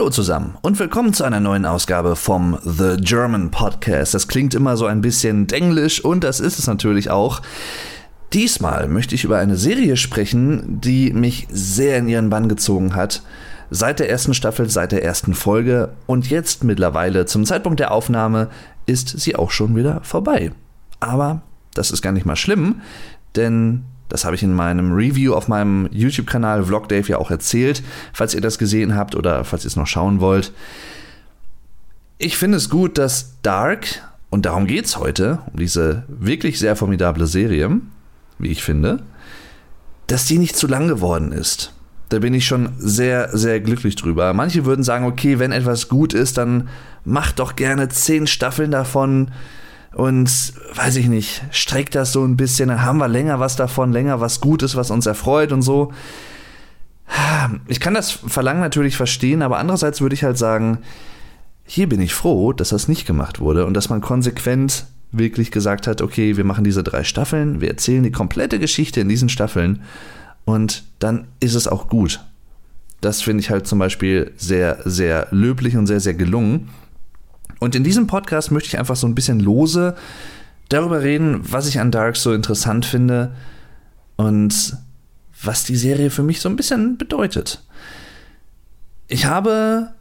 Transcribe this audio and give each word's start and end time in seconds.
Hallo 0.00 0.08
zusammen 0.08 0.56
und 0.62 0.78
willkommen 0.78 1.12
zu 1.12 1.24
einer 1.24 1.40
neuen 1.40 1.66
Ausgabe 1.66 2.16
vom 2.16 2.58
The 2.64 2.96
German 2.98 3.50
Podcast. 3.50 4.14
Das 4.14 4.28
klingt 4.28 4.54
immer 4.54 4.78
so 4.78 4.86
ein 4.86 5.02
bisschen 5.02 5.46
denglisch 5.46 6.02
und 6.02 6.24
das 6.24 6.40
ist 6.40 6.58
es 6.58 6.66
natürlich 6.66 7.10
auch. 7.10 7.42
Diesmal 8.32 8.88
möchte 8.88 9.14
ich 9.14 9.24
über 9.24 9.36
eine 9.36 9.56
Serie 9.56 9.98
sprechen, 9.98 10.80
die 10.80 11.12
mich 11.12 11.48
sehr 11.50 11.98
in 11.98 12.08
ihren 12.08 12.30
Bann 12.30 12.48
gezogen 12.48 12.94
hat. 12.94 13.22
Seit 13.68 14.00
der 14.00 14.08
ersten 14.08 14.32
Staffel, 14.32 14.70
seit 14.70 14.92
der 14.92 15.04
ersten 15.04 15.34
Folge 15.34 15.90
und 16.06 16.30
jetzt 16.30 16.64
mittlerweile 16.64 17.26
zum 17.26 17.44
Zeitpunkt 17.44 17.78
der 17.78 17.92
Aufnahme 17.92 18.48
ist 18.86 19.20
sie 19.20 19.36
auch 19.36 19.50
schon 19.50 19.76
wieder 19.76 20.00
vorbei. 20.02 20.50
Aber 21.00 21.42
das 21.74 21.90
ist 21.90 22.00
gar 22.00 22.12
nicht 22.12 22.24
mal 22.24 22.36
schlimm, 22.36 22.80
denn 23.36 23.84
das 24.10 24.24
habe 24.24 24.36
ich 24.36 24.42
in 24.42 24.52
meinem 24.52 24.92
Review 24.92 25.34
auf 25.34 25.48
meinem 25.48 25.88
YouTube-Kanal 25.92 26.64
Vlog 26.64 26.88
Dave 26.88 27.08
ja 27.08 27.18
auch 27.18 27.30
erzählt, 27.30 27.82
falls 28.12 28.34
ihr 28.34 28.40
das 28.40 28.58
gesehen 28.58 28.94
habt 28.94 29.14
oder 29.14 29.44
falls 29.44 29.64
ihr 29.64 29.68
es 29.68 29.76
noch 29.76 29.86
schauen 29.86 30.20
wollt. 30.20 30.52
Ich 32.18 32.36
finde 32.36 32.58
es 32.58 32.68
gut, 32.68 32.98
dass 32.98 33.36
Dark, 33.42 33.86
und 34.28 34.44
darum 34.44 34.66
geht 34.66 34.84
es 34.84 34.98
heute, 34.98 35.38
um 35.52 35.58
diese 35.58 36.04
wirklich 36.08 36.58
sehr 36.58 36.76
formidable 36.76 37.26
Serie, 37.26 37.80
wie 38.38 38.48
ich 38.48 38.62
finde, 38.62 39.02
dass 40.06 40.26
die 40.26 40.38
nicht 40.38 40.56
zu 40.56 40.66
lang 40.66 40.88
geworden 40.88 41.32
ist. 41.32 41.72
Da 42.08 42.18
bin 42.18 42.34
ich 42.34 42.44
schon 42.44 42.70
sehr, 42.76 43.30
sehr 43.36 43.60
glücklich 43.60 43.94
drüber. 43.94 44.34
Manche 44.34 44.64
würden 44.64 44.82
sagen, 44.82 45.04
okay, 45.04 45.38
wenn 45.38 45.52
etwas 45.52 45.88
gut 45.88 46.12
ist, 46.12 46.36
dann 46.36 46.68
macht 47.04 47.38
doch 47.38 47.54
gerne 47.54 47.88
zehn 47.88 48.26
Staffeln 48.26 48.72
davon 48.72 49.30
und 49.94 50.52
weiß 50.74 50.96
ich 50.96 51.08
nicht, 51.08 51.42
streckt 51.50 51.94
das 51.94 52.12
so 52.12 52.24
ein 52.24 52.36
bisschen, 52.36 52.68
dann 52.68 52.82
haben 52.82 52.98
wir 52.98 53.08
länger 53.08 53.40
was 53.40 53.56
davon, 53.56 53.92
länger 53.92 54.20
was 54.20 54.40
Gutes, 54.40 54.76
was 54.76 54.90
uns 54.90 55.06
erfreut 55.06 55.52
und 55.52 55.62
so. 55.62 55.92
Ich 57.66 57.80
kann 57.80 57.94
das 57.94 58.12
Verlangen 58.12 58.60
natürlich 58.60 58.96
verstehen, 58.96 59.42
aber 59.42 59.58
andererseits 59.58 60.00
würde 60.00 60.14
ich 60.14 60.22
halt 60.22 60.38
sagen, 60.38 60.78
hier 61.64 61.88
bin 61.88 62.00
ich 62.00 62.14
froh, 62.14 62.52
dass 62.52 62.68
das 62.68 62.88
nicht 62.88 63.06
gemacht 63.06 63.40
wurde 63.40 63.66
und 63.66 63.74
dass 63.74 63.88
man 63.88 64.00
konsequent 64.00 64.86
wirklich 65.12 65.50
gesagt 65.50 65.88
hat, 65.88 66.02
okay, 66.02 66.36
wir 66.36 66.44
machen 66.44 66.62
diese 66.62 66.84
drei 66.84 67.02
Staffeln, 67.02 67.60
wir 67.60 67.68
erzählen 67.68 68.04
die 68.04 68.12
komplette 68.12 68.60
Geschichte 68.60 69.00
in 69.00 69.08
diesen 69.08 69.28
Staffeln 69.28 69.82
und 70.44 70.84
dann 71.00 71.26
ist 71.40 71.54
es 71.54 71.66
auch 71.66 71.88
gut. 71.88 72.20
Das 73.00 73.22
finde 73.22 73.40
ich 73.40 73.50
halt 73.50 73.66
zum 73.66 73.78
Beispiel 73.78 74.32
sehr, 74.36 74.78
sehr 74.84 75.26
löblich 75.30 75.76
und 75.76 75.86
sehr, 75.86 76.00
sehr 76.00 76.14
gelungen. 76.14 76.68
Und 77.60 77.76
in 77.76 77.84
diesem 77.84 78.08
Podcast 78.08 78.50
möchte 78.50 78.68
ich 78.68 78.78
einfach 78.78 78.96
so 78.96 79.06
ein 79.06 79.14
bisschen 79.14 79.38
lose 79.38 79.94
darüber 80.68 81.02
reden, 81.02 81.40
was 81.42 81.68
ich 81.68 81.78
an 81.78 81.92
Dark 81.92 82.16
so 82.16 82.32
interessant 82.32 82.84
finde 82.84 83.32
und 84.16 84.76
was 85.42 85.64
die 85.64 85.76
Serie 85.76 86.10
für 86.10 86.22
mich 86.22 86.40
so 86.40 86.48
ein 86.48 86.56
bisschen 86.56 86.96
bedeutet. 86.96 87.62
Ich 89.08 89.26
habe, 89.26 89.92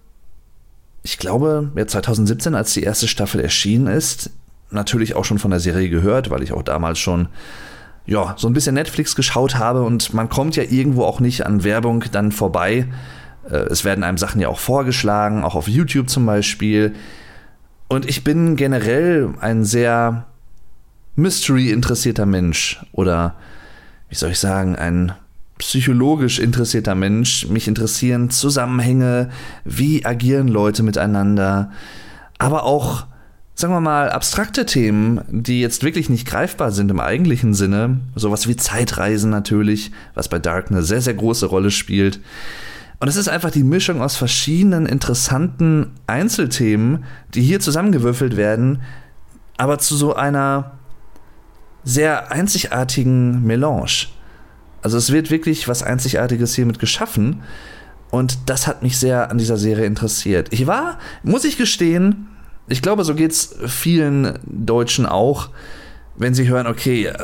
ich 1.03 1.17
glaube, 1.17 1.71
ja, 1.75 1.85
2017, 1.85 2.55
als 2.55 2.73
die 2.73 2.83
erste 2.83 3.07
Staffel 3.07 3.41
erschienen 3.41 3.87
ist, 3.87 4.31
natürlich 4.71 5.15
auch 5.15 5.25
schon 5.25 5.39
von 5.39 5.51
der 5.51 5.59
Serie 5.59 5.89
gehört, 5.89 6.29
weil 6.29 6.43
ich 6.43 6.53
auch 6.53 6.63
damals 6.63 6.99
schon 6.99 7.27
ja, 8.05 8.35
so 8.37 8.47
ein 8.47 8.53
bisschen 8.53 8.75
Netflix 8.75 9.15
geschaut 9.15 9.55
habe 9.55 9.83
und 9.83 10.13
man 10.13 10.29
kommt 10.29 10.55
ja 10.55 10.63
irgendwo 10.63 11.03
auch 11.03 11.19
nicht 11.19 11.45
an 11.45 11.63
Werbung 11.63 12.05
dann 12.11 12.31
vorbei. 12.31 12.87
Äh, 13.49 13.55
es 13.55 13.83
werden 13.83 14.03
einem 14.03 14.17
Sachen 14.17 14.41
ja 14.41 14.47
auch 14.47 14.59
vorgeschlagen, 14.59 15.43
auch 15.43 15.55
auf 15.55 15.67
YouTube 15.67 16.09
zum 16.09 16.25
Beispiel. 16.25 16.95
Und 17.89 18.07
ich 18.07 18.23
bin 18.23 18.55
generell 18.55 19.33
ein 19.41 19.65
sehr 19.65 20.27
Mystery-interessierter 21.15 22.25
Mensch 22.25 22.85
oder 22.93 23.35
wie 24.09 24.15
soll 24.15 24.31
ich 24.31 24.39
sagen, 24.39 24.75
ein 24.75 25.13
psychologisch 25.57 26.39
interessierter 26.39 26.95
Mensch. 26.95 27.47
Mich 27.47 27.67
interessieren 27.67 28.29
Zusammenhänge, 28.29 29.29
wie 29.65 30.05
agieren 30.05 30.47
Leute 30.47 30.83
miteinander, 30.83 31.71
aber 32.37 32.63
auch, 32.63 33.05
sagen 33.55 33.73
wir 33.73 33.81
mal, 33.81 34.09
abstrakte 34.09 34.65
Themen, 34.65 35.21
die 35.27 35.59
jetzt 35.59 35.83
wirklich 35.83 36.09
nicht 36.09 36.27
greifbar 36.27 36.71
sind 36.71 36.89
im 36.91 36.99
eigentlichen 36.99 37.53
Sinne. 37.53 37.99
Sowas 38.15 38.47
wie 38.47 38.55
Zeitreisen 38.55 39.29
natürlich, 39.29 39.91
was 40.13 40.29
bei 40.29 40.39
Dark 40.39 40.71
eine 40.71 40.83
sehr, 40.83 41.01
sehr 41.01 41.15
große 41.15 41.47
Rolle 41.47 41.71
spielt. 41.71 42.21
Und 42.99 43.07
es 43.07 43.15
ist 43.15 43.29
einfach 43.29 43.51
die 43.51 43.63
Mischung 43.63 44.01
aus 44.01 44.17
verschiedenen 44.17 44.85
interessanten 44.85 45.91
Einzelthemen, 46.05 47.05
die 47.33 47.41
hier 47.41 47.59
zusammengewürfelt 47.59 48.35
werden, 48.35 48.81
aber 49.57 49.77
zu 49.79 49.95
so 49.95 50.15
einer 50.15 50.71
sehr 51.83 52.31
einzigartigen 52.31 53.45
Melange. 53.45 54.07
Also 54.81 54.97
es 54.97 55.11
wird 55.11 55.31
wirklich 55.31 55.67
was 55.67 55.83
Einzigartiges 55.83 56.55
hiermit 56.55 56.79
geschaffen 56.79 57.41
und 58.11 58.37
das 58.49 58.67
hat 58.67 58.83
mich 58.83 58.97
sehr 58.97 59.29
an 59.31 59.37
dieser 59.37 59.57
Serie 59.57 59.85
interessiert. 59.85 60.47
Ich 60.51 60.67
war, 60.67 60.97
muss 61.23 61.45
ich 61.45 61.57
gestehen, 61.57 62.27
ich 62.67 62.81
glaube, 62.81 63.03
so 63.03 63.15
geht 63.15 63.31
es 63.31 63.55
vielen 63.67 64.39
Deutschen 64.45 65.05
auch, 65.05 65.49
wenn 66.15 66.33
sie 66.33 66.47
hören, 66.47 66.67
okay, 66.67 67.05
äh, 67.05 67.15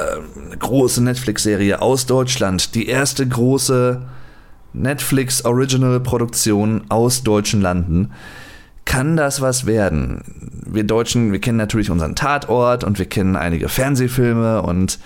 große 0.58 1.04
Netflix-Serie 1.04 1.82
aus 1.82 2.06
Deutschland, 2.06 2.76
die 2.76 2.88
erste 2.88 3.28
große 3.28 4.02
Netflix 4.76 5.46
Original 5.46 6.00
Produktion 6.00 6.84
aus 6.90 7.24
deutschen 7.24 7.62
Landen. 7.62 8.12
Kann 8.86 9.18
das 9.18 9.42
was 9.42 9.66
werden? 9.66 10.22
Wir 10.68 10.84
Deutschen, 10.84 11.32
wir 11.32 11.40
kennen 11.40 11.58
natürlich 11.58 11.90
unseren 11.90 12.16
Tatort 12.16 12.84
und 12.84 13.00
wir 13.00 13.08
kennen 13.08 13.36
einige 13.36 13.68
Fernsehfilme 13.68 14.62
und 14.62 15.00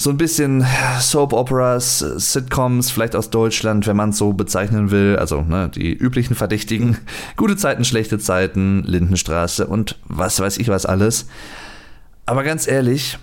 so 0.00 0.10
ein 0.10 0.16
bisschen 0.16 0.64
Soap 1.00 1.32
Operas, 1.32 1.98
Sitcoms, 1.98 2.92
vielleicht 2.92 3.16
aus 3.16 3.30
Deutschland, 3.30 3.88
wenn 3.88 3.96
man 3.96 4.10
es 4.10 4.18
so 4.18 4.32
bezeichnen 4.32 4.92
will. 4.92 5.16
Also 5.18 5.42
ne, 5.42 5.68
die 5.74 5.92
üblichen 5.92 6.36
Verdächtigen. 6.36 6.98
Gute 7.36 7.56
Zeiten, 7.56 7.84
schlechte 7.84 8.20
Zeiten, 8.20 8.84
Lindenstraße 8.84 9.66
und 9.66 9.98
was 10.06 10.38
weiß 10.38 10.58
ich 10.58 10.68
was 10.68 10.86
alles. 10.86 11.26
Aber 12.26 12.44
ganz 12.44 12.68
ehrlich, 12.68 13.18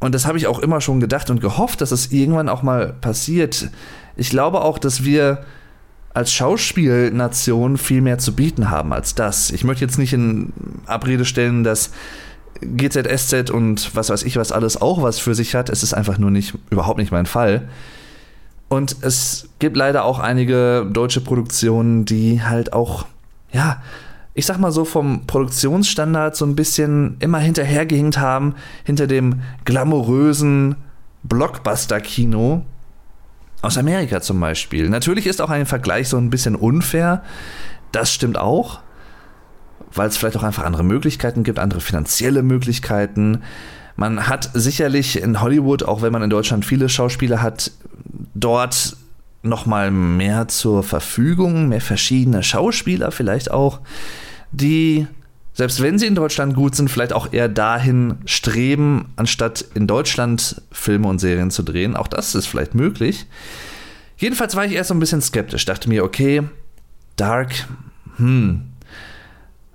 und 0.00 0.14
das 0.14 0.26
habe 0.26 0.38
ich 0.38 0.46
auch 0.46 0.60
immer 0.60 0.80
schon 0.80 1.00
gedacht 1.00 1.28
und 1.28 1.42
gehofft, 1.42 1.82
dass 1.82 1.92
es 1.92 2.10
irgendwann 2.10 2.48
auch 2.48 2.62
mal 2.62 2.94
passiert 2.94 3.68
ich 4.20 4.28
glaube 4.28 4.60
auch, 4.60 4.78
dass 4.78 5.02
wir 5.02 5.44
als 6.12 6.30
Schauspielnation 6.30 7.78
viel 7.78 8.02
mehr 8.02 8.18
zu 8.18 8.36
bieten 8.36 8.70
haben 8.70 8.92
als 8.92 9.14
das. 9.14 9.50
Ich 9.50 9.64
möchte 9.64 9.82
jetzt 9.82 9.96
nicht 9.96 10.12
in 10.12 10.52
Abrede 10.84 11.24
stellen, 11.24 11.64
dass 11.64 11.90
GZSZ 12.60 13.48
und 13.48 13.96
was 13.96 14.10
weiß 14.10 14.24
ich 14.24 14.36
was 14.36 14.52
alles 14.52 14.78
auch 14.78 15.02
was 15.02 15.18
für 15.18 15.34
sich 15.34 15.54
hat. 15.54 15.70
Es 15.70 15.82
ist 15.82 15.94
einfach 15.94 16.18
nur 16.18 16.30
nicht, 16.30 16.54
überhaupt 16.68 16.98
nicht 16.98 17.12
mein 17.12 17.24
Fall. 17.24 17.68
Und 18.68 18.96
es 19.00 19.48
gibt 19.58 19.74
leider 19.78 20.04
auch 20.04 20.18
einige 20.18 20.86
deutsche 20.92 21.22
Produktionen, 21.22 22.04
die 22.04 22.42
halt 22.42 22.74
auch, 22.74 23.06
ja, 23.52 23.80
ich 24.34 24.44
sag 24.44 24.58
mal 24.58 24.70
so 24.70 24.84
vom 24.84 25.26
Produktionsstandard 25.26 26.36
so 26.36 26.44
ein 26.44 26.56
bisschen 26.56 27.16
immer 27.20 27.38
hinterhergehinkt 27.38 28.18
haben, 28.18 28.54
hinter 28.84 29.06
dem 29.06 29.40
glamourösen 29.64 30.76
Blockbuster-Kino, 31.22 32.66
aus 33.62 33.78
Amerika 33.78 34.20
zum 34.20 34.40
Beispiel. 34.40 34.88
Natürlich 34.88 35.26
ist 35.26 35.40
auch 35.40 35.50
ein 35.50 35.66
Vergleich 35.66 36.08
so 36.08 36.16
ein 36.16 36.30
bisschen 36.30 36.54
unfair. 36.56 37.22
Das 37.92 38.12
stimmt 38.12 38.38
auch, 38.38 38.80
weil 39.92 40.08
es 40.08 40.16
vielleicht 40.16 40.36
auch 40.36 40.42
einfach 40.42 40.64
andere 40.64 40.84
Möglichkeiten 40.84 41.42
gibt, 41.42 41.58
andere 41.58 41.80
finanzielle 41.80 42.42
Möglichkeiten. 42.42 43.42
Man 43.96 44.28
hat 44.28 44.50
sicherlich 44.54 45.20
in 45.20 45.40
Hollywood, 45.40 45.82
auch 45.82 46.02
wenn 46.02 46.12
man 46.12 46.22
in 46.22 46.30
Deutschland 46.30 46.64
viele 46.64 46.88
Schauspieler 46.88 47.42
hat, 47.42 47.72
dort 48.34 48.96
noch 49.42 49.66
mal 49.66 49.90
mehr 49.90 50.48
zur 50.48 50.82
Verfügung, 50.82 51.68
mehr 51.68 51.80
verschiedene 51.80 52.42
Schauspieler 52.42 53.10
vielleicht 53.10 53.50
auch, 53.50 53.80
die 54.52 55.06
selbst 55.60 55.82
wenn 55.82 55.98
sie 55.98 56.06
in 56.06 56.14
Deutschland 56.14 56.54
gut 56.54 56.74
sind, 56.74 56.90
vielleicht 56.90 57.12
auch 57.12 57.34
eher 57.34 57.46
dahin 57.46 58.14
streben, 58.24 59.12
anstatt 59.16 59.62
in 59.74 59.86
Deutschland 59.86 60.62
Filme 60.72 61.06
und 61.06 61.18
Serien 61.18 61.50
zu 61.50 61.62
drehen. 61.62 61.96
Auch 61.96 62.08
das 62.08 62.34
ist 62.34 62.46
vielleicht 62.46 62.74
möglich. 62.74 63.26
Jedenfalls 64.16 64.56
war 64.56 64.64
ich 64.64 64.72
erst 64.72 64.88
so 64.88 64.94
ein 64.94 65.00
bisschen 65.00 65.20
skeptisch, 65.20 65.66
dachte 65.66 65.90
mir, 65.90 66.02
okay, 66.02 66.44
Dark, 67.16 67.68
hm, 68.16 68.62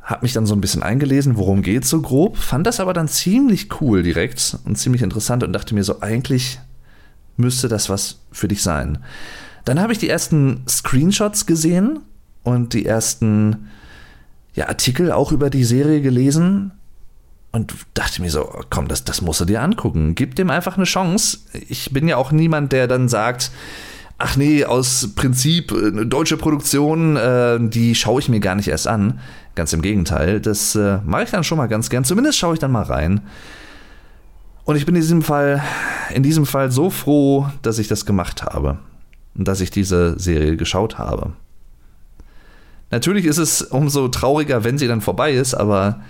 hab 0.01 0.23
mich 0.23 0.33
dann 0.33 0.47
so 0.47 0.55
ein 0.55 0.61
bisschen 0.61 0.81
eingelesen, 0.81 1.37
worum 1.37 1.61
geht's 1.61 1.91
so 1.91 2.01
grob, 2.01 2.38
fand 2.38 2.65
das 2.65 2.79
aber 2.79 2.93
dann 2.93 3.07
ziemlich 3.07 3.79
cool 3.79 4.01
direkt 4.01 4.57
und 4.65 4.79
ziemlich 4.79 5.03
interessant 5.03 5.43
und 5.43 5.53
dachte 5.53 5.75
mir 5.75 5.83
so, 5.83 6.01
eigentlich 6.01 6.57
müsste 7.38 7.67
das 7.67 7.89
was 7.89 8.21
für 8.31 8.47
dich 8.47 8.63
sein. 8.63 8.97
Dann 9.65 9.79
habe 9.79 9.93
ich 9.93 9.99
die 9.99 10.09
ersten 10.09 10.63
Screenshots 10.67 11.45
gesehen 11.45 11.99
und 12.41 12.73
die 12.73 12.88
ersten 12.88 13.67
ja, 14.55 14.67
Artikel 14.67 15.11
auch 15.11 15.31
über 15.31 15.49
die 15.49 15.63
Serie 15.63 16.01
gelesen 16.01 16.71
und 17.51 17.73
dachte 17.93 18.21
mir 18.21 18.29
so, 18.29 18.49
komm, 18.69 18.87
das, 18.87 19.03
das 19.03 19.21
musst 19.21 19.41
du 19.41 19.45
dir 19.45 19.61
angucken. 19.61 20.15
Gib 20.15 20.35
dem 20.35 20.49
einfach 20.49 20.75
eine 20.75 20.85
Chance. 20.85 21.39
Ich 21.69 21.91
bin 21.91 22.07
ja 22.07 22.17
auch 22.17 22.31
niemand, 22.31 22.71
der 22.71 22.87
dann 22.87 23.07
sagt, 23.07 23.51
ach 24.17 24.35
nee, 24.37 24.65
aus 24.65 25.13
Prinzip, 25.15 25.71
eine 25.71 26.01
äh, 26.01 26.05
deutsche 26.05 26.37
Produktion, 26.37 27.17
äh, 27.17 27.59
die 27.61 27.95
schaue 27.95 28.19
ich 28.19 28.29
mir 28.29 28.39
gar 28.39 28.55
nicht 28.55 28.67
erst 28.67 28.87
an. 28.87 29.19
Ganz 29.55 29.71
im 29.73 29.81
Gegenteil, 29.81 30.41
das 30.41 30.75
äh, 30.75 30.99
mache 31.05 31.23
ich 31.23 31.31
dann 31.31 31.43
schon 31.43 31.57
mal 31.57 31.67
ganz 31.67 31.89
gern. 31.89 32.03
Zumindest 32.03 32.37
schaue 32.37 32.53
ich 32.55 32.59
dann 32.59 32.71
mal 32.71 32.83
rein. 32.83 33.21
Und 34.65 34.75
ich 34.75 34.85
bin 34.85 34.95
in 34.95 35.01
diesem 35.01 35.21
Fall, 35.21 35.61
in 36.13 36.23
diesem 36.23 36.45
Fall 36.45 36.71
so 36.71 36.89
froh, 36.89 37.47
dass 37.61 37.77
ich 37.77 37.87
das 37.87 38.05
gemacht 38.05 38.43
habe 38.43 38.79
und 39.35 39.47
dass 39.47 39.61
ich 39.61 39.69
diese 39.69 40.19
Serie 40.19 40.57
geschaut 40.57 40.97
habe. 40.97 41.33
Natürlich 42.91 43.25
ist 43.25 43.37
es 43.37 43.61
umso 43.61 44.07
trauriger, 44.07 44.63
wenn 44.63 44.77
sie 44.77 44.87
dann 44.87 45.01
vorbei 45.01 45.33
ist, 45.33 45.53
aber 45.53 46.01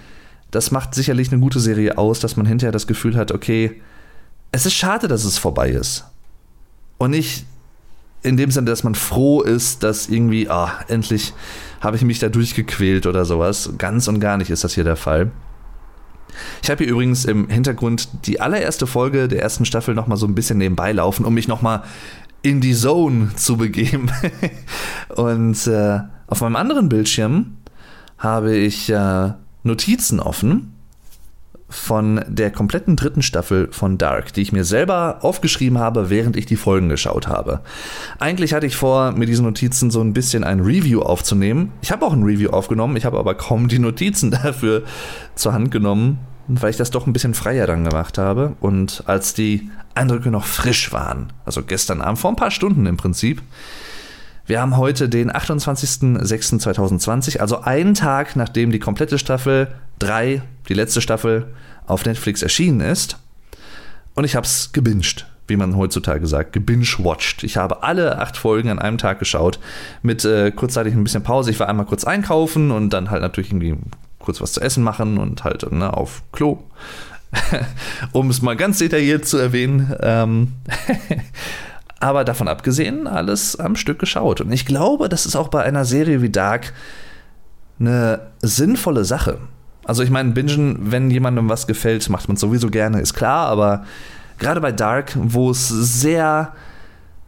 das 0.51 0.71
macht 0.71 0.93
sicherlich 0.93 1.31
eine 1.31 1.41
gute 1.41 1.59
Serie 1.59 1.97
aus, 1.97 2.19
dass 2.19 2.37
man 2.37 2.45
hinterher 2.45 2.71
das 2.71 2.87
Gefühl 2.87 3.15
hat, 3.15 3.31
okay, 3.31 3.81
es 4.51 4.65
ist 4.65 4.73
schade, 4.73 5.07
dass 5.07 5.23
es 5.23 5.37
vorbei 5.37 5.69
ist. 5.69 6.05
Und 6.97 7.11
nicht 7.11 7.45
in 8.23 8.37
dem 8.37 8.51
Sinne, 8.51 8.69
dass 8.69 8.83
man 8.83 8.95
froh 8.95 9.41
ist, 9.41 9.83
dass 9.83 10.09
irgendwie, 10.09 10.49
ah, 10.49 10.71
endlich 10.87 11.33
habe 11.81 11.97
ich 11.97 12.03
mich 12.03 12.19
da 12.19 12.29
durchgequält 12.29 13.05
oder 13.05 13.25
sowas. 13.25 13.71
Ganz 13.77 14.07
und 14.07 14.19
gar 14.19 14.37
nicht 14.37 14.49
ist 14.49 14.63
das 14.63 14.73
hier 14.73 14.83
der 14.83 14.95
Fall. 14.95 15.31
Ich 16.63 16.69
habe 16.69 16.83
hier 16.83 16.91
übrigens 16.91 17.25
im 17.25 17.49
Hintergrund 17.49 18.09
die 18.25 18.41
allererste 18.41 18.87
Folge 18.87 19.27
der 19.27 19.41
ersten 19.41 19.65
Staffel 19.65 19.93
nochmal 19.93 20.17
so 20.17 20.25
ein 20.25 20.35
bisschen 20.35 20.57
nebenbei 20.57 20.91
laufen, 20.91 21.25
um 21.25 21.33
mich 21.33 21.47
nochmal 21.47 21.83
in 22.41 22.61
die 22.61 22.73
Zone 22.73 23.29
zu 23.35 23.57
begeben. 23.57 24.11
und 25.15 25.67
äh, 25.67 25.99
auf 26.27 26.41
meinem 26.41 26.55
anderen 26.55 26.89
Bildschirm 26.89 27.57
habe 28.17 28.55
ich 28.55 28.89
äh, 28.89 29.31
Notizen 29.63 30.19
offen 30.19 30.75
von 31.67 32.23
der 32.27 32.51
kompletten 32.51 32.95
dritten 32.95 33.21
Staffel 33.21 33.69
von 33.71 33.97
Dark, 33.97 34.33
die 34.33 34.41
ich 34.41 34.51
mir 34.51 34.63
selber 34.63 35.19
aufgeschrieben 35.21 35.79
habe, 35.79 36.09
während 36.09 36.37
ich 36.37 36.45
die 36.45 36.55
Folgen 36.55 36.89
geschaut 36.89 37.27
habe. 37.27 37.61
Eigentlich 38.19 38.53
hatte 38.53 38.67
ich 38.67 38.75
vor, 38.75 39.11
mit 39.11 39.29
diesen 39.29 39.45
Notizen 39.45 39.89
so 39.89 40.01
ein 40.01 40.13
bisschen 40.13 40.43
ein 40.43 40.59
Review 40.59 41.01
aufzunehmen. 41.01 41.71
Ich 41.81 41.91
habe 41.91 42.05
auch 42.05 42.13
ein 42.13 42.23
Review 42.23 42.51
aufgenommen, 42.51 42.95
ich 42.97 43.05
habe 43.05 43.17
aber 43.17 43.35
kaum 43.35 43.67
die 43.67 43.79
Notizen 43.79 44.31
dafür 44.43 44.83
zur 45.33 45.53
Hand 45.53 45.71
genommen, 45.71 46.19
weil 46.47 46.69
ich 46.69 46.77
das 46.77 46.91
doch 46.91 47.07
ein 47.07 47.13
bisschen 47.13 47.33
freier 47.33 47.65
dann 47.65 47.83
gemacht 47.83 48.17
habe. 48.17 48.55
Und 48.59 49.03
als 49.07 49.33
die 49.33 49.69
Eindrücke 49.95 50.29
noch 50.29 50.45
frisch 50.45 50.93
waren, 50.93 51.33
also 51.45 51.63
gestern 51.63 52.01
Abend, 52.01 52.19
vor 52.19 52.31
ein 52.31 52.35
paar 52.35 52.51
Stunden 52.51 52.85
im 52.85 52.97
Prinzip, 52.97 53.41
wir 54.47 54.61
haben 54.61 54.77
heute 54.77 55.09
den 55.09 55.31
28.06.2020, 55.31 57.39
also 57.39 57.61
einen 57.61 57.95
Tag 57.95 58.35
nachdem 58.35 58.71
die 58.71 58.79
komplette 58.79 59.17
Staffel 59.17 59.69
3, 59.99 60.41
die 60.69 60.73
letzte 60.73 61.01
Staffel, 61.01 61.47
auf 61.87 62.05
Netflix 62.05 62.43
erschienen 62.43 62.81
ist. 62.81 63.17
Und 64.13 64.23
ich 64.23 64.35
habe 64.35 64.45
es 64.45 64.71
gebinged, 64.71 65.25
wie 65.47 65.55
man 65.55 65.75
heutzutage 65.75 66.27
sagt, 66.27 66.53
gebinge-watched. 66.53 67.43
Ich 67.43 67.57
habe 67.57 67.83
alle 67.83 68.19
acht 68.19 68.37
Folgen 68.37 68.69
an 68.69 68.79
einem 68.79 68.97
Tag 68.97 69.19
geschaut, 69.19 69.59
mit 70.03 70.23
äh, 70.25 70.51
kurzzeitig 70.51 70.93
ein 70.93 71.03
bisschen 71.03 71.23
Pause. 71.23 71.51
Ich 71.51 71.59
war 71.59 71.67
einmal 71.67 71.85
kurz 71.85 72.03
einkaufen 72.03 72.71
und 72.71 72.91
dann 72.91 73.09
halt 73.09 73.21
natürlich 73.21 73.49
irgendwie 73.49 73.75
kurz 74.19 74.41
was 74.41 74.53
zu 74.53 74.61
essen 74.61 74.83
machen 74.83 75.17
und 75.17 75.43
halt 75.43 75.69
ne, 75.71 75.93
auf 75.93 76.23
Klo. 76.31 76.59
um 78.11 78.29
es 78.29 78.41
mal 78.41 78.55
ganz 78.55 78.77
detailliert 78.77 79.27
zu 79.27 79.37
erwähnen. 79.37 79.93
Ähm 80.01 80.53
Aber 82.05 82.23
davon 82.23 82.47
abgesehen, 82.47 83.07
alles 83.07 83.59
am 83.59 83.75
Stück 83.75 83.97
geschaut. 83.97 84.39
Und 84.39 84.51
ich 84.51 84.67
glaube, 84.67 85.09
das 85.09 85.25
ist 85.25 85.35
auch 85.35 85.47
bei 85.47 85.63
einer 85.63 85.85
Serie 85.85 86.21
wie 86.21 86.29
Dark 86.29 86.71
eine 87.79 88.27
sinnvolle 88.43 89.05
Sache. 89.05 89.39
Also 89.85 90.03
ich 90.03 90.11
meine, 90.11 90.29
Bingen, 90.29 90.91
wenn 90.91 91.09
jemandem 91.09 91.49
was 91.49 91.65
gefällt, 91.65 92.07
macht 92.11 92.27
man 92.27 92.37
sowieso 92.37 92.69
gerne, 92.69 93.01
ist 93.01 93.15
klar, 93.15 93.47
aber 93.47 93.85
gerade 94.37 94.61
bei 94.61 94.71
Dark, 94.71 95.13
wo 95.15 95.49
es 95.49 95.67
sehr 95.67 96.53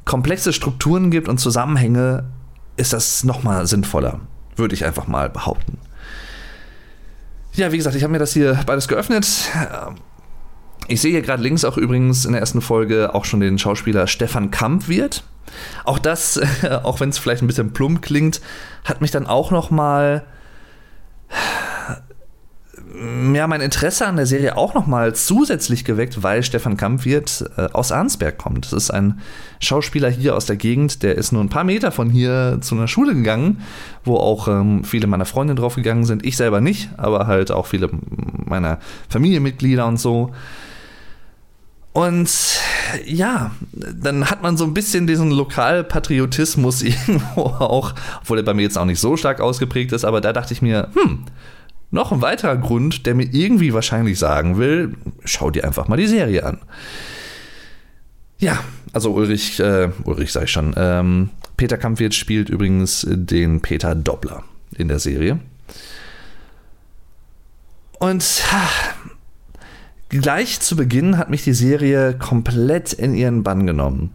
komplexe 0.06 0.54
Strukturen 0.54 1.10
gibt 1.10 1.28
und 1.28 1.40
Zusammenhänge, 1.40 2.26
ist 2.76 2.94
das 2.94 3.24
nochmal 3.24 3.66
sinnvoller, 3.66 4.20
würde 4.58 4.76
ich 4.76 4.86
einfach 4.86 5.08
mal 5.08 5.28
behaupten. 5.28 5.80
Ja, 7.54 7.72
wie 7.72 7.78
gesagt, 7.78 7.96
ich 7.96 8.04
habe 8.04 8.12
mir 8.12 8.20
das 8.20 8.34
hier 8.34 8.60
beides 8.68 8.88
geöffnet. 8.88 9.28
Ich 10.88 11.02
sehe 11.02 11.12
hier 11.12 11.22
gerade 11.22 11.44
links 11.44 11.66
auch 11.66 11.78
übrigens 11.78 12.26
in 12.26 12.32
der 12.32 12.42
ersten 12.42 12.62
Folge 12.62 13.14
auch 13.14 13.26
schon 13.26 13.40
den 13.42 13.60
Schauspieler 13.60 14.08
Stefan 14.08 14.52
Kampwirt. 14.52 15.24
Auch 15.84 16.00
das, 16.00 16.40
auch 16.84 17.00
wenn 17.00 17.10
es 17.10 17.18
vielleicht 17.18 17.42
ein 17.42 17.48
bisschen 17.48 17.74
plump 17.74 18.02
klingt, 18.02 18.42
hat 18.86 19.02
mich 19.02 19.12
dann 19.12 19.28
auch 19.28 19.52
noch 19.52 19.70
mal 19.70 20.26
ja, 23.34 23.48
mein 23.48 23.62
Interesse 23.62 24.08
an 24.08 24.16
der 24.16 24.26
Serie 24.26 24.58
auch 24.58 24.74
nochmal 24.74 25.14
zusätzlich 25.14 25.86
geweckt, 25.86 26.24
weil 26.24 26.42
Stefan 26.42 26.78
Kampwirt 26.78 27.46
äh, 27.58 27.68
aus 27.74 27.92
Arnsberg 27.92 28.38
kommt. 28.38 28.66
Das 28.66 28.74
ist 28.74 28.92
ein 28.92 29.20
Schauspieler 29.60 30.10
hier 30.10 30.36
aus 30.36 30.46
der 30.46 30.56
Gegend, 30.56 31.04
der 31.04 31.16
ist 31.16 31.32
nur 31.32 31.44
ein 31.44 31.50
paar 31.50 31.64
Meter 31.64 31.92
von 31.92 32.10
hier 32.10 32.58
zu 32.62 32.76
einer 32.76 32.88
Schule 32.88 33.14
gegangen, 33.14 33.62
wo 34.04 34.16
auch 34.18 34.48
ähm, 34.48 34.84
viele 34.84 35.08
meiner 35.08 35.26
Freunde 35.26 35.54
drauf 35.54 35.76
gegangen 35.76 36.06
sind. 36.06 36.26
Ich 36.26 36.38
selber 36.38 36.62
nicht, 36.62 36.90
aber 36.98 37.28
halt 37.28 37.52
auch 37.52 37.68
viele 37.68 37.90
meiner 38.46 38.80
Familienmitglieder 39.10 39.86
und 39.86 39.98
so. 39.98 40.32
Und 41.98 42.30
ja, 43.08 43.56
dann 43.72 44.30
hat 44.30 44.44
man 44.44 44.56
so 44.56 44.66
ein 44.66 44.76
bisschen 44.76 45.08
diesen 45.08 45.32
Lokalpatriotismus 45.32 46.82
irgendwo 46.84 47.42
auch, 47.42 47.96
obwohl 48.22 48.38
er 48.38 48.44
bei 48.44 48.54
mir 48.54 48.62
jetzt 48.62 48.78
auch 48.78 48.86
nicht 48.86 49.00
so 49.00 49.18
stark 49.18 49.42
ausgeprägt 49.42 49.92
ist, 49.94 50.06
aber 50.06 50.22
da 50.22 50.32
dachte 50.32 50.54
ich 50.54 50.62
mir, 50.62 50.90
hm, 50.94 51.26
noch 51.90 52.12
ein 52.12 52.22
weiterer 52.22 52.56
Grund, 52.56 53.08
der 53.08 53.16
mir 53.16 53.28
irgendwie 53.32 53.74
wahrscheinlich 53.74 54.20
sagen 54.20 54.60
will, 54.60 54.94
schau 55.26 55.50
dir 55.50 55.64
einfach 55.64 55.88
mal 55.88 55.98
die 55.98 56.06
Serie 56.06 56.46
an. 56.46 56.60
Ja, 58.38 58.60
also 58.94 59.14
Ulrich, 59.14 59.60
äh, 59.60 59.90
Ulrich 60.04 60.32
sag 60.32 60.44
ich 60.44 60.52
schon, 60.52 60.76
ähm, 60.78 61.32
Peter 61.58 61.80
Kampfwirt 61.80 62.14
spielt 62.14 62.50
übrigens 62.50 63.08
den 63.10 63.62
Peter 63.62 63.96
Doppler 63.96 64.44
in 64.78 64.88
der 64.88 65.00
Serie. 65.00 65.40
Und 67.98 68.44
Gleich 70.10 70.60
zu 70.62 70.76
Beginn 70.76 71.18
hat 71.18 71.30
mich 71.30 71.44
die 71.44 71.54
Serie 71.54 72.14
komplett 72.14 72.94
in 72.94 73.14
ihren 73.14 73.44
Bann 73.44 73.68
genommen. 73.68 74.12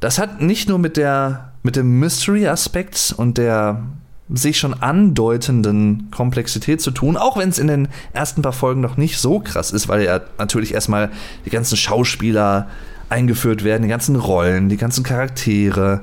Das 0.00 0.18
hat 0.18 0.40
nicht 0.40 0.68
nur 0.68 0.78
mit 0.78 0.96
der 0.96 1.52
mit 1.62 1.76
dem 1.76 2.00
Mystery-Aspekt 2.00 3.14
und 3.16 3.38
der 3.38 3.84
sich 4.28 4.58
schon 4.58 4.74
andeutenden 4.74 6.10
Komplexität 6.10 6.80
zu 6.80 6.90
tun, 6.90 7.16
auch 7.16 7.36
wenn 7.36 7.50
es 7.50 7.58
in 7.58 7.66
den 7.66 7.88
ersten 8.12 8.42
paar 8.42 8.52
Folgen 8.52 8.80
noch 8.80 8.96
nicht 8.96 9.18
so 9.18 9.40
krass 9.40 9.70
ist, 9.70 9.88
weil 9.88 10.02
ja 10.02 10.20
natürlich 10.38 10.74
erstmal 10.74 11.10
die 11.44 11.50
ganzen 11.50 11.76
Schauspieler 11.76 12.68
eingeführt 13.10 13.62
werden, 13.62 13.82
die 13.82 13.88
ganzen 13.88 14.16
Rollen, 14.16 14.68
die 14.68 14.76
ganzen 14.78 15.04
Charaktere. 15.04 16.00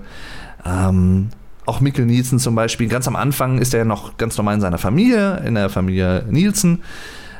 Ähm, 0.65 1.29
auch 1.65 1.81
Mikkel 1.81 2.05
Nielsen 2.05 2.39
zum 2.39 2.55
Beispiel. 2.55 2.87
Ganz 2.87 3.07
am 3.07 3.15
Anfang 3.15 3.57
ist 3.57 3.73
er 3.73 3.79
ja 3.79 3.85
noch 3.85 4.17
ganz 4.17 4.37
normal 4.37 4.55
in 4.55 4.61
seiner 4.61 4.77
Familie, 4.77 5.41
in 5.45 5.55
der 5.55 5.69
Familie 5.69 6.23
Nielsen 6.29 6.81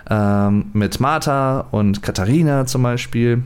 ähm, 0.10 0.66
mit 0.74 1.00
Martha 1.00 1.68
und 1.72 2.02
Katharina 2.02 2.66
zum 2.66 2.84
Beispiel. 2.84 3.44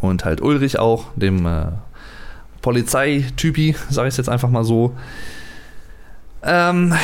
Und 0.00 0.24
halt 0.24 0.40
Ulrich 0.40 0.78
auch, 0.78 1.06
dem 1.16 1.46
äh, 1.46 1.66
Polizeitypi, 2.60 3.76
sage 3.90 4.08
ich 4.08 4.16
jetzt 4.16 4.28
einfach 4.28 4.50
mal 4.50 4.64
so. 4.64 4.94
Ähm, 6.42 6.94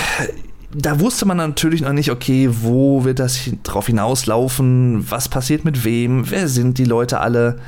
da 0.72 1.00
wusste 1.00 1.26
man 1.26 1.36
natürlich 1.36 1.80
noch 1.80 1.92
nicht, 1.92 2.10
okay, 2.10 2.48
wo 2.50 3.04
wird 3.04 3.18
das 3.18 3.50
drauf 3.62 3.86
hinauslaufen, 3.86 5.10
was 5.10 5.28
passiert 5.28 5.64
mit 5.64 5.84
wem, 5.84 6.30
wer 6.30 6.48
sind 6.48 6.78
die 6.78 6.84
Leute 6.84 7.20
alle. 7.20 7.58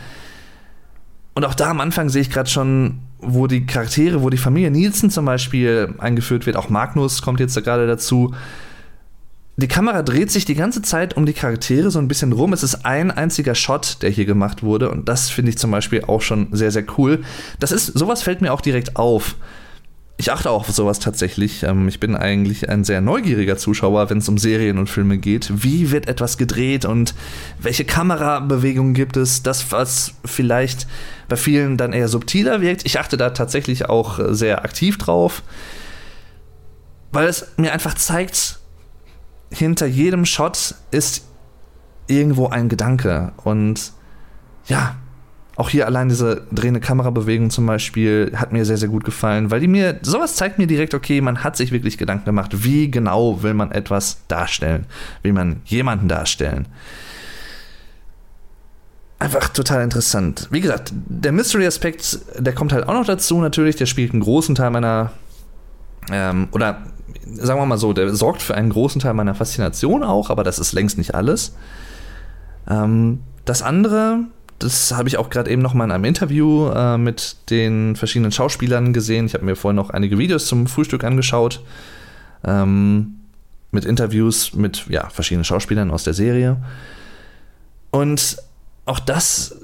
Und 1.34 1.44
auch 1.44 1.54
da 1.54 1.70
am 1.70 1.80
Anfang 1.80 2.10
sehe 2.10 2.22
ich 2.22 2.30
gerade 2.30 2.50
schon, 2.50 3.00
wo 3.18 3.46
die 3.46 3.66
Charaktere, 3.66 4.22
wo 4.22 4.30
die 4.30 4.36
Familie 4.36 4.70
Nielsen 4.70 5.10
zum 5.10 5.24
Beispiel 5.24 5.94
eingeführt 5.98 6.46
wird, 6.46 6.56
auch 6.56 6.68
Magnus 6.68 7.22
kommt 7.22 7.40
jetzt 7.40 7.56
da 7.56 7.60
gerade 7.60 7.86
dazu, 7.86 8.34
die 9.56 9.68
Kamera 9.68 10.02
dreht 10.02 10.30
sich 10.30 10.46
die 10.46 10.54
ganze 10.54 10.80
Zeit 10.80 11.16
um 11.16 11.26
die 11.26 11.34
Charaktere 11.34 11.90
so 11.90 11.98
ein 11.98 12.08
bisschen 12.08 12.32
rum. 12.32 12.52
Es 12.52 12.62
ist 12.62 12.86
ein 12.86 13.10
einziger 13.10 13.54
Shot, 13.54 13.98
der 14.00 14.10
hier 14.10 14.24
gemacht 14.24 14.62
wurde. 14.62 14.90
Und 14.90 15.08
das 15.08 15.28
finde 15.28 15.50
ich 15.50 15.58
zum 15.58 15.70
Beispiel 15.70 16.04
auch 16.04 16.22
schon 16.22 16.48
sehr, 16.52 16.70
sehr 16.70 16.84
cool. 16.96 17.22
Das 17.60 17.70
ist, 17.70 17.86
sowas 17.86 18.22
fällt 18.22 18.40
mir 18.40 18.52
auch 18.52 18.62
direkt 18.62 18.96
auf. 18.96 19.36
Ich 20.16 20.32
achte 20.32 20.50
auch 20.50 20.68
auf 20.68 20.74
sowas 20.74 21.00
tatsächlich. 21.00 21.64
Ähm, 21.64 21.86
ich 21.86 22.00
bin 22.00 22.16
eigentlich 22.16 22.70
ein 22.70 22.82
sehr 22.84 23.02
neugieriger 23.02 23.58
Zuschauer, 23.58 24.08
wenn 24.08 24.18
es 24.18 24.28
um 24.28 24.38
Serien 24.38 24.78
und 24.78 24.88
Filme 24.88 25.18
geht. 25.18 25.50
Wie 25.62 25.90
wird 25.90 26.08
etwas 26.08 26.38
gedreht 26.38 26.86
und 26.86 27.14
welche 27.60 27.84
Kamerabewegungen 27.84 28.94
gibt 28.94 29.18
es? 29.18 29.42
Das, 29.42 29.70
was 29.70 30.14
vielleicht 30.24 30.86
bei 31.28 31.36
vielen 31.36 31.76
dann 31.76 31.92
eher 31.92 32.08
subtiler 32.08 32.62
wirkt. 32.62 32.86
Ich 32.86 32.98
achte 32.98 33.18
da 33.18 33.30
tatsächlich 33.30 33.90
auch 33.90 34.18
sehr 34.30 34.64
aktiv 34.64 34.96
drauf, 34.96 35.42
weil 37.10 37.26
es 37.26 37.48
mir 37.58 37.72
einfach 37.72 37.94
zeigt, 37.94 38.61
hinter 39.52 39.86
jedem 39.86 40.24
Shot 40.24 40.74
ist 40.90 41.26
irgendwo 42.06 42.48
ein 42.48 42.68
Gedanke. 42.68 43.32
Und 43.44 43.92
ja, 44.66 44.96
auch 45.56 45.68
hier 45.68 45.86
allein 45.86 46.08
diese 46.08 46.46
drehende 46.50 46.80
Kamerabewegung 46.80 47.50
zum 47.50 47.66
Beispiel 47.66 48.32
hat 48.34 48.52
mir 48.52 48.64
sehr, 48.64 48.78
sehr 48.78 48.88
gut 48.88 49.04
gefallen, 49.04 49.50
weil 49.50 49.60
die 49.60 49.68
mir, 49.68 49.98
sowas 50.02 50.34
zeigt 50.34 50.58
mir 50.58 50.66
direkt, 50.66 50.94
okay, 50.94 51.20
man 51.20 51.44
hat 51.44 51.56
sich 51.56 51.72
wirklich 51.72 51.98
Gedanken 51.98 52.24
gemacht, 52.24 52.64
wie 52.64 52.90
genau 52.90 53.42
will 53.42 53.54
man 53.54 53.70
etwas 53.70 54.26
darstellen, 54.28 54.86
will 55.22 55.32
man 55.32 55.60
jemanden 55.64 56.08
darstellen. 56.08 56.66
Einfach 59.18 59.50
total 59.50 59.84
interessant. 59.84 60.48
Wie 60.50 60.60
gesagt, 60.60 60.92
der 60.92 61.32
Mystery-Aspekt, 61.32 62.18
der 62.38 62.54
kommt 62.54 62.72
halt 62.72 62.88
auch 62.88 62.94
noch 62.94 63.06
dazu, 63.06 63.40
natürlich, 63.40 63.76
der 63.76 63.86
spielt 63.86 64.12
einen 64.12 64.22
großen 64.22 64.54
Teil 64.54 64.70
meiner, 64.70 65.12
ähm, 66.10 66.48
oder 66.50 66.82
sagen 67.34 67.60
wir 67.60 67.66
mal 67.66 67.78
so, 67.78 67.92
der 67.92 68.14
sorgt 68.14 68.42
für 68.42 68.54
einen 68.54 68.70
großen 68.70 69.00
Teil 69.00 69.14
meiner 69.14 69.34
Faszination 69.34 70.02
auch, 70.02 70.30
aber 70.30 70.44
das 70.44 70.58
ist 70.58 70.72
längst 70.72 70.98
nicht 70.98 71.14
alles. 71.14 71.54
Ähm, 72.68 73.20
das 73.44 73.62
andere, 73.62 74.20
Das 74.58 74.92
habe 74.92 75.08
ich 75.08 75.16
auch 75.16 75.28
gerade 75.28 75.50
eben 75.50 75.60
noch 75.62 75.74
mal 75.74 75.84
in 75.84 75.90
einem 75.90 76.04
Interview 76.04 76.68
äh, 76.68 76.96
mit 76.96 77.36
den 77.50 77.96
verschiedenen 77.96 78.30
Schauspielern 78.30 78.92
gesehen. 78.92 79.26
Ich 79.26 79.34
habe 79.34 79.44
mir 79.44 79.56
vorhin 79.56 79.76
noch 79.76 79.90
einige 79.90 80.18
Videos 80.18 80.46
zum 80.46 80.68
Frühstück 80.68 81.02
angeschaut. 81.02 81.60
Ähm, 82.44 83.16
mit 83.72 83.84
Interviews 83.84 84.54
mit 84.54 84.86
ja, 84.88 85.08
verschiedenen 85.08 85.44
Schauspielern 85.44 85.90
aus 85.90 86.04
der 86.04 86.14
Serie. 86.14 86.62
Und 87.90 88.36
auch 88.84 89.00
das 89.00 89.56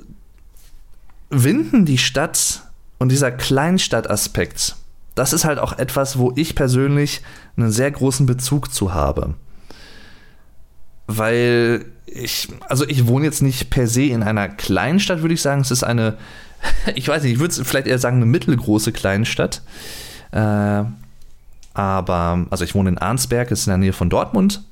Winden 1.30 1.84
die 1.84 1.98
Stadt 1.98 2.62
und 2.98 3.10
dieser 3.10 3.30
Kleinstadtaspekt, 3.30 4.76
das 5.18 5.32
ist 5.32 5.44
halt 5.44 5.58
auch 5.58 5.76
etwas, 5.78 6.18
wo 6.18 6.32
ich 6.37 6.54
persönlich 6.54 7.22
einen 7.56 7.72
sehr 7.72 7.90
großen 7.90 8.25
Bezug 8.25 8.72
zu 8.72 8.94
habe. 8.94 9.34
Weil 11.08 11.87
ich, 12.06 12.48
also 12.68 12.87
ich 12.87 13.06
wohne 13.08 13.25
jetzt 13.25 13.42
nicht 13.42 13.70
per 13.70 13.88
se 13.88 14.04
in 14.04 14.22
einer 14.22 14.48
Kleinstadt, 14.48 15.22
würde 15.22 15.34
ich 15.34 15.42
sagen. 15.42 15.60
Es 15.60 15.70
ist 15.70 15.82
eine, 15.82 16.16
ich 16.94 17.08
weiß 17.08 17.25
nicht, 17.25 17.32
ich 17.32 17.40
würde 17.40 17.64
vielleicht 17.64 17.88
eher 17.88 17.98
sagen, 17.98 18.16
eine 18.18 18.26
mittelgroße 18.26 18.92
Kleinstadt. 18.92 19.62
Äh, 20.30 20.84
aber, 21.75 22.46
also 22.50 22.64
ich 22.64 22.75
wohne 22.75 22.90
in 22.90 22.98
Arnsberg, 22.98 23.50
ist 23.50 23.66
in 23.66 23.70
der 23.70 23.78
Nähe 23.78 23.92
von 23.92 24.10
Dortmund. 24.10 24.62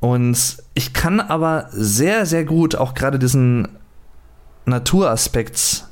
Und 0.00 0.56
ich 0.74 0.92
kann 0.92 1.20
aber 1.20 1.68
sehr, 1.70 2.26
sehr 2.26 2.44
gut 2.44 2.76
auch 2.76 2.94
gerade 2.94 3.18
diesen 3.18 3.68
Naturaspekt 4.64 5.84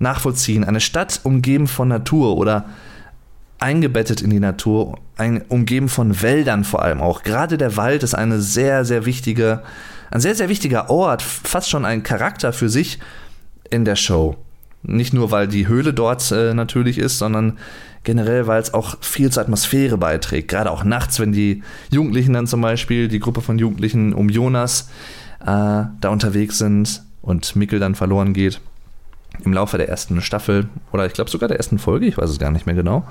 nachvollziehen. 0.00 0.64
Eine 0.64 0.80
Stadt 0.80 1.20
umgeben 1.22 1.68
von 1.68 1.88
Natur 1.88 2.36
oder 2.36 2.66
eingebettet 3.60 4.22
in 4.22 4.30
die 4.30 4.40
Natur, 4.40 4.98
ein, 5.16 5.42
umgeben 5.48 5.88
von 5.88 6.22
Wäldern 6.22 6.64
vor 6.64 6.82
allem 6.82 7.00
auch. 7.00 7.22
Gerade 7.22 7.58
der 7.58 7.76
Wald 7.76 8.02
ist 8.02 8.14
eine 8.14 8.40
sehr, 8.40 8.84
sehr 8.84 9.04
wichtige, 9.04 9.62
ein 10.10 10.20
sehr, 10.20 10.34
sehr 10.34 10.48
wichtiger 10.48 10.90
Ort, 10.90 11.22
fast 11.22 11.68
schon 11.68 11.84
ein 11.84 12.02
Charakter 12.02 12.52
für 12.52 12.68
sich 12.68 12.98
in 13.70 13.84
der 13.84 13.96
Show. 13.96 14.36
Nicht 14.82 15.12
nur, 15.12 15.30
weil 15.30 15.46
die 15.46 15.68
Höhle 15.68 15.92
dort 15.92 16.32
äh, 16.32 16.54
natürlich 16.54 16.96
ist, 16.96 17.18
sondern 17.18 17.58
generell, 18.02 18.46
weil 18.46 18.62
es 18.62 18.72
auch 18.72 18.96
viel 19.02 19.30
zur 19.30 19.42
Atmosphäre 19.42 19.98
beiträgt. 19.98 20.48
Gerade 20.48 20.70
auch 20.70 20.84
nachts, 20.84 21.20
wenn 21.20 21.32
die 21.32 21.62
Jugendlichen 21.90 22.32
dann 22.32 22.46
zum 22.46 22.62
Beispiel, 22.62 23.08
die 23.08 23.20
Gruppe 23.20 23.42
von 23.42 23.58
Jugendlichen 23.58 24.14
um 24.14 24.30
Jonas 24.30 24.88
äh, 25.42 25.44
da 25.44 26.08
unterwegs 26.08 26.56
sind 26.56 27.02
und 27.20 27.56
Mikkel 27.56 27.78
dann 27.78 27.94
verloren 27.94 28.32
geht. 28.32 28.62
Im 29.44 29.52
Laufe 29.52 29.78
der 29.78 29.88
ersten 29.88 30.20
Staffel 30.20 30.68
oder 30.92 31.06
ich 31.06 31.12
glaube 31.12 31.30
sogar 31.30 31.48
der 31.48 31.56
ersten 31.56 31.78
Folge, 31.78 32.06
ich 32.06 32.18
weiß 32.18 32.30
es 32.30 32.38
gar 32.38 32.50
nicht 32.50 32.66
mehr 32.66 32.74
genau. 32.74 33.06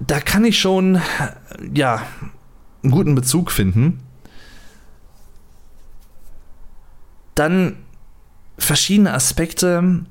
Da 0.00 0.20
kann 0.20 0.44
ich 0.44 0.58
schon, 0.58 1.00
ja, 1.72 2.02
einen 2.82 2.92
guten 2.92 3.14
Bezug 3.14 3.50
finden. 3.50 4.00
Dann 7.34 7.76
verschiedene 8.58 9.12
Aspekte, 9.12 10.04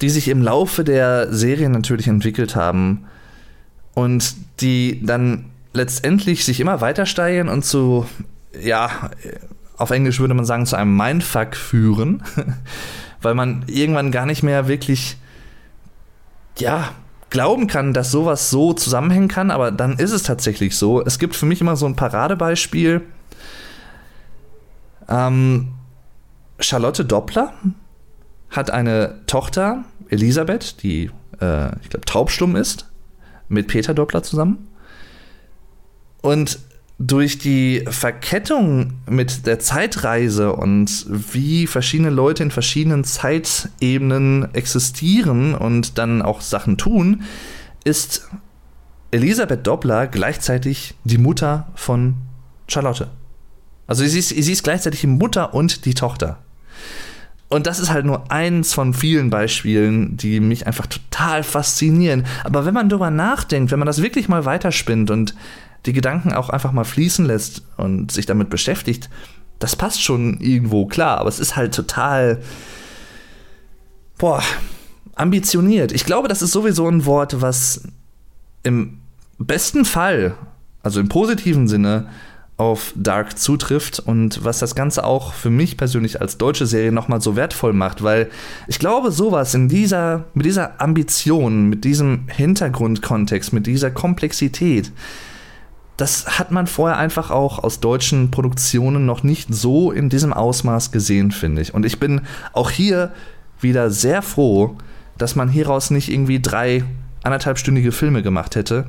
die 0.00 0.10
sich 0.10 0.28
im 0.28 0.42
Laufe 0.42 0.84
der 0.84 1.32
Serie 1.32 1.70
natürlich 1.70 2.08
entwickelt 2.08 2.56
haben 2.56 3.06
und 3.94 4.34
die 4.60 5.04
dann 5.04 5.46
letztendlich 5.72 6.44
sich 6.44 6.60
immer 6.60 6.80
weiter 6.80 7.06
steigern 7.06 7.48
und 7.48 7.64
zu, 7.64 8.06
ja, 8.60 9.10
auf 9.76 9.90
Englisch 9.90 10.20
würde 10.20 10.34
man 10.34 10.44
sagen, 10.44 10.66
zu 10.66 10.76
einem 10.76 10.96
Mindfuck 10.96 11.56
führen, 11.56 12.22
weil 13.22 13.34
man 13.34 13.64
irgendwann 13.66 14.10
gar 14.10 14.26
nicht 14.26 14.42
mehr 14.42 14.68
wirklich, 14.68 15.16
ja, 16.58 16.90
glauben 17.30 17.66
kann, 17.66 17.92
dass 17.92 18.10
sowas 18.10 18.50
so 18.50 18.72
zusammenhängen 18.72 19.28
kann, 19.28 19.50
aber 19.50 19.72
dann 19.72 19.98
ist 19.98 20.12
es 20.12 20.22
tatsächlich 20.22 20.76
so. 20.76 21.02
Es 21.04 21.18
gibt 21.18 21.34
für 21.34 21.44
mich 21.44 21.60
immer 21.60 21.76
so 21.76 21.86
ein 21.86 21.96
Paradebeispiel. 21.96 23.02
Ähm, 25.08 25.68
Charlotte 26.58 27.04
Doppler, 27.04 27.52
hat 28.50 28.70
eine 28.70 29.20
Tochter, 29.26 29.84
Elisabeth, 30.08 30.82
die, 30.82 31.10
äh, 31.40 31.78
ich 31.82 31.90
glaube, 31.90 32.06
taubstumm 32.06 32.56
ist, 32.56 32.88
mit 33.48 33.68
Peter 33.68 33.94
Doppler 33.94 34.22
zusammen. 34.22 34.68
Und 36.22 36.58
durch 36.98 37.38
die 37.38 37.84
Verkettung 37.88 38.94
mit 39.08 39.46
der 39.46 39.58
Zeitreise 39.58 40.52
und 40.54 41.06
wie 41.08 41.66
verschiedene 41.66 42.10
Leute 42.10 42.42
in 42.42 42.50
verschiedenen 42.50 43.04
Zeitebenen 43.04 44.54
existieren 44.54 45.54
und 45.54 45.98
dann 45.98 46.22
auch 46.22 46.40
Sachen 46.40 46.78
tun, 46.78 47.22
ist 47.84 48.28
Elisabeth 49.10 49.66
Doppler 49.66 50.06
gleichzeitig 50.06 50.94
die 51.04 51.18
Mutter 51.18 51.68
von 51.74 52.14
Charlotte. 52.66 53.08
Also 53.86 54.04
sie 54.04 54.18
ist, 54.18 54.30
sie 54.30 54.52
ist 54.52 54.64
gleichzeitig 54.64 55.00
die 55.02 55.06
Mutter 55.06 55.54
und 55.54 55.84
die 55.84 55.94
Tochter. 55.94 56.38
Und 57.48 57.68
das 57.68 57.78
ist 57.78 57.90
halt 57.90 58.04
nur 58.06 58.32
eins 58.32 58.74
von 58.74 58.92
vielen 58.92 59.30
Beispielen, 59.30 60.16
die 60.16 60.40
mich 60.40 60.66
einfach 60.66 60.86
total 60.86 61.44
faszinieren. 61.44 62.26
Aber 62.42 62.66
wenn 62.66 62.74
man 62.74 62.88
darüber 62.88 63.10
nachdenkt, 63.10 63.70
wenn 63.70 63.78
man 63.78 63.86
das 63.86 64.02
wirklich 64.02 64.28
mal 64.28 64.44
weiterspinnt 64.44 65.10
und 65.12 65.34
die 65.84 65.92
Gedanken 65.92 66.32
auch 66.32 66.50
einfach 66.50 66.72
mal 66.72 66.84
fließen 66.84 67.26
lässt 67.26 67.62
und 67.76 68.10
sich 68.10 68.26
damit 68.26 68.50
beschäftigt, 68.50 69.10
das 69.58 69.76
passt 69.76 70.02
schon 70.02 70.40
irgendwo 70.40 70.86
klar. 70.86 71.18
Aber 71.18 71.28
es 71.28 71.38
ist 71.38 71.56
halt 71.56 71.74
total, 71.74 72.42
boah, 74.18 74.42
ambitioniert. 75.14 75.92
Ich 75.92 76.04
glaube, 76.04 76.28
das 76.28 76.42
ist 76.42 76.52
sowieso 76.52 76.88
ein 76.88 77.06
Wort, 77.06 77.40
was 77.40 77.82
im 78.62 78.98
besten 79.38 79.84
Fall, 79.84 80.34
also 80.82 81.00
im 81.00 81.08
positiven 81.08 81.68
Sinne, 81.68 82.08
auf 82.58 82.94
Dark 82.96 83.38
zutrifft 83.38 83.98
und 84.00 84.42
was 84.44 84.60
das 84.60 84.74
Ganze 84.74 85.04
auch 85.04 85.34
für 85.34 85.50
mich 85.50 85.76
persönlich 85.76 86.22
als 86.22 86.38
deutsche 86.38 86.66
Serie 86.66 86.90
nochmal 86.90 87.20
so 87.20 87.36
wertvoll 87.36 87.74
macht, 87.74 88.02
weil 88.02 88.30
ich 88.66 88.78
glaube, 88.78 89.12
sowas 89.12 89.52
in 89.52 89.68
dieser, 89.68 90.24
mit 90.32 90.46
dieser 90.46 90.80
Ambition, 90.80 91.68
mit 91.68 91.84
diesem 91.84 92.28
Hintergrundkontext, 92.28 93.52
mit 93.52 93.66
dieser 93.66 93.90
Komplexität, 93.90 94.90
das 95.96 96.38
hat 96.38 96.50
man 96.50 96.66
vorher 96.66 96.98
einfach 96.98 97.30
auch 97.30 97.62
aus 97.62 97.80
deutschen 97.80 98.30
Produktionen 98.30 99.06
noch 99.06 99.22
nicht 99.22 99.52
so 99.52 99.90
in 99.90 100.10
diesem 100.10 100.32
Ausmaß 100.32 100.92
gesehen, 100.92 101.30
finde 101.30 101.62
ich. 101.62 101.72
Und 101.72 101.86
ich 101.86 101.98
bin 101.98 102.22
auch 102.52 102.70
hier 102.70 103.12
wieder 103.60 103.90
sehr 103.90 104.20
froh, 104.20 104.76
dass 105.16 105.36
man 105.36 105.48
hieraus 105.48 105.90
nicht 105.90 106.10
irgendwie 106.10 106.40
drei 106.40 106.84
anderthalbstündige 107.22 107.92
Filme 107.92 108.22
gemacht 108.22 108.56
hätte 108.56 108.86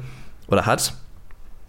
oder 0.47 0.65
hat, 0.65 0.93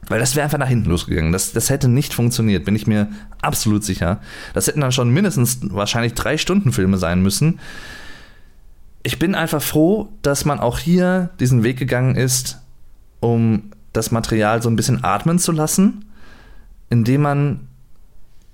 weil 0.08 0.18
das 0.18 0.34
wäre 0.34 0.44
einfach 0.44 0.58
nach 0.58 0.68
hinten 0.68 0.90
losgegangen. 0.90 1.32
Das, 1.32 1.52
das 1.52 1.70
hätte 1.70 1.88
nicht 1.88 2.14
funktioniert, 2.14 2.64
bin 2.64 2.74
ich 2.74 2.86
mir 2.86 3.08
absolut 3.40 3.84
sicher. 3.84 4.20
Das 4.54 4.66
hätten 4.66 4.80
dann 4.80 4.92
schon 4.92 5.10
mindestens 5.10 5.60
wahrscheinlich 5.62 6.14
drei 6.14 6.36
Stunden 6.36 6.72
Filme 6.72 6.98
sein 6.98 7.22
müssen. 7.22 7.60
Ich 9.04 9.18
bin 9.18 9.36
einfach 9.36 9.62
froh, 9.62 10.08
dass 10.22 10.44
man 10.44 10.58
auch 10.58 10.78
hier 10.78 11.30
diesen 11.38 11.62
Weg 11.62 11.78
gegangen 11.78 12.16
ist, 12.16 12.58
um 13.20 13.70
das 13.92 14.10
Material 14.10 14.62
so 14.62 14.68
ein 14.68 14.76
bisschen 14.76 15.04
atmen 15.04 15.38
zu 15.38 15.52
lassen, 15.52 16.04
indem 16.90 17.22
man 17.22 17.68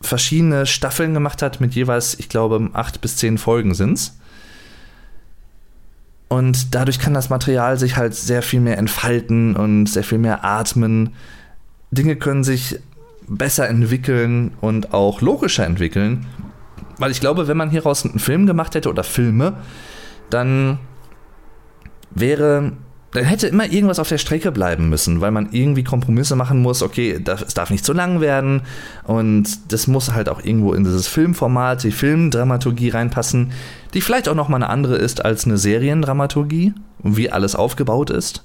verschiedene 0.01 0.67
Staffeln 0.67 1.15
gemacht 1.15 1.43
hat 1.43 1.61
mit 1.61 1.75
jeweils, 1.75 2.19
ich 2.19 2.29
glaube, 2.29 2.71
acht 2.73 3.01
bis 3.01 3.17
zehn 3.17 3.39
Folgen 3.39 3.75
sind's. 3.75 4.19
Und 6.29 6.75
dadurch 6.75 6.99
kann 6.99 7.15
das 7.15 7.31
Material 7.31 7.79
sich 7.79 7.97
halt 7.97 8.15
sehr 8.15 8.43
viel 8.43 8.61
mehr 8.61 8.79
entfalten 8.79 9.57
und 9.57 9.87
sehr 9.87 10.05
viel 10.05 10.19
mehr 10.19 10.45
atmen. 10.45 11.15
Dinge 11.91 12.17
können 12.17 12.45
sich 12.45 12.79
besser 13.29 13.69
entwickeln 13.69 14.53
und 14.61 14.93
auch 14.93 15.21
logischer 15.21 15.65
entwickeln. 15.65 16.27
Weil 16.99 17.11
ich 17.11 17.21
glaube, 17.21 17.49
wenn 17.49 17.57
man 17.57 17.71
hieraus 17.71 18.05
einen 18.05 18.19
Film 18.19 18.47
gemacht 18.47 18.75
hätte 18.75 18.89
oder 18.89 19.05
Filme, 19.05 19.55
dann 20.31 20.79
wäre, 22.11 22.73
dann 23.15 23.25
hätte 23.25 23.47
immer 23.47 23.71
irgendwas 23.71 24.01
auf 24.01 24.09
der 24.09 24.19
Strecke 24.19 24.51
bleiben 24.51 24.89
müssen, 24.89 25.21
weil 25.21 25.31
man 25.31 25.49
irgendwie 25.53 25.85
Kompromisse 25.85 26.35
machen 26.35 26.61
muss. 26.61 26.83
Okay, 26.83 27.23
es 27.25 27.55
darf 27.55 27.71
nicht 27.71 27.85
zu 27.85 27.93
lang 27.93 28.21
werden 28.21 28.63
und 29.05 29.73
das 29.73 29.87
muss 29.87 30.13
halt 30.13 30.29
auch 30.29 30.45
irgendwo 30.45 30.75
in 30.75 30.83
dieses 30.83 31.07
Filmformat, 31.07 31.85
die 31.85 31.93
Filmdramaturgie 31.93 32.89
reinpassen, 32.89 33.53
die 33.95 34.01
vielleicht 34.01 34.29
auch 34.29 34.35
nochmal 34.35 34.61
eine 34.61 34.69
andere 34.69 34.97
ist 34.97 35.25
als 35.25 35.45
eine 35.45 35.59
Seriendramaturgie, 35.59 36.75
wie 37.05 37.31
alles 37.31 37.55
aufgebaut 37.55 38.11
ist. 38.11 38.45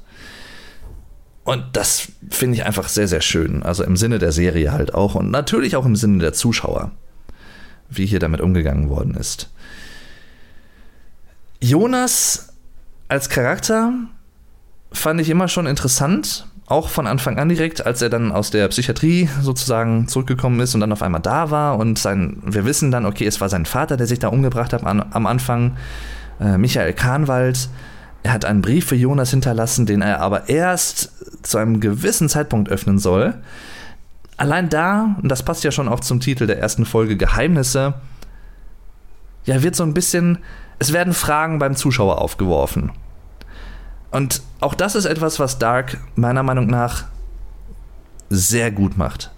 Und 1.45 1.63
das 1.73 2.11
finde 2.29 2.57
ich 2.57 2.63
einfach 2.63 2.89
sehr, 2.89 3.07
sehr 3.07 3.21
schön. 3.21 3.63
Also 3.63 3.83
im 3.83 3.97
Sinne 3.97 4.19
der 4.19 4.31
Serie 4.31 4.71
halt 4.71 4.93
auch 4.93 5.15
und 5.15 5.31
natürlich 5.31 5.77
auch 5.77 5.85
im 5.85 5.95
Sinne 5.95 6.19
der 6.19 6.33
Zuschauer, 6.33 6.91
wie 7.89 8.05
hier 8.05 8.19
damit 8.19 8.39
umgegangen 8.39 8.87
worden 8.89 9.15
ist. 9.15 9.49
Jonas 11.59 12.53
als 13.07 13.29
Charakter 13.29 13.93
fand 14.91 15.21
ich 15.21 15.29
immer 15.29 15.47
schon 15.47 15.67
interessant, 15.67 16.47
auch 16.65 16.89
von 16.89 17.07
Anfang 17.07 17.39
an 17.39 17.49
direkt, 17.49 17.85
als 17.85 18.01
er 18.01 18.09
dann 18.09 18.31
aus 18.31 18.51
der 18.51 18.67
Psychiatrie 18.67 19.27
sozusagen 19.41 20.07
zurückgekommen 20.07 20.59
ist 20.59 20.75
und 20.75 20.81
dann 20.81 20.91
auf 20.91 21.01
einmal 21.01 21.21
da 21.21 21.49
war 21.49 21.77
und 21.77 21.97
sein, 21.97 22.37
wir 22.45 22.65
wissen 22.65 22.91
dann, 22.91 23.05
okay, 23.05 23.25
es 23.25 23.41
war 23.41 23.49
sein 23.49 23.65
Vater, 23.65 23.97
der 23.97 24.07
sich 24.07 24.19
da 24.19 24.27
umgebracht 24.27 24.73
hat 24.73 24.83
an, 24.83 25.03
am 25.11 25.25
Anfang, 25.25 25.77
äh, 26.39 26.57
Michael 26.57 26.93
Kahnwald 26.93 27.69
er 28.23 28.33
hat 28.33 28.45
einen 28.45 28.61
Brief 28.61 28.87
für 28.87 28.95
Jonas 28.95 29.31
hinterlassen, 29.31 29.85
den 29.85 30.01
er 30.01 30.19
aber 30.19 30.49
erst 30.49 31.11
zu 31.43 31.57
einem 31.57 31.79
gewissen 31.79 32.29
Zeitpunkt 32.29 32.69
öffnen 32.69 32.99
soll. 32.99 33.35
allein 34.37 34.69
da, 34.69 35.17
und 35.21 35.29
das 35.29 35.43
passt 35.43 35.65
ja 35.65 35.71
schon 35.71 35.89
auch 35.89 35.99
zum 35.99 36.21
Titel 36.21 36.47
der 36.47 36.59
ersten 36.59 36.85
Folge 36.85 37.17
Geheimnisse, 37.17 37.95
ja, 39.45 39.61
wird 39.63 39.75
so 39.75 39.83
ein 39.83 39.93
bisschen, 39.93 40.37
es 40.79 40.93
werden 40.93 41.13
Fragen 41.13 41.59
beim 41.59 41.75
Zuschauer 41.75 42.21
aufgeworfen. 42.21 42.91
Und 44.11 44.41
auch 44.59 44.73
das 44.73 44.95
ist 44.95 45.05
etwas, 45.05 45.39
was 45.39 45.59
Dark 45.59 45.99
meiner 46.15 46.43
Meinung 46.43 46.67
nach 46.67 47.05
sehr 48.29 48.71
gut 48.71 48.97
macht. 48.97 49.31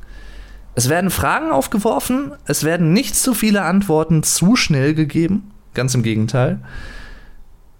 Es 0.73 0.87
werden 0.87 1.09
Fragen 1.09 1.51
aufgeworfen, 1.51 2.33
es 2.45 2.63
werden 2.63 2.93
nicht 2.93 3.15
zu 3.15 3.33
viele 3.33 3.63
Antworten 3.63 4.23
zu 4.23 4.55
schnell 4.55 4.93
gegeben, 4.93 5.51
ganz 5.73 5.93
im 5.95 6.03
Gegenteil. 6.03 6.59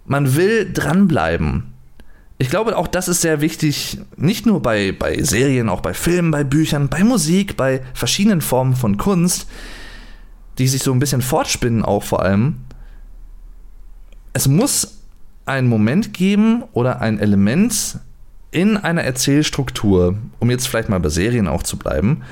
Man 0.04 0.36
will 0.36 0.70
dranbleiben. 0.72 1.72
Ich 2.36 2.50
glaube, 2.50 2.76
auch 2.76 2.88
das 2.88 3.08
ist 3.08 3.20
sehr 3.20 3.40
wichtig, 3.40 4.00
nicht 4.16 4.46
nur 4.46 4.60
bei, 4.60 4.92
bei 4.92 5.22
Serien, 5.22 5.68
auch 5.68 5.80
bei 5.80 5.94
Filmen, 5.94 6.30
bei 6.32 6.44
Büchern, 6.44 6.88
bei 6.88 7.04
Musik, 7.04 7.56
bei 7.56 7.82
verschiedenen 7.94 8.40
Formen 8.40 8.74
von 8.74 8.96
Kunst, 8.96 9.46
die 10.58 10.66
sich 10.66 10.82
so 10.82 10.92
ein 10.92 10.98
bisschen 10.98 11.22
fortspinnen, 11.22 11.84
auch 11.84 12.02
vor 12.02 12.22
allem. 12.22 12.56
Es 14.32 14.48
muss 14.48 15.01
einen 15.52 15.68
Moment 15.68 16.12
geben 16.12 16.64
oder 16.72 17.00
ein 17.00 17.18
Element 17.18 17.98
in 18.50 18.76
einer 18.76 19.02
Erzählstruktur, 19.02 20.16
um 20.38 20.50
jetzt 20.50 20.68
vielleicht 20.68 20.88
mal 20.88 21.00
bei 21.00 21.08
Serien 21.08 21.48
auch 21.48 21.62
zu 21.62 21.78
bleiben, 21.78 22.22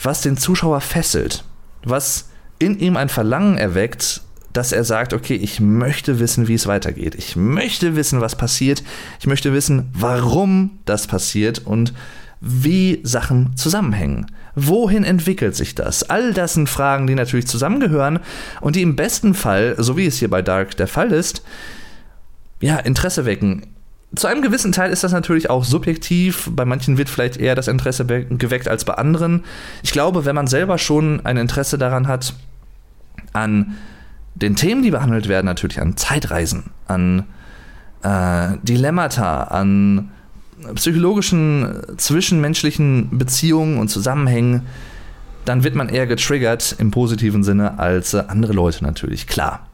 was 0.00 0.22
den 0.22 0.36
Zuschauer 0.36 0.80
fesselt, 0.80 1.44
was 1.84 2.30
in 2.58 2.78
ihm 2.78 2.96
ein 2.96 3.08
Verlangen 3.08 3.58
erweckt, 3.58 4.22
dass 4.52 4.72
er 4.72 4.84
sagt, 4.84 5.12
okay, 5.12 5.34
ich 5.34 5.60
möchte 5.60 6.18
wissen, 6.18 6.48
wie 6.48 6.54
es 6.54 6.66
weitergeht. 6.66 7.14
Ich 7.14 7.36
möchte 7.36 7.96
wissen, 7.96 8.20
was 8.20 8.36
passiert. 8.36 8.82
Ich 9.18 9.26
möchte 9.26 9.52
wissen, 9.52 9.88
warum 9.94 10.78
das 10.84 11.06
passiert 11.06 11.60
und 11.64 11.94
wie 12.40 13.00
Sachen 13.02 13.56
zusammenhängen. 13.56 14.26
Wohin 14.54 15.04
entwickelt 15.04 15.56
sich 15.56 15.74
das? 15.74 16.02
All 16.10 16.34
das 16.34 16.54
sind 16.54 16.68
Fragen, 16.68 17.06
die 17.06 17.14
natürlich 17.14 17.46
zusammengehören 17.46 18.18
und 18.60 18.76
die 18.76 18.82
im 18.82 18.96
besten 18.96 19.32
Fall, 19.32 19.76
so 19.78 19.96
wie 19.96 20.06
es 20.06 20.18
hier 20.18 20.28
bei 20.28 20.42
Dark 20.42 20.76
der 20.76 20.88
Fall 20.88 21.12
ist, 21.12 21.42
ja, 22.62 22.78
Interesse 22.78 23.26
wecken. 23.26 23.66
Zu 24.14 24.26
einem 24.26 24.42
gewissen 24.42 24.72
Teil 24.72 24.90
ist 24.90 25.04
das 25.04 25.12
natürlich 25.12 25.50
auch 25.50 25.64
subjektiv. 25.64 26.50
Bei 26.52 26.64
manchen 26.64 26.96
wird 26.96 27.08
vielleicht 27.08 27.38
eher 27.38 27.54
das 27.54 27.68
Interesse 27.68 28.04
geweckt 28.04 28.68
als 28.68 28.84
bei 28.84 28.94
anderen. 28.94 29.44
Ich 29.82 29.92
glaube, 29.92 30.24
wenn 30.24 30.34
man 30.34 30.46
selber 30.46 30.78
schon 30.78 31.24
ein 31.24 31.36
Interesse 31.36 31.76
daran 31.76 32.08
hat, 32.08 32.34
an 33.32 33.76
den 34.34 34.54
Themen, 34.56 34.82
die 34.82 34.90
behandelt 34.90 35.28
werden, 35.28 35.46
natürlich 35.46 35.80
an 35.80 35.96
Zeitreisen, 35.96 36.64
an 36.86 37.24
äh, 38.02 38.56
Dilemmata, 38.62 39.44
an 39.44 40.10
psychologischen 40.74 41.82
zwischenmenschlichen 41.96 43.18
Beziehungen 43.18 43.78
und 43.78 43.88
Zusammenhängen, 43.88 44.62
dann 45.44 45.64
wird 45.64 45.74
man 45.74 45.88
eher 45.88 46.06
getriggert 46.06 46.76
im 46.78 46.90
positiven 46.90 47.42
Sinne 47.42 47.78
als 47.78 48.14
andere 48.14 48.52
Leute 48.52 48.84
natürlich, 48.84 49.26
klar. 49.26 49.66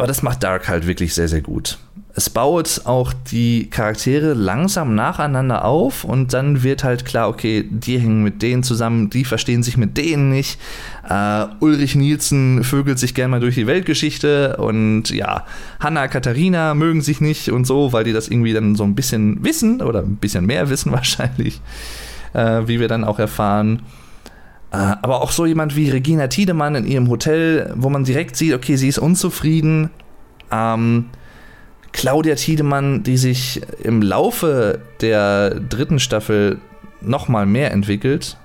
Aber 0.00 0.06
das 0.06 0.22
macht 0.22 0.42
Dark 0.42 0.66
halt 0.66 0.86
wirklich 0.86 1.12
sehr, 1.12 1.28
sehr 1.28 1.42
gut. 1.42 1.76
Es 2.14 2.30
baut 2.30 2.80
auch 2.86 3.12
die 3.12 3.68
Charaktere 3.68 4.32
langsam 4.32 4.94
nacheinander 4.94 5.66
auf 5.66 6.04
und 6.04 6.32
dann 6.32 6.62
wird 6.62 6.84
halt 6.84 7.04
klar, 7.04 7.28
okay, 7.28 7.66
die 7.68 7.98
hängen 7.98 8.22
mit 8.22 8.40
denen 8.40 8.62
zusammen, 8.62 9.10
die 9.10 9.26
verstehen 9.26 9.62
sich 9.62 9.76
mit 9.76 9.98
denen 9.98 10.30
nicht. 10.30 10.58
Uh, 11.04 11.48
Ulrich 11.60 11.96
Nielsen 11.96 12.64
vögelt 12.64 12.98
sich 12.98 13.14
gerne 13.14 13.28
mal 13.28 13.40
durch 13.40 13.56
die 13.56 13.66
Weltgeschichte 13.66 14.56
und 14.56 15.10
ja, 15.10 15.44
Hanna, 15.80 16.08
Katharina 16.08 16.72
mögen 16.72 17.02
sich 17.02 17.20
nicht 17.20 17.50
und 17.50 17.66
so, 17.66 17.92
weil 17.92 18.04
die 18.04 18.14
das 18.14 18.28
irgendwie 18.28 18.54
dann 18.54 18.76
so 18.76 18.84
ein 18.84 18.94
bisschen 18.94 19.44
wissen 19.44 19.82
oder 19.82 20.00
ein 20.00 20.16
bisschen 20.16 20.46
mehr 20.46 20.70
wissen 20.70 20.92
wahrscheinlich, 20.92 21.60
uh, 22.34 22.66
wie 22.66 22.80
wir 22.80 22.88
dann 22.88 23.04
auch 23.04 23.18
erfahren. 23.18 23.82
Äh, 24.72 24.76
aber 24.76 25.22
auch 25.22 25.32
so 25.32 25.46
jemand 25.46 25.76
wie 25.76 25.90
Regina 25.90 26.28
Tiedemann 26.28 26.74
in 26.74 26.86
ihrem 26.86 27.08
Hotel, 27.08 27.72
wo 27.76 27.90
man 27.90 28.04
direkt 28.04 28.36
sieht, 28.36 28.54
okay, 28.54 28.76
sie 28.76 28.88
ist 28.88 28.98
unzufrieden. 28.98 29.90
Ähm, 30.50 31.06
Claudia 31.92 32.36
Tiedemann, 32.36 33.02
die 33.02 33.16
sich 33.16 33.62
im 33.82 34.00
Laufe 34.00 34.80
der 35.00 35.50
dritten 35.50 35.98
Staffel 35.98 36.58
nochmal 37.00 37.46
mehr 37.46 37.72
entwickelt. 37.72 38.36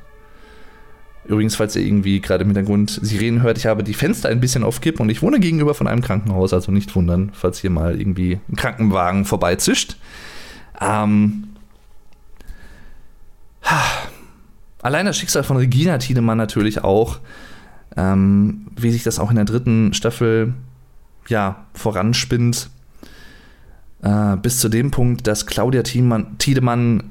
Übrigens, 1.27 1.55
falls 1.55 1.75
ihr 1.75 1.83
irgendwie 1.83 2.21
gerade 2.21 2.43
im 2.43 2.49
Hintergrund 2.49 2.99
Sirenen 3.01 3.41
hört, 3.41 3.57
ich 3.57 3.65
habe 3.65 3.83
die 3.83 3.95
Fenster 3.95 4.29
ein 4.29 4.39
bisschen 4.39 4.63
auf 4.63 4.81
Kipp 4.81 4.99
und 4.99 5.09
ich 5.09 5.21
wohne 5.21 5.39
gegenüber 5.39 5.73
von 5.73 5.88
einem 5.88 6.01
Krankenhaus, 6.01 6.53
also 6.53 6.71
nicht 6.71 6.95
wundern, 6.95 7.31
falls 7.33 7.59
hier 7.59 7.71
mal 7.71 7.99
irgendwie 7.99 8.39
ein 8.49 8.55
Krankenwagen 8.55 9.25
vorbeizischt. 9.25 9.97
Ähm, 10.79 11.55
Allein 14.85 15.07
das 15.07 15.17
Schicksal 15.17 15.43
von 15.43 15.57
Regina 15.57 15.97
Tiedemann 15.97 16.37
natürlich 16.37 16.83
auch, 16.83 17.17
ähm, 17.97 18.67
wie 18.75 18.91
sich 18.91 19.01
das 19.01 19.17
auch 19.17 19.31
in 19.31 19.35
der 19.35 19.45
dritten 19.45 19.95
Staffel 19.95 20.53
ja, 21.27 21.65
voranspinnt, 21.73 22.69
äh, 24.03 24.37
bis 24.37 24.59
zu 24.59 24.69
dem 24.69 24.91
Punkt, 24.91 25.25
dass 25.25 25.47
Claudia 25.47 25.81
Tiedemann, 25.81 27.03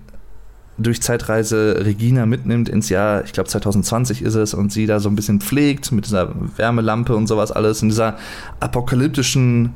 durch 0.78 1.02
Zeitreise 1.02 1.84
Regina 1.84 2.26
mitnimmt 2.26 2.68
ins 2.68 2.90
Jahr, 2.90 3.24
ich 3.24 3.32
glaube 3.32 3.48
2020 3.48 4.22
ist 4.22 4.37
es, 4.37 4.54
und 4.54 4.70
sie 4.70 4.87
da 4.87 5.00
so 5.00 5.08
ein 5.08 5.16
bisschen 5.16 5.40
pflegt 5.40 5.90
mit 5.90 6.06
dieser 6.06 6.32
Wärmelampe 6.56 7.16
und 7.16 7.26
sowas 7.26 7.50
alles, 7.50 7.82
in 7.82 7.88
dieser 7.88 8.18
apokalyptischen 8.60 9.74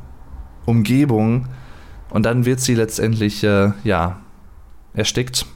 Umgebung. 0.67 1.49
Und 2.11 2.27
dann 2.27 2.45
wird 2.45 2.61
sie 2.61 2.77
letztendlich, 2.77 3.43
äh, 3.43 3.73
ja, 3.83 4.21
erstickt 4.95 5.47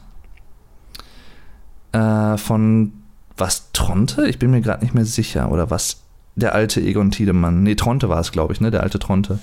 äh, 1.92 2.36
von 2.36 2.92
was 3.36 3.72
Tronte? 3.72 4.26
Ich 4.28 4.38
bin 4.38 4.50
mir 4.50 4.60
gerade 4.60 4.84
nicht 4.84 4.94
mehr 4.94 5.04
sicher. 5.04 5.50
Oder 5.50 5.70
was 5.70 6.02
der 6.34 6.54
alte 6.54 6.80
Egon 6.80 7.10
Tiedemann. 7.10 7.62
Nee, 7.62 7.74
Tronte 7.74 8.08
war 8.08 8.20
es, 8.20 8.32
glaube 8.32 8.52
ich, 8.52 8.60
ne? 8.60 8.70
Der 8.70 8.82
alte 8.82 8.98
Tronte. 8.98 9.38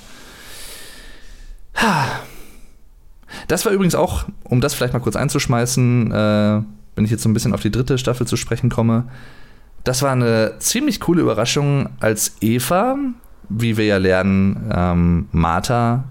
Das 3.47 3.65
war 3.65 3.71
übrigens 3.71 3.95
auch, 3.95 4.25
um 4.43 4.61
das 4.61 4.73
vielleicht 4.73 4.93
mal 4.93 4.99
kurz 4.99 5.15
einzuschmeißen, 5.15 6.11
äh, 6.11 6.61
wenn 6.95 7.05
ich 7.05 7.11
jetzt 7.11 7.23
so 7.23 7.29
ein 7.29 7.33
bisschen 7.33 7.53
auf 7.53 7.61
die 7.61 7.71
dritte 7.71 7.97
Staffel 7.97 8.27
zu 8.27 8.35
sprechen 8.35 8.69
komme. 8.69 9.05
Das 9.83 10.01
war 10.01 10.11
eine 10.11 10.55
ziemlich 10.59 10.99
coole 10.99 11.21
Überraschung, 11.21 11.89
als 11.99 12.35
Eva, 12.41 12.97
wie 13.47 13.77
wir 13.77 13.85
ja 13.85 13.97
lernen, 13.97 14.69
ähm, 14.73 15.27
Martha 15.31 16.03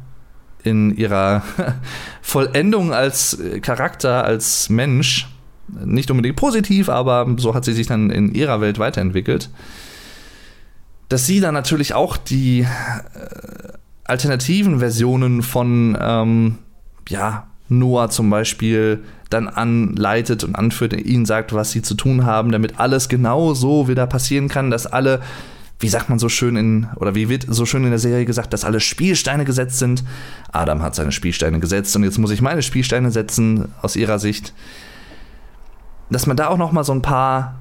in 0.62 0.96
ihrer 0.96 1.42
Vollendung 2.22 2.92
als 2.92 3.38
Charakter, 3.62 4.24
als 4.24 4.70
Mensch 4.70 5.29
nicht 5.85 6.11
unbedingt 6.11 6.37
positiv, 6.37 6.89
aber 6.89 7.27
so 7.37 7.55
hat 7.55 7.65
sie 7.65 7.73
sich 7.73 7.87
dann 7.87 8.11
in 8.11 8.35
ihrer 8.35 8.61
Welt 8.61 8.79
weiterentwickelt. 8.79 9.51
Dass 11.09 11.27
sie 11.27 11.41
dann 11.41 11.55
natürlich 11.55 11.95
auch 11.95 12.17
die 12.17 12.61
äh, 12.61 12.67
alternativen 14.05 14.79
Versionen 14.81 15.43
von 15.43 15.97
ähm, 16.01 16.59
ja, 17.09 17.47
Noah 17.69 18.11
zum 18.11 18.31
Beispiel 18.31 19.05
dann 19.31 19.49
anleitet 19.49 20.45
und 20.45 20.57
anführt, 20.57 20.95
ihnen 20.95 21.27
sagt, 21.27 21.53
was 21.53 21.71
sie 21.71 21.83
zu 21.83 21.95
tun 21.95 22.25
haben, 22.25 22.51
damit 22.51 22.81
alles 22.81 23.09
genau 23.09 23.55
so 23.55 23.89
wieder 23.89 24.07
passieren 24.07 24.49
kann, 24.49 24.71
dass 24.71 24.87
alle, 24.87 25.21
wie 25.79 25.89
sagt 25.89 26.09
man 26.09 26.19
so 26.19 26.31
schön 26.31 26.57
in, 26.57 26.87
oder 26.97 27.15
wie 27.15 27.29
wird 27.29 27.47
so 27.49 27.67
schön 27.67 27.85
in 27.85 27.91
der 27.91 27.99
Serie 27.99 28.25
gesagt, 28.25 28.53
dass 28.55 28.65
alle 28.65 28.81
Spielsteine 28.81 29.45
gesetzt 29.45 29.79
sind. 29.79 30.03
Adam 30.51 30.83
hat 30.83 30.95
seine 30.95 31.13
Spielsteine 31.13 31.61
gesetzt 31.61 31.95
und 31.95 32.05
jetzt 32.05 32.19
muss 32.19 32.31
ich 32.31 32.41
meine 32.41 32.63
Spielsteine 32.63 33.11
setzen 33.11 33.73
aus 33.83 33.97
ihrer 33.97 34.19
Sicht 34.19 34.55
dass 36.11 36.27
man 36.27 36.37
da 36.37 36.49
auch 36.49 36.57
noch 36.57 36.73
mal 36.73 36.85
so 36.85 36.92
ein 36.92 37.03
paar 37.03 37.57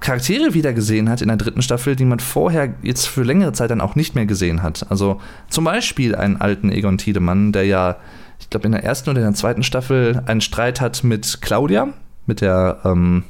Charaktere 0.00 0.52
wieder 0.52 0.72
gesehen 0.72 1.08
hat 1.08 1.22
in 1.22 1.28
der 1.28 1.36
dritten 1.36 1.62
Staffel, 1.62 1.96
die 1.96 2.04
man 2.04 2.20
vorher 2.20 2.74
jetzt 2.82 3.06
für 3.06 3.22
längere 3.22 3.52
Zeit 3.52 3.70
dann 3.70 3.80
auch 3.80 3.94
nicht 3.94 4.14
mehr 4.14 4.26
gesehen 4.26 4.62
hat. 4.62 4.86
Also 4.90 5.20
zum 5.48 5.64
Beispiel 5.64 6.14
einen 6.14 6.40
alten 6.40 6.70
Egon 6.70 6.98
Tiedemann, 6.98 7.52
der 7.52 7.64
ja, 7.64 7.96
ich 8.38 8.50
glaube, 8.50 8.66
in 8.66 8.72
der 8.72 8.84
ersten 8.84 9.10
oder 9.10 9.20
in 9.20 9.26
der 9.26 9.34
zweiten 9.34 9.62
Staffel 9.62 10.22
einen 10.26 10.42
Streit 10.42 10.80
hat 10.80 11.04
mit 11.04 11.40
Claudia, 11.40 11.88
mit 12.26 12.42
der 12.42 12.80
ähm, 12.84 13.24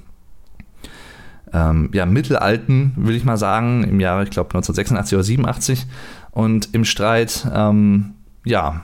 ähm, 1.52 1.90
ja, 1.92 2.06
mittelalten, 2.06 2.92
will 2.96 3.14
ich 3.14 3.24
mal 3.24 3.36
sagen, 3.36 3.84
im 3.84 4.00
Jahre, 4.00 4.24
ich 4.24 4.30
glaube, 4.30 4.48
1986 4.48 5.14
oder 5.14 5.22
87. 5.22 5.86
Und 6.32 6.74
im 6.74 6.84
Streit, 6.84 7.46
ähm, 7.54 8.14
ja, 8.44 8.82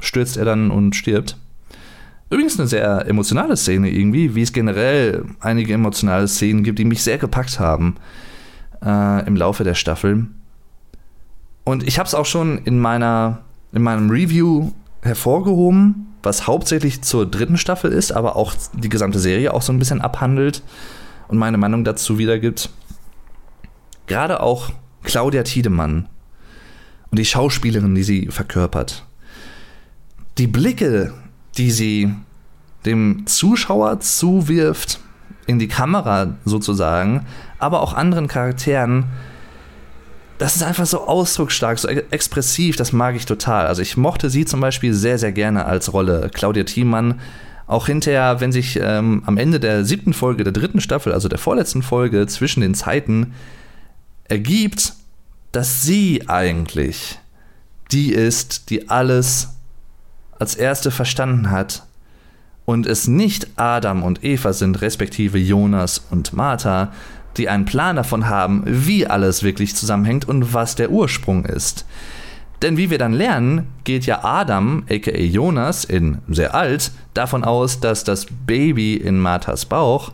stürzt 0.00 0.36
er 0.36 0.44
dann 0.44 0.72
und 0.72 0.96
stirbt. 0.96 1.36
Übrigens 2.30 2.58
eine 2.58 2.68
sehr 2.68 3.06
emotionale 3.06 3.56
Szene 3.56 3.90
irgendwie, 3.90 4.34
wie 4.34 4.42
es 4.42 4.52
generell 4.52 5.24
einige 5.40 5.72
emotionale 5.72 6.28
Szenen 6.28 6.62
gibt, 6.62 6.78
die 6.78 6.84
mich 6.84 7.02
sehr 7.02 7.18
gepackt 7.18 7.58
haben 7.58 7.96
äh, 8.84 9.26
im 9.26 9.36
Laufe 9.36 9.64
der 9.64 9.74
Staffel. 9.74 10.26
Und 11.64 11.86
ich 11.86 11.98
habe 11.98 12.06
es 12.06 12.14
auch 12.14 12.26
schon 12.26 12.58
in 12.58 12.78
meiner 12.78 13.40
in 13.72 13.82
meinem 13.82 14.10
Review 14.10 14.72
hervorgehoben, 15.02 16.06
was 16.22 16.46
hauptsächlich 16.46 17.02
zur 17.02 17.26
dritten 17.26 17.56
Staffel 17.56 17.92
ist, 17.92 18.12
aber 18.12 18.36
auch 18.36 18.54
die 18.72 18.88
gesamte 18.88 19.18
Serie 19.18 19.54
auch 19.54 19.62
so 19.62 19.72
ein 19.72 19.78
bisschen 19.78 20.00
abhandelt 20.00 20.62
und 21.28 21.38
meine 21.38 21.58
Meinung 21.58 21.84
dazu 21.84 22.18
wiedergibt. 22.18 22.70
Gerade 24.06 24.40
auch 24.40 24.70
Claudia 25.02 25.42
Tiedemann 25.42 26.08
und 27.10 27.18
die 27.18 27.24
Schauspielerin, 27.24 27.94
die 27.94 28.02
sie 28.02 28.26
verkörpert. 28.28 29.04
Die 30.38 30.46
Blicke, 30.46 31.12
die 31.58 31.70
sie 31.70 32.14
dem 32.86 33.26
Zuschauer 33.26 34.00
zuwirft, 34.00 35.00
in 35.46 35.58
die 35.58 35.68
Kamera 35.68 36.36
sozusagen, 36.44 37.26
aber 37.58 37.80
auch 37.80 37.94
anderen 37.94 38.28
Charakteren. 38.28 39.04
Das 40.36 40.54
ist 40.54 40.62
einfach 40.62 40.86
so 40.86 41.06
ausdrucksstark, 41.06 41.78
so 41.78 41.88
expressiv, 41.88 42.76
das 42.76 42.92
mag 42.92 43.16
ich 43.16 43.24
total. 43.24 43.66
Also 43.66 43.82
ich 43.82 43.96
mochte 43.96 44.30
sie 44.30 44.44
zum 44.44 44.60
Beispiel 44.60 44.94
sehr, 44.94 45.18
sehr 45.18 45.32
gerne 45.32 45.64
als 45.64 45.92
Rolle. 45.92 46.30
Claudia 46.32 46.64
Thiemann, 46.64 47.20
auch 47.66 47.86
hinterher, 47.86 48.40
wenn 48.40 48.52
sich 48.52 48.78
ähm, 48.80 49.22
am 49.26 49.38
Ende 49.38 49.58
der 49.58 49.84
siebten 49.84 50.12
Folge 50.12 50.44
der 50.44 50.52
dritten 50.52 50.80
Staffel, 50.80 51.12
also 51.12 51.28
der 51.28 51.38
vorletzten 51.38 51.82
Folge 51.82 52.26
zwischen 52.26 52.60
den 52.60 52.74
Zeiten, 52.74 53.32
ergibt, 54.24 54.92
dass 55.50 55.82
sie 55.82 56.28
eigentlich 56.28 57.18
die 57.90 58.12
ist, 58.12 58.68
die 58.68 58.90
alles 58.90 59.57
als 60.38 60.54
erste 60.54 60.90
verstanden 60.90 61.50
hat 61.50 61.84
und 62.64 62.86
es 62.86 63.08
nicht 63.08 63.48
Adam 63.56 64.02
und 64.02 64.24
Eva 64.24 64.52
sind, 64.52 64.80
respektive 64.82 65.38
Jonas 65.38 66.04
und 66.10 66.32
Martha, 66.32 66.92
die 67.36 67.48
einen 67.48 67.64
Plan 67.64 67.96
davon 67.96 68.28
haben, 68.28 68.62
wie 68.66 69.06
alles 69.06 69.42
wirklich 69.42 69.74
zusammenhängt 69.74 70.26
und 70.26 70.52
was 70.52 70.74
der 70.74 70.90
Ursprung 70.90 71.44
ist. 71.44 71.86
Denn 72.62 72.76
wie 72.76 72.90
wir 72.90 72.98
dann 72.98 73.12
lernen, 73.12 73.68
geht 73.84 74.04
ja 74.06 74.24
Adam, 74.24 74.84
aka 74.90 75.16
Jonas, 75.16 75.84
in 75.84 76.18
sehr 76.28 76.54
alt, 76.54 76.90
davon 77.14 77.44
aus, 77.44 77.78
dass 77.78 78.02
das 78.02 78.26
Baby 78.46 78.96
in 78.96 79.18
Marthas 79.18 79.64
Bauch 79.64 80.12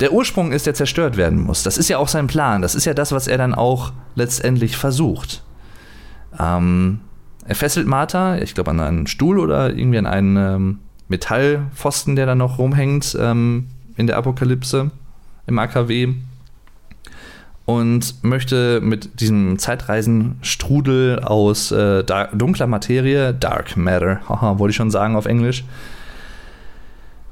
der 0.00 0.12
Ursprung 0.12 0.52
ist, 0.52 0.66
der 0.66 0.74
zerstört 0.74 1.16
werden 1.16 1.40
muss. 1.40 1.62
Das 1.62 1.78
ist 1.78 1.88
ja 1.88 1.98
auch 1.98 2.08
sein 2.08 2.26
Plan. 2.26 2.62
Das 2.62 2.74
ist 2.74 2.84
ja 2.84 2.94
das, 2.94 3.12
was 3.12 3.28
er 3.28 3.38
dann 3.38 3.54
auch 3.54 3.92
letztendlich 4.16 4.76
versucht. 4.76 5.42
Ähm, 6.38 7.00
er 7.46 7.54
fesselt 7.54 7.86
Martha, 7.86 8.38
ich 8.38 8.54
glaube, 8.54 8.70
an 8.70 8.80
einen 8.80 9.06
Stuhl 9.06 9.38
oder 9.38 9.74
irgendwie 9.74 9.98
an 9.98 10.06
einen 10.06 10.36
ähm, 10.36 10.78
Metallpfosten, 11.08 12.16
der 12.16 12.26
da 12.26 12.34
noch 12.34 12.58
rumhängt 12.58 13.16
ähm, 13.20 13.68
in 13.96 14.06
der 14.06 14.16
Apokalypse 14.16 14.90
im 15.46 15.58
AKW. 15.58 16.14
Und 17.66 18.22
möchte 18.22 18.82
mit 18.82 19.20
diesem 19.20 19.58
Zeitreisenstrudel 19.58 21.20
aus 21.20 21.72
äh, 21.72 22.04
dunkler 22.34 22.66
Materie, 22.66 23.32
Dark 23.32 23.78
Matter, 23.78 24.20
haha, 24.28 24.58
wollte 24.58 24.72
ich 24.72 24.76
schon 24.76 24.90
sagen 24.90 25.16
auf 25.16 25.24
Englisch, 25.24 25.64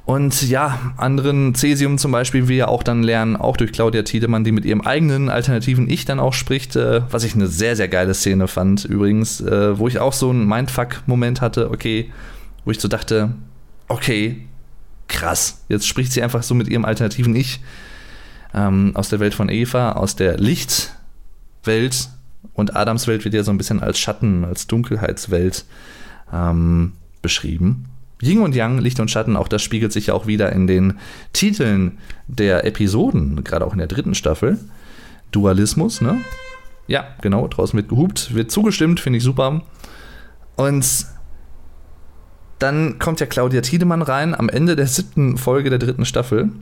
und 0.05 0.49
ja, 0.49 0.93
anderen 0.97 1.55
Cäsium 1.55 1.97
zum 1.97 2.11
Beispiel, 2.11 2.45
wie 2.45 2.55
wir 2.55 2.69
auch 2.69 2.83
dann 2.83 3.05
lernen, 3.05 3.37
auch 3.37 3.57
durch 3.57 3.73
Claudia 3.73 4.03
Tiedemann, 4.03 4.43
die 4.43 4.51
mit 4.51 4.65
ihrem 4.65 4.81
eigenen 4.81 5.29
alternativen 5.29 5.88
Ich 5.88 6.05
dann 6.05 6.19
auch 6.19 6.33
spricht, 6.33 6.75
äh, 6.75 7.03
was 7.11 7.23
ich 7.23 7.35
eine 7.35 7.47
sehr, 7.47 7.77
sehr 7.77 7.88
geile 7.88 8.15
Szene 8.15 8.49
fand 8.49 8.85
übrigens, 8.85 9.41
äh, 9.41 9.79
wo 9.79 9.87
ich 9.87 10.01
auch 10.01 10.12
so 10.12 10.31
einen 10.31 10.47
Mindfuck-Moment 10.47 11.41
hatte, 11.41 11.71
okay, 11.71 12.11
wo 12.65 12.73
ich 12.73 12.81
so 12.81 12.88
dachte, 12.88 13.31
okay, 13.87 14.49
krass, 15.07 15.62
jetzt 15.69 15.87
spricht 15.87 16.12
sie 16.12 16.23
einfach 16.23 16.43
so 16.43 16.55
mit 16.55 16.69
ihrem 16.69 16.85
alternativen 16.85 17.37
Ich 17.37 17.61
ähm, 18.55 18.93
aus 18.95 19.09
der 19.09 19.21
Welt 19.21 19.35
von 19.35 19.49
Eva, 19.49 19.93
aus 19.93 20.17
der 20.17 20.37
Lichtwelt 20.37 22.09
und 22.55 22.75
Adams 22.75 23.07
Welt 23.07 23.25
wird 23.25 23.35
ja 23.35 23.45
so 23.45 23.53
ein 23.53 23.59
bisschen 23.59 23.81
als 23.81 24.01
Schatten, 24.01 24.45
als 24.45 24.67
Dunkelheitswelt 24.67 25.65
ähm, 26.33 26.95
beschrieben. 27.21 27.91
Yin 28.22 28.40
und 28.40 28.54
Yang, 28.54 28.78
Licht 28.78 29.00
und 29.00 29.11
Schatten, 29.11 29.37
auch 29.37 29.48
das 29.48 29.62
spiegelt 29.62 29.92
sich 29.92 30.06
ja 30.06 30.14
auch 30.14 30.26
wieder 30.26 30.52
in 30.52 30.66
den 30.66 30.98
Titeln 31.32 31.98
der 32.28 32.64
Episoden, 32.64 33.42
gerade 33.44 33.66
auch 33.66 33.72
in 33.72 33.78
der 33.78 33.88
dritten 33.88 34.14
Staffel. 34.14 34.58
Dualismus, 35.32 36.00
ne? 36.00 36.18
Ja, 36.87 37.06
genau, 37.20 37.48
draußen 37.48 37.76
wird 37.76 37.88
gehupt, 37.88 38.35
wird 38.35 38.50
zugestimmt, 38.50 39.00
finde 39.00 39.16
ich 39.18 39.24
super. 39.24 39.62
Und 40.56 41.06
dann 42.58 42.98
kommt 42.98 43.20
ja 43.20 43.26
Claudia 43.26 43.61
Tiedemann 43.61 44.02
rein 44.02 44.35
am 44.35 44.48
Ende 44.48 44.76
der 44.76 44.87
siebten 44.87 45.37
Folge 45.37 45.70
der 45.70 45.78
dritten 45.78 46.04
Staffel 46.04 46.52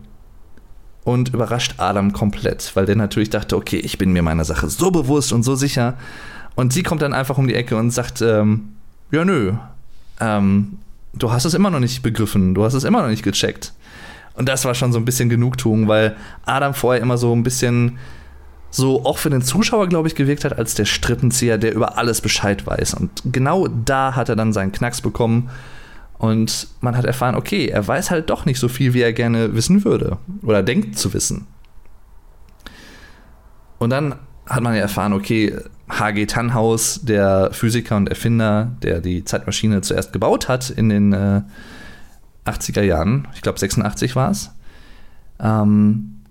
und 1.05 1.35
überrascht 1.35 1.75
Adam 1.79 2.13
komplett, 2.13 2.75
weil 2.75 2.87
der 2.87 2.97
natürlich 2.97 3.31
dachte, 3.31 3.57
okay, 3.57 3.77
ich 3.77 3.99
bin 3.99 4.13
mir 4.13 4.23
meiner 4.23 4.45
Sache 4.45 4.69
so 4.69 4.91
bewusst 4.91 5.33
und 5.33 5.43
so 5.43 5.55
sicher. 5.57 5.99
Und 6.55 6.73
sie 6.73 6.83
kommt 6.83 7.03
dann 7.03 7.13
einfach 7.13 7.39
um 7.39 7.47
die 7.47 7.55
Ecke 7.55 7.77
und 7.77 7.91
sagt, 7.91 8.23
ähm, 8.23 8.77
ja 9.11 9.25
nö, 9.25 9.55
ähm, 10.21 10.79
du 11.13 11.31
hast 11.31 11.45
es 11.45 11.55
immer 11.55 11.71
noch 11.71 11.81
nicht 11.81 12.03
begriffen, 12.03 12.55
du 12.55 12.65
hast 12.65 12.75
es 12.75 12.85
immer 12.85 13.03
noch 13.03 13.09
nicht 13.09 13.23
gecheckt. 13.23 13.73
Und 14.35 14.49
das 14.49 14.65
war 14.65 14.75
schon 14.75 14.93
so 14.93 14.99
ein 14.99 15.05
bisschen 15.05 15.29
Genugtuung, 15.29 15.89
weil 15.89 16.17
Adam 16.47 16.73
vorher 16.75 17.03
immer 17.03 17.19
so 17.19 17.35
ein 17.35 17.43
bisschen 17.43 17.99
so 18.71 19.05
auch 19.05 19.19
für 19.19 19.31
den 19.31 19.43
Zuschauer, 19.43 19.89
glaube 19.89 20.09
ich, 20.09 20.15
gewirkt 20.15 20.45
hat 20.45 20.57
als 20.57 20.75
der 20.75 20.85
Strippenzieher, 20.85 21.59
der 21.59 21.75
über 21.75 21.99
alles 21.99 22.21
Bescheid 22.21 22.65
weiß. 22.67 22.95
Und 22.95 23.11
genau 23.25 23.67
da 23.67 24.15
hat 24.15 24.29
er 24.29 24.37
dann 24.37 24.53
seinen 24.53 24.73
Knacks 24.73 25.01
bekommen. 25.01 25.51
Und 26.19 26.69
man 26.81 26.97
hat 26.97 27.05
erfahren, 27.05 27.35
okay, 27.35 27.67
er 27.67 27.87
weiß 27.87 28.11
halt 28.11 28.31
doch 28.31 28.45
nicht 28.45 28.61
so 28.61 28.69
viel, 28.69 28.95
wie 28.95 29.01
er 29.01 29.13
gerne 29.13 29.55
wissen 29.55 29.85
würde. 29.85 30.19
Oder 30.43 30.63
denkt 30.63 30.97
zu 30.99 31.13
wissen. 31.13 31.47
Und 33.79 33.91
dann 33.91 34.15
hat 34.51 34.63
man 34.63 34.75
ja 34.75 34.81
erfahren, 34.81 35.13
okay, 35.13 35.57
H.G. 35.89 36.27
Tannhaus, 36.27 37.01
der 37.03 37.51
Physiker 37.53 37.97
und 37.97 38.09
Erfinder, 38.09 38.73
der 38.83 39.01
die 39.01 39.25
Zeitmaschine 39.25 39.81
zuerst 39.81 40.13
gebaut 40.13 40.49
hat 40.49 40.71
in 40.71 40.89
den 40.89 41.13
äh, 41.13 41.43
80er 42.45 42.83
Jahren, 42.83 43.29
ich 43.35 43.43
glaube 43.43 43.59
86 43.59 44.17
war 44.17 44.31
es, 44.31 44.51
ähm, 45.41 46.23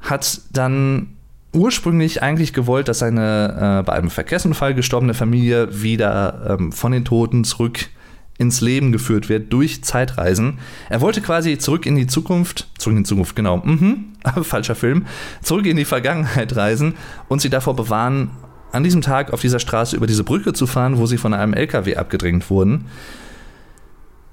hat 0.00 0.40
dann 0.52 1.16
ursprünglich 1.52 2.20
eigentlich 2.20 2.52
gewollt, 2.52 2.88
dass 2.88 2.98
seine 2.98 3.80
äh, 3.80 3.82
bei 3.84 3.92
einem 3.92 4.10
Verkehrsunfall 4.10 4.74
gestorbene 4.74 5.14
Familie 5.14 5.82
wieder 5.82 6.58
ähm, 6.58 6.72
von 6.72 6.90
den 6.90 7.04
Toten 7.04 7.44
zurück 7.44 7.86
ins 8.38 8.60
Leben 8.60 8.92
geführt 8.92 9.28
wird 9.28 9.52
durch 9.52 9.84
Zeitreisen. 9.84 10.58
Er 10.88 11.00
wollte 11.00 11.20
quasi 11.20 11.58
zurück 11.58 11.86
in 11.86 11.94
die 11.94 12.06
Zukunft, 12.06 12.68
zurück 12.78 12.96
in 12.96 13.04
die 13.04 13.08
Zukunft, 13.08 13.36
genau, 13.36 13.58
mhm, 13.58 14.12
falscher 14.42 14.74
Film, 14.74 15.06
zurück 15.42 15.66
in 15.66 15.76
die 15.76 15.84
Vergangenheit 15.84 16.56
reisen 16.56 16.94
und 17.28 17.40
sie 17.40 17.50
davor 17.50 17.76
bewahren, 17.76 18.30
an 18.72 18.82
diesem 18.82 19.02
Tag 19.02 19.32
auf 19.32 19.40
dieser 19.40 19.60
Straße 19.60 19.94
über 19.94 20.08
diese 20.08 20.24
Brücke 20.24 20.52
zu 20.52 20.66
fahren, 20.66 20.98
wo 20.98 21.06
sie 21.06 21.16
von 21.16 21.32
einem 21.32 21.54
LKW 21.54 21.96
abgedrängt 21.96 22.50
wurden. 22.50 22.86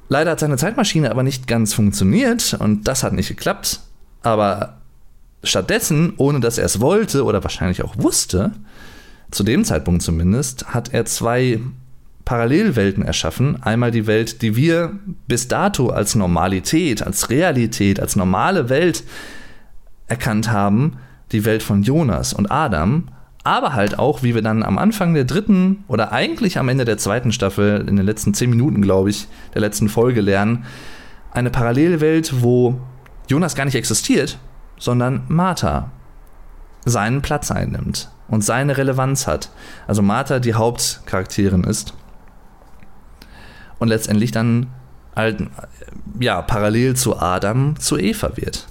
Leider 0.10 0.32
hat 0.32 0.40
seine 0.40 0.58
Zeitmaschine 0.58 1.12
aber 1.12 1.22
nicht 1.22 1.48
ganz 1.48 1.76
funktioniert 1.76 2.58
und 2.60 2.88
das 2.88 3.04
hat 3.04 3.14
nicht 3.14 3.30
geklappt. 3.30 3.82
Aber 4.24 4.82
stattdessen, 5.44 6.14
ohne 6.18 6.40
dass 6.40 6.58
er 6.58 6.66
es 6.66 6.82
wollte 6.82 7.24
oder 7.24 7.44
wahrscheinlich 7.44 7.84
auch 7.84 7.96
wusste, 7.98 8.52
zu 9.30 9.44
dem 9.44 9.64
Zeitpunkt 9.64 10.02
zumindest, 10.02 10.74
hat 10.74 10.94
er 10.94 11.06
zwei 11.06 11.60
Parallelwelten 12.32 13.04
erschaffen. 13.04 13.62
Einmal 13.62 13.92
die 13.92 14.08
Welt, 14.08 14.42
die 14.42 14.56
wir 14.56 14.94
bis 15.28 15.50
dato 15.50 15.90
als 15.90 16.16
Normalität, 16.16 17.06
als 17.06 17.30
Realität, 17.30 18.00
als 18.00 18.16
normale 18.16 18.70
Welt 18.70 19.04
erkannt 20.08 20.50
haben, 20.50 20.94
die 21.34 21.44
Welt 21.44 21.62
von 21.62 21.84
Jonas 21.84 22.32
und 22.32 22.50
Adam, 22.50 23.10
aber 23.44 23.74
halt 23.74 24.00
auch, 24.00 24.24
wie 24.24 24.34
wir 24.34 24.42
dann 24.42 24.64
am 24.64 24.78
Anfang 24.78 25.14
der 25.14 25.26
dritten 25.26 25.84
oder 25.90 26.14
eigentlich 26.14 26.58
am 26.58 26.70
Ende 26.70 26.86
der 26.86 26.98
zweiten 26.98 27.34
Staffel, 27.34 27.86
in 27.86 27.98
den 27.98 28.06
letzten 28.06 28.34
zehn 28.34 28.50
Minuten, 28.50 28.82
glaube 28.82 29.10
ich, 29.10 29.28
der 29.54 29.60
letzten 29.60 29.90
Folge 29.90 30.22
lernen, 30.22 30.64
eine 31.32 31.50
Parallelwelt, 31.50 32.42
wo 32.42 32.80
Jonas 33.28 33.56
gar 33.56 33.66
nicht 33.66 33.76
existiert, 33.76 34.38
sondern 34.80 35.24
Martha 35.28 35.92
seinen 36.86 37.22
Platz 37.22 37.52
einnimmt 37.52 38.10
und 38.30 38.42
seine 38.42 38.78
Relevanz 38.78 39.28
hat. 39.28 39.50
Also 39.86 40.02
Martha 40.02 40.40
die 40.40 40.54
Hauptcharakterin 40.54 41.66
ist 41.66 41.94
und 43.82 43.88
letztendlich 43.88 44.32
dann 44.32 44.68
halt, 45.16 45.44
ja, 46.20 46.42
parallel 46.44 46.96
zu 46.96 47.20
Adam 47.20 47.76
zu 47.80 47.98
Eva 47.98 48.38
wird. 48.38 48.68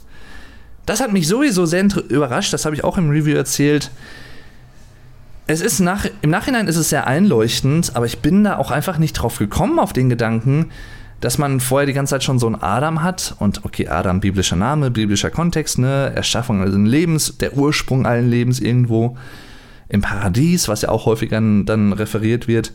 Das 0.86 1.00
hat 1.00 1.12
mich 1.12 1.26
sowieso 1.26 1.66
sehr 1.66 1.84
überrascht, 2.08 2.52
das 2.52 2.64
habe 2.64 2.76
ich 2.76 2.84
auch 2.84 2.96
im 2.96 3.10
Review 3.10 3.36
erzählt. 3.36 3.90
Es 5.48 5.60
ist 5.60 5.80
nach, 5.80 6.06
im 6.22 6.30
Nachhinein 6.30 6.68
ist 6.68 6.76
es 6.76 6.90
sehr 6.90 7.08
einleuchtend, 7.08 7.96
aber 7.96 8.06
ich 8.06 8.20
bin 8.20 8.44
da 8.44 8.56
auch 8.58 8.70
einfach 8.70 8.98
nicht 8.98 9.14
drauf 9.14 9.38
gekommen 9.38 9.80
auf 9.80 9.92
den 9.92 10.08
Gedanken, 10.08 10.70
dass 11.20 11.38
man 11.38 11.58
vorher 11.58 11.86
die 11.86 11.92
ganze 11.92 12.12
Zeit 12.12 12.22
schon 12.22 12.38
so 12.38 12.46
einen 12.46 12.62
Adam 12.62 13.02
hat 13.02 13.34
und 13.40 13.64
okay, 13.64 13.88
Adam, 13.88 14.20
biblischer 14.20 14.54
Name, 14.54 14.92
biblischer 14.92 15.30
Kontext, 15.30 15.80
ne, 15.80 16.12
Erschaffung 16.14 16.60
allen 16.60 16.86
Lebens, 16.86 17.36
der 17.38 17.56
Ursprung 17.56 18.06
allen 18.06 18.30
Lebens 18.30 18.60
irgendwo 18.60 19.16
im 19.88 20.02
Paradies, 20.02 20.68
was 20.68 20.82
ja 20.82 20.88
auch 20.90 21.06
häufiger 21.06 21.40
dann 21.40 21.92
referiert 21.92 22.46
wird. 22.46 22.72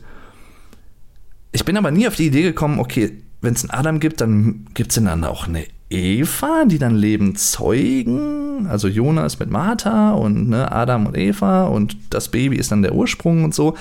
Ich 1.56 1.63
bin 1.63 1.78
aber 1.78 1.89
nie 1.89 2.06
auf 2.06 2.18
die 2.18 2.28
Idee 2.28 2.41
gekommen, 2.41 2.80
okay, 2.80 3.13
wenn 3.39 3.54
es 3.54 3.63
einen 3.63 3.72
Adam 3.72 4.02
gibt, 4.02 4.20
dann 4.20 4.65
gibt 4.74 4.91
es 4.91 5.02
dann 5.02 5.24
auch 5.24 5.48
eine 5.48 5.63
Eva, 5.89 6.65
die 6.65 6.80
dann 6.80 6.98
Leben 6.98 7.38
zeugen. 7.38 8.68
Also 8.68 8.89
Jonas 8.89 9.39
mit 9.39 9.50
Martha 9.50 10.12
und 10.12 10.50
ne, 10.50 10.70
Adam 10.70 11.06
und 11.06 11.18
Eva 11.18 11.68
und 11.68 11.96
das 12.10 12.28
Baby 12.28 12.58
ist 12.58 12.74
dann 12.74 12.82
der 12.82 12.94
Ursprung 12.94 13.46
und 13.46 13.56
so. 13.56 13.78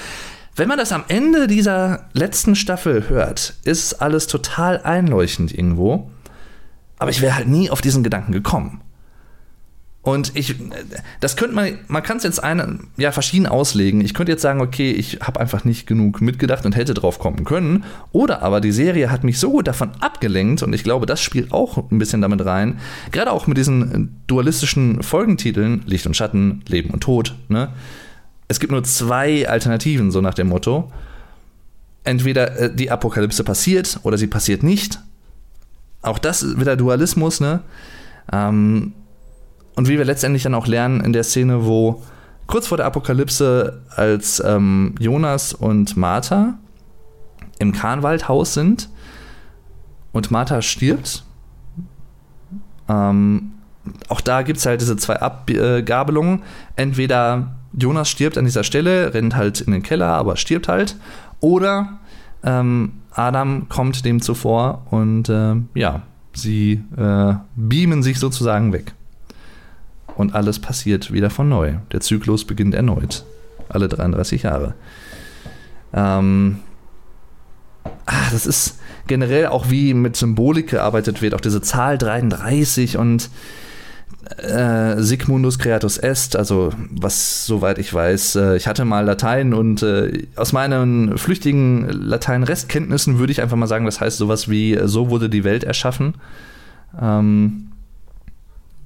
Wenn 0.54 0.68
man 0.68 0.78
das 0.78 0.92
am 0.92 1.02
Ende 1.08 1.48
dieser 1.48 2.08
letzten 2.12 2.54
Staffel 2.54 3.08
hört, 3.08 3.54
ist 3.64 3.94
alles 3.94 4.28
total 4.28 4.80
einleuchtend 4.80 5.52
irgendwo. 5.52 6.08
Aber 7.00 7.10
ich 7.10 7.22
wäre 7.22 7.34
halt 7.34 7.48
nie 7.48 7.70
auf 7.70 7.80
diesen 7.80 8.04
Gedanken 8.04 8.30
gekommen. 8.30 8.82
Und 10.04 10.32
ich, 10.36 10.54
das 11.20 11.34
könnte 11.34 11.54
man, 11.54 11.78
man 11.88 12.02
kann 12.02 12.18
es 12.18 12.24
jetzt 12.24 12.44
eine, 12.44 12.78
ja, 12.98 13.10
verschieden 13.10 13.46
auslegen. 13.46 14.02
Ich 14.02 14.12
könnte 14.12 14.32
jetzt 14.32 14.42
sagen, 14.42 14.60
okay, 14.60 14.90
ich 14.92 15.20
habe 15.22 15.40
einfach 15.40 15.64
nicht 15.64 15.86
genug 15.86 16.20
mitgedacht 16.20 16.66
und 16.66 16.76
hätte 16.76 16.92
drauf 16.92 17.18
kommen 17.18 17.44
können. 17.44 17.84
Oder 18.12 18.42
aber 18.42 18.60
die 18.60 18.70
Serie 18.70 19.10
hat 19.10 19.24
mich 19.24 19.38
so 19.38 19.50
gut 19.50 19.66
davon 19.66 19.92
abgelenkt 20.00 20.62
und 20.62 20.74
ich 20.74 20.84
glaube, 20.84 21.06
das 21.06 21.22
spielt 21.22 21.52
auch 21.52 21.90
ein 21.90 21.98
bisschen 21.98 22.20
damit 22.20 22.44
rein. 22.44 22.80
Gerade 23.12 23.32
auch 23.32 23.46
mit 23.46 23.56
diesen 23.56 24.20
dualistischen 24.26 25.02
Folgentiteln, 25.02 25.82
Licht 25.86 26.06
und 26.06 26.14
Schatten, 26.14 26.62
Leben 26.68 26.90
und 26.90 27.00
Tod, 27.00 27.34
ne? 27.48 27.70
Es 28.46 28.60
gibt 28.60 28.72
nur 28.72 28.84
zwei 28.84 29.48
Alternativen, 29.48 30.10
so 30.10 30.20
nach 30.20 30.34
dem 30.34 30.48
Motto. 30.48 30.92
Entweder 32.04 32.58
äh, 32.58 32.74
die 32.74 32.90
Apokalypse 32.90 33.42
passiert 33.42 34.00
oder 34.02 34.18
sie 34.18 34.26
passiert 34.26 34.62
nicht. 34.62 35.00
Auch 36.02 36.18
das 36.18 36.58
wieder 36.58 36.76
Dualismus, 36.76 37.40
ne? 37.40 37.60
Ähm, 38.30 38.92
und 39.76 39.88
wie 39.88 39.98
wir 39.98 40.04
letztendlich 40.04 40.42
dann 40.42 40.54
auch 40.54 40.66
lernen 40.66 41.00
in 41.00 41.12
der 41.12 41.24
Szene, 41.24 41.64
wo 41.66 42.02
kurz 42.46 42.68
vor 42.68 42.76
der 42.76 42.86
Apokalypse, 42.86 43.82
als 43.96 44.42
ähm, 44.44 44.94
Jonas 44.98 45.52
und 45.52 45.96
Martha 45.96 46.54
im 47.58 47.72
Kahnwaldhaus 47.72 48.54
sind 48.54 48.88
und 50.12 50.30
Martha 50.30 50.62
stirbt, 50.62 51.24
ähm, 52.88 53.52
auch 54.08 54.20
da 54.20 54.42
gibt 54.42 54.58
es 54.58 54.66
halt 54.66 54.80
diese 54.80 54.96
zwei 54.96 55.20
Abgabelungen. 55.20 56.42
Entweder 56.76 57.54
Jonas 57.72 58.08
stirbt 58.08 58.38
an 58.38 58.44
dieser 58.44 58.64
Stelle, 58.64 59.12
rennt 59.12 59.36
halt 59.36 59.60
in 59.60 59.72
den 59.72 59.82
Keller, 59.82 60.08
aber 60.08 60.36
stirbt 60.36 60.68
halt. 60.68 60.96
Oder 61.40 61.98
ähm, 62.42 62.92
Adam 63.10 63.68
kommt 63.68 64.04
dem 64.04 64.22
zuvor 64.22 64.86
und 64.90 65.28
äh, 65.28 65.56
ja, 65.74 66.02
sie 66.32 66.82
äh, 66.96 67.34
beamen 67.56 68.02
sich 68.02 68.18
sozusagen 68.18 68.72
weg 68.72 68.94
und 70.16 70.34
alles 70.34 70.58
passiert 70.58 71.12
wieder 71.12 71.30
von 71.30 71.48
neu. 71.48 71.74
Der 71.92 72.00
Zyklus 72.00 72.44
beginnt 72.44 72.74
erneut. 72.74 73.24
Alle 73.68 73.88
33 73.88 74.42
Jahre. 74.42 74.74
Ähm, 75.92 76.58
ah, 78.06 78.30
das 78.32 78.46
ist 78.46 78.78
generell 79.06 79.46
auch 79.46 79.70
wie 79.70 79.94
mit 79.94 80.16
Symbolik 80.16 80.70
gearbeitet 80.70 81.22
wird, 81.22 81.34
auch 81.34 81.40
diese 81.40 81.62
Zahl 81.62 81.98
33 81.98 82.96
und 82.96 83.30
äh, 84.38 85.02
Sigmundus 85.02 85.58
Creatus 85.58 85.98
Est, 85.98 86.36
also 86.36 86.72
was 86.90 87.46
soweit 87.46 87.78
ich 87.78 87.92
weiß, 87.92 88.36
äh, 88.36 88.56
ich 88.56 88.66
hatte 88.66 88.84
mal 88.84 89.04
Latein 89.04 89.52
und 89.52 89.82
äh, 89.82 90.26
aus 90.36 90.52
meinen 90.52 91.18
flüchtigen 91.18 91.88
Latein-Restkenntnissen 91.88 93.18
würde 93.18 93.32
ich 93.32 93.42
einfach 93.42 93.56
mal 93.56 93.66
sagen, 93.66 93.84
das 93.84 94.00
heißt 94.00 94.16
sowas 94.16 94.48
wie, 94.48 94.78
so 94.84 95.10
wurde 95.10 95.28
die 95.28 95.44
Welt 95.44 95.64
erschaffen. 95.64 96.14
Ähm, 97.00 97.68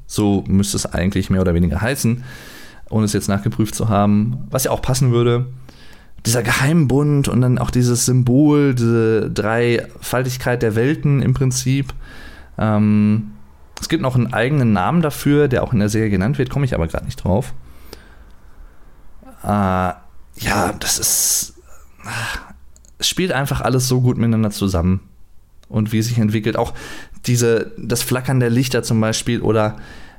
so 0.09 0.43
müsste 0.49 0.79
es 0.79 0.87
eigentlich 0.87 1.31
mehr 1.31 1.43
oder 1.43 1.55
weniger 1.55 1.81
heißen, 1.81 2.25
ohne 2.91 3.05
es 3.05 3.13
jetzt 3.13 3.29
nachgeprüft 3.29 3.77
zu 3.77 3.89
haben. 3.89 4.39
Was 4.51 4.65
ja 4.65 4.73
auch 4.73 4.83
passen 4.83 5.13
würde. 5.13 5.47
Dieser 6.27 6.43
Geheimbund 6.43 7.29
und 7.29 7.41
dann 7.43 7.59
auch 7.59 7.71
dieses 7.71 8.07
Symbol, 8.07 8.75
diese 8.75 9.31
Dreifaltigkeit 9.31 10.63
der 10.63 10.75
Welten 10.75 11.23
im 11.23 11.35
Prinzip. 11.35 11.95
Ähm, 12.57 13.33
es 13.81 13.89
gibt 13.89 14.03
noch 14.03 14.17
einen 14.17 14.33
eigenen 14.33 14.73
Namen 14.73 15.03
dafür, 15.03 15.47
der 15.47 15.63
auch 15.63 15.73
in 15.73 15.79
der 15.79 15.89
Serie 15.89 16.11
genannt 16.11 16.39
wird, 16.39 16.51
komme 16.51 16.65
ich 16.65 16.75
aber 16.75 16.89
gerade 16.89 17.05
nicht 17.05 17.23
drauf. 17.23 17.55
Äh, 19.45 19.47
ja, 19.47 20.73
das 20.81 20.99
ist. 20.99 21.55
Es 22.99 23.09
spielt 23.09 23.31
einfach 23.31 23.61
alles 23.61 23.87
so 23.87 24.01
gut 24.01 24.17
miteinander 24.17 24.51
zusammen. 24.51 25.01
Und 25.69 25.93
wie 25.93 25.99
es 25.99 26.07
sich 26.07 26.19
entwickelt. 26.19 26.57
Auch 26.57 26.73
diese, 27.27 27.73
das 27.79 28.03
Flackern 28.03 28.41
der 28.41 28.51
Lichter 28.51 28.83
zum 28.83 29.01
Beispiel 29.01 29.41
oder 29.41 29.77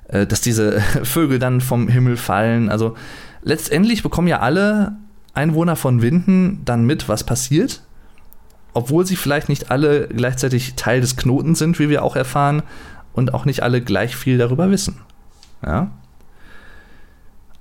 äh, 0.07 0.25
dass 0.25 0.41
diese 0.41 0.81
Vögel 1.03 1.39
dann 1.39 1.61
vom 1.61 1.87
Himmel 1.87 2.17
fallen. 2.17 2.69
Also 2.69 2.95
letztendlich 3.41 4.03
bekommen 4.03 4.27
ja 4.27 4.39
alle 4.39 4.97
Einwohner 5.33 5.75
von 5.75 6.01
Winden 6.01 6.61
dann 6.65 6.85
mit, 6.85 7.07
was 7.07 7.23
passiert. 7.23 7.83
Obwohl 8.73 9.05
sie 9.05 9.15
vielleicht 9.15 9.49
nicht 9.49 9.71
alle 9.71 10.07
gleichzeitig 10.07 10.75
Teil 10.75 11.01
des 11.01 11.15
Knotens 11.15 11.59
sind, 11.59 11.79
wie 11.79 11.89
wir 11.89 12.03
auch 12.03 12.15
erfahren, 12.15 12.61
und 13.13 13.33
auch 13.33 13.45
nicht 13.45 13.63
alle 13.63 13.81
gleich 13.81 14.15
viel 14.15 14.37
darüber 14.37 14.69
wissen. 14.69 14.97
Ja? 15.65 15.91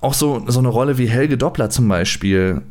Auch 0.01 0.13
so, 0.13 0.43
so 0.47 0.59
eine 0.59 0.69
Rolle 0.69 0.97
wie 0.97 1.07
Helge 1.07 1.37
Doppler 1.37 1.69
zum 1.69 1.87
Beispiel 1.87 2.61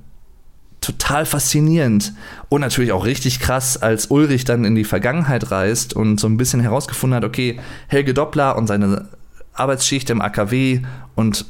total 0.89 1.27
faszinierend 1.27 2.15
und 2.49 2.63
natürlich 2.63 2.93
auch 2.93 3.05
richtig 3.05 3.41
krass, 3.41 3.77
als 3.77 4.07
Ulrich 4.07 4.45
dann 4.45 4.65
in 4.65 4.75
die 4.75 4.85
Vergangenheit 4.85 5.51
reist 5.51 5.95
und 5.95 6.19
so 6.19 6.27
ein 6.27 6.39
bisschen 6.39 6.61
herausgefunden 6.61 7.17
hat, 7.17 7.25
okay, 7.25 7.61
Helge 7.89 8.15
Doppler 8.15 8.57
und 8.57 8.67
seine 8.67 9.09
Arbeitsschicht 9.53 10.09
im 10.09 10.23
AKW 10.23 10.81
und 11.15 11.45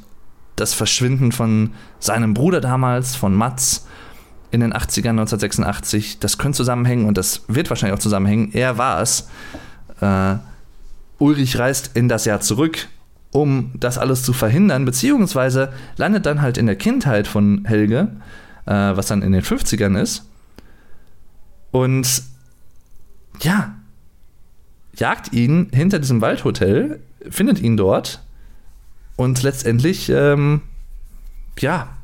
das 0.56 0.74
Verschwinden 0.74 1.30
von 1.30 1.70
seinem 2.00 2.34
Bruder 2.34 2.60
damals, 2.60 3.14
von 3.14 3.32
Mats, 3.32 3.86
in 4.50 4.60
den 4.60 4.72
80ern 4.72 5.10
1986, 5.10 6.18
das 6.18 6.38
könnte 6.38 6.56
zusammenhängen 6.56 7.06
und 7.06 7.16
das 7.16 7.42
wird 7.48 7.70
wahrscheinlich 7.70 7.96
auch 7.96 8.02
zusammenhängen. 8.02 8.50
Er 8.54 8.76
war 8.78 9.00
es. 9.02 9.28
Äh, 10.00 10.36
Ulrich 11.18 11.58
reist 11.58 11.90
in 11.94 12.08
das 12.08 12.24
Jahr 12.24 12.40
zurück, 12.40 12.88
um 13.30 13.72
das 13.78 13.98
alles 13.98 14.22
zu 14.22 14.32
verhindern, 14.32 14.84
beziehungsweise 14.84 15.70
landet 15.96 16.26
dann 16.26 16.40
halt 16.40 16.56
in 16.56 16.66
der 16.66 16.76
Kindheit 16.76 17.28
von 17.28 17.66
Helge 17.66 18.08
äh, 18.68 18.96
was 18.96 19.06
dann 19.06 19.22
in 19.22 19.32
den 19.32 19.42
50ern 19.42 20.00
ist. 20.00 20.28
Und 21.70 22.22
ja, 23.40 23.74
jagt 24.94 25.32
ihn 25.32 25.70
hinter 25.72 25.98
diesem 25.98 26.20
Waldhotel, 26.20 27.00
findet 27.28 27.60
ihn 27.60 27.76
dort 27.76 28.22
und 29.16 29.42
letztendlich, 29.42 30.10
ähm, 30.10 30.62
ja, 31.58 31.97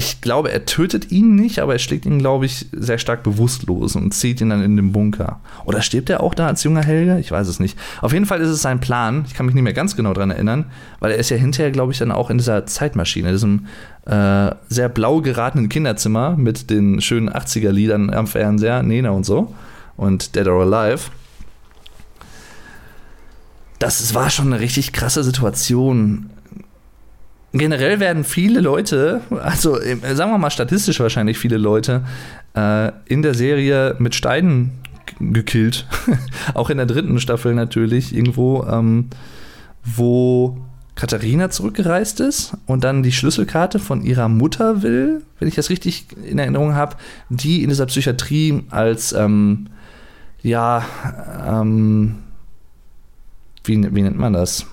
ich 0.00 0.22
glaube, 0.22 0.50
er 0.50 0.64
tötet 0.64 1.12
ihn 1.12 1.34
nicht, 1.34 1.58
aber 1.58 1.74
er 1.74 1.78
schlägt 1.78 2.06
ihn, 2.06 2.20
glaube 2.20 2.46
ich, 2.46 2.64
sehr 2.72 2.96
stark 2.96 3.22
bewusstlos 3.22 3.96
und 3.96 4.14
zieht 4.14 4.40
ihn 4.40 4.48
dann 4.48 4.62
in 4.62 4.74
den 4.76 4.92
Bunker. 4.92 5.40
Oder 5.66 5.82
stirbt 5.82 6.08
er 6.08 6.22
auch 6.22 6.32
da 6.32 6.46
als 6.46 6.64
junger 6.64 6.82
Helge? 6.82 7.18
Ich 7.18 7.30
weiß 7.30 7.46
es 7.46 7.60
nicht. 7.60 7.78
Auf 8.00 8.14
jeden 8.14 8.24
Fall 8.24 8.40
ist 8.40 8.48
es 8.48 8.62
sein 8.62 8.80
Plan. 8.80 9.26
Ich 9.26 9.34
kann 9.34 9.44
mich 9.44 9.54
nicht 9.54 9.62
mehr 9.62 9.74
ganz 9.74 9.96
genau 9.96 10.14
daran 10.14 10.30
erinnern, 10.30 10.64
weil 11.00 11.12
er 11.12 11.18
ist 11.18 11.28
ja 11.28 11.36
hinterher, 11.36 11.70
glaube 11.70 11.92
ich, 11.92 11.98
dann 11.98 12.12
auch 12.12 12.30
in 12.30 12.38
dieser 12.38 12.64
Zeitmaschine, 12.64 13.28
in 13.28 13.34
diesem 13.34 13.66
äh, 14.06 14.54
sehr 14.70 14.88
blau 14.88 15.20
geratenen 15.20 15.68
Kinderzimmer 15.68 16.34
mit 16.34 16.70
den 16.70 17.02
schönen 17.02 17.28
80er-Liedern 17.28 18.08
am 18.08 18.26
Fernseher, 18.26 18.82
Nena 18.82 19.10
und 19.10 19.26
so 19.26 19.54
und 19.98 20.34
Dead 20.34 20.46
or 20.46 20.62
Alive. 20.62 21.10
Das 23.78 24.14
war 24.14 24.30
schon 24.30 24.46
eine 24.46 24.60
richtig 24.60 24.94
krasse 24.94 25.22
Situation 25.24 26.30
generell 27.52 28.00
werden 28.00 28.24
viele 28.24 28.60
Leute, 28.60 29.20
also 29.42 29.78
sagen 29.78 30.30
wir 30.30 30.38
mal 30.38 30.50
statistisch 30.50 31.00
wahrscheinlich 31.00 31.38
viele 31.38 31.56
Leute, 31.56 32.02
äh, 32.54 32.92
in 33.06 33.22
der 33.22 33.34
Serie 33.34 33.96
mit 33.98 34.14
Steinen 34.14 34.72
gekillt. 35.18 35.86
Auch 36.54 36.70
in 36.70 36.76
der 36.76 36.86
dritten 36.86 37.18
Staffel 37.20 37.54
natürlich 37.54 38.14
irgendwo, 38.14 38.64
ähm, 38.64 39.08
wo 39.84 40.58
Katharina 40.94 41.50
zurückgereist 41.50 42.20
ist 42.20 42.52
und 42.66 42.84
dann 42.84 43.02
die 43.02 43.12
Schlüsselkarte 43.12 43.78
von 43.78 44.02
ihrer 44.02 44.28
Mutter 44.28 44.82
will, 44.82 45.22
wenn 45.38 45.48
ich 45.48 45.54
das 45.54 45.70
richtig 45.70 46.06
in 46.24 46.38
Erinnerung 46.38 46.74
habe, 46.74 46.96
die 47.30 47.62
in 47.62 47.70
dieser 47.70 47.86
Psychiatrie 47.86 48.64
als, 48.70 49.12
ähm, 49.12 49.68
ja, 50.42 50.84
ähm, 51.48 52.16
wie, 53.64 53.94
wie 53.94 54.02
nennt 54.02 54.18
man 54.18 54.32
das? 54.32 54.66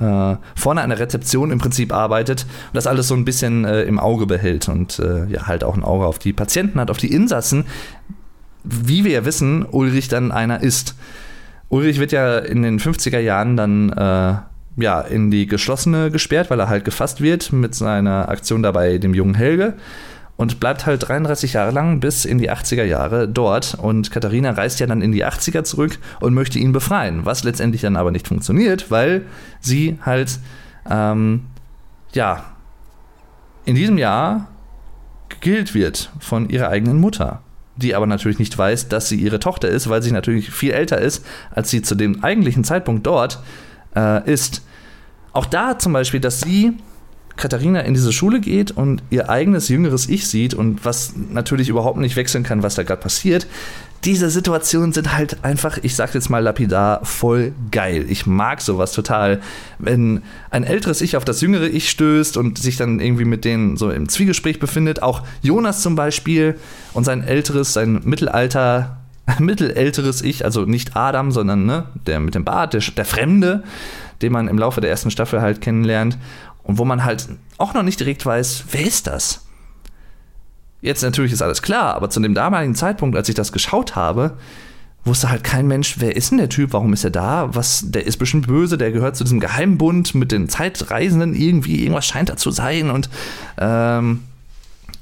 Äh, 0.00 0.36
vorne 0.56 0.82
an 0.82 0.90
der 0.90 0.98
Rezeption 0.98 1.50
im 1.50 1.58
Prinzip 1.58 1.92
arbeitet 1.92 2.42
und 2.42 2.76
das 2.76 2.86
alles 2.86 3.08
so 3.08 3.14
ein 3.14 3.24
bisschen 3.24 3.64
äh, 3.64 3.82
im 3.82 3.98
Auge 3.98 4.26
behält 4.26 4.68
und 4.68 4.98
äh, 4.98 5.26
ja 5.26 5.46
halt 5.46 5.62
auch 5.62 5.76
ein 5.76 5.84
Auge 5.84 6.06
auf 6.06 6.18
die 6.18 6.32
Patienten 6.32 6.80
hat, 6.80 6.90
auf 6.90 6.98
die 6.98 7.12
Insassen, 7.12 7.64
wie 8.64 9.04
wir 9.04 9.12
ja 9.12 9.24
wissen, 9.24 9.64
Ulrich 9.70 10.08
dann 10.08 10.32
einer 10.32 10.62
ist. 10.62 10.96
Ulrich 11.68 12.00
wird 12.00 12.12
ja 12.12 12.38
in 12.38 12.62
den 12.62 12.80
50er 12.80 13.20
Jahren 13.20 13.56
dann 13.56 13.90
äh, 13.90 14.34
ja, 14.76 15.00
in 15.00 15.30
die 15.30 15.46
geschlossene 15.46 16.10
gesperrt, 16.10 16.50
weil 16.50 16.60
er 16.60 16.68
halt 16.68 16.84
gefasst 16.84 17.20
wird 17.20 17.52
mit 17.52 17.74
seiner 17.74 18.28
Aktion 18.28 18.62
dabei 18.62 18.98
dem 18.98 19.14
jungen 19.14 19.34
Helge 19.34 19.74
und 20.40 20.58
bleibt 20.58 20.86
halt 20.86 21.06
33 21.06 21.52
Jahre 21.52 21.70
lang 21.70 22.00
bis 22.00 22.24
in 22.24 22.38
die 22.38 22.50
80er 22.50 22.84
Jahre 22.84 23.28
dort. 23.28 23.74
Und 23.74 24.10
Katharina 24.10 24.52
reist 24.52 24.80
ja 24.80 24.86
dann 24.86 25.02
in 25.02 25.12
die 25.12 25.26
80er 25.26 25.64
zurück 25.64 25.98
und 26.18 26.32
möchte 26.32 26.58
ihn 26.58 26.72
befreien, 26.72 27.26
was 27.26 27.44
letztendlich 27.44 27.82
dann 27.82 27.94
aber 27.94 28.10
nicht 28.10 28.26
funktioniert, 28.26 28.90
weil 28.90 29.26
sie 29.60 29.98
halt, 30.00 30.38
ähm, 30.88 31.42
ja, 32.14 32.42
in 33.66 33.74
diesem 33.74 33.98
Jahr 33.98 34.48
gekillt 35.28 35.74
wird 35.74 36.10
von 36.20 36.48
ihrer 36.48 36.70
eigenen 36.70 36.96
Mutter. 36.96 37.42
Die 37.76 37.94
aber 37.94 38.06
natürlich 38.06 38.38
nicht 38.38 38.56
weiß, 38.56 38.88
dass 38.88 39.10
sie 39.10 39.16
ihre 39.16 39.40
Tochter 39.40 39.68
ist, 39.68 39.90
weil 39.90 40.02
sie 40.02 40.10
natürlich 40.10 40.50
viel 40.50 40.70
älter 40.70 41.02
ist, 41.02 41.22
als 41.50 41.68
sie 41.68 41.82
zu 41.82 41.94
dem 41.94 42.24
eigentlichen 42.24 42.64
Zeitpunkt 42.64 43.06
dort 43.06 43.40
äh, 43.94 44.26
ist. 44.32 44.66
Auch 45.34 45.44
da 45.44 45.78
zum 45.78 45.92
Beispiel, 45.92 46.20
dass 46.20 46.40
sie 46.40 46.78
Katharina 47.36 47.80
in 47.80 47.94
diese 47.94 48.12
Schule 48.12 48.40
geht 48.40 48.70
und 48.70 49.02
ihr 49.10 49.30
eigenes 49.30 49.68
jüngeres 49.68 50.08
Ich 50.08 50.26
sieht 50.26 50.54
und 50.54 50.84
was 50.84 51.14
natürlich 51.30 51.68
überhaupt 51.68 51.98
nicht 51.98 52.16
wechseln 52.16 52.42
kann, 52.42 52.62
was 52.62 52.74
da 52.74 52.82
gerade 52.82 53.00
passiert, 53.00 53.46
diese 54.04 54.30
Situationen 54.30 54.92
sind 54.92 55.14
halt 55.14 55.44
einfach, 55.44 55.78
ich 55.82 55.94
sag 55.94 56.14
jetzt 56.14 56.30
mal 56.30 56.38
lapidar, 56.38 57.04
voll 57.04 57.52
geil. 57.70 58.06
Ich 58.08 58.26
mag 58.26 58.62
sowas 58.62 58.92
total. 58.92 59.40
Wenn 59.78 60.22
ein 60.50 60.64
älteres 60.64 61.02
Ich 61.02 61.16
auf 61.18 61.24
das 61.26 61.42
jüngere 61.42 61.66
Ich 61.66 61.90
stößt 61.90 62.38
und 62.38 62.58
sich 62.58 62.78
dann 62.78 62.98
irgendwie 62.98 63.26
mit 63.26 63.44
denen 63.44 63.76
so 63.76 63.90
im 63.90 64.08
Zwiegespräch 64.08 64.58
befindet. 64.58 65.02
Auch 65.02 65.22
Jonas 65.42 65.82
zum 65.82 65.96
Beispiel 65.96 66.58
und 66.94 67.04
sein 67.04 67.22
älteres, 67.22 67.74
sein 67.74 68.00
Mittelalter, 68.04 69.00
mittelälteres 69.38 70.22
Ich, 70.22 70.46
also 70.46 70.64
nicht 70.64 70.96
Adam, 70.96 71.30
sondern 71.30 71.66
ne, 71.66 71.84
der 72.06 72.20
mit 72.20 72.34
dem 72.34 72.44
Bart, 72.44 72.72
der, 72.72 72.80
der 72.96 73.04
Fremde, 73.04 73.64
den 74.22 74.32
man 74.32 74.48
im 74.48 74.58
Laufe 74.58 74.80
der 74.80 74.88
ersten 74.88 75.10
Staffel 75.10 75.42
halt 75.42 75.60
kennenlernt. 75.60 76.16
Und 76.70 76.78
wo 76.78 76.84
man 76.84 77.02
halt 77.02 77.28
auch 77.58 77.74
noch 77.74 77.82
nicht 77.82 77.98
direkt 77.98 78.24
weiß, 78.24 78.66
wer 78.70 78.86
ist 78.86 79.08
das? 79.08 79.44
Jetzt 80.80 81.02
natürlich 81.02 81.32
ist 81.32 81.42
alles 81.42 81.62
klar, 81.62 81.96
aber 81.96 82.10
zu 82.10 82.20
dem 82.20 82.32
damaligen 82.32 82.76
Zeitpunkt, 82.76 83.16
als 83.16 83.28
ich 83.28 83.34
das 83.34 83.50
geschaut 83.50 83.96
habe, 83.96 84.36
wusste 85.04 85.30
halt 85.30 85.42
kein 85.42 85.66
Mensch, 85.66 85.96
wer 85.98 86.14
ist 86.14 86.30
denn 86.30 86.38
der 86.38 86.48
Typ, 86.48 86.72
warum 86.72 86.92
ist 86.92 87.02
er 87.02 87.10
da, 87.10 87.52
was, 87.56 87.90
der 87.90 88.06
ist 88.06 88.18
bestimmt 88.18 88.46
böse, 88.46 88.78
der 88.78 88.92
gehört 88.92 89.16
zu 89.16 89.24
diesem 89.24 89.40
Geheimbund 89.40 90.14
mit 90.14 90.30
den 90.30 90.48
Zeitreisenden, 90.48 91.34
irgendwie, 91.34 91.80
irgendwas 91.80 92.06
scheint 92.06 92.28
da 92.28 92.36
zu 92.36 92.52
sein 92.52 92.90
und 92.90 93.10
ähm, 93.58 94.22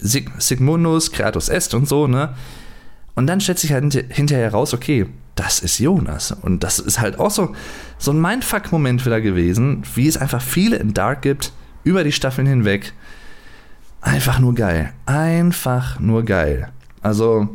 Sig 0.01 0.31
Sigmundus, 0.39 1.13
Creatus 1.13 1.51
Est 1.51 1.75
und 1.75 1.87
so, 1.87 2.07
ne? 2.07 2.35
Und 3.15 3.27
dann 3.27 3.43
stellt 3.43 3.59
sich 3.59 3.73
halt 3.73 3.93
hinterher 4.09 4.53
raus, 4.53 4.73
okay, 4.73 5.05
das 5.35 5.59
ist 5.59 5.79
Jonas. 5.79 6.33
Und 6.33 6.65
das 6.65 6.79
ist 6.79 6.99
halt 6.99 7.19
auch 7.19 7.31
so, 7.31 7.55
so 7.99 8.13
ein 8.13 8.21
Mindfuck-Moment 8.23 9.05
wieder 9.05 9.21
gewesen, 9.21 9.83
wie 9.95 10.09
es 10.09 10.17
einfach 10.17 10.41
viele 10.41 10.77
in 10.77 10.95
Dark 10.95 11.21
gibt, 11.21 11.53
über 11.89 12.05
die 12.05 12.13
Staffeln 12.13 12.47
hinweg, 12.47 12.93
einfach 14.03 14.39
nur 14.39 14.55
geil. 14.55 14.93
Einfach 15.07 15.99
nur 15.99 16.23
geil. 16.25 16.69
Also, 17.01 17.49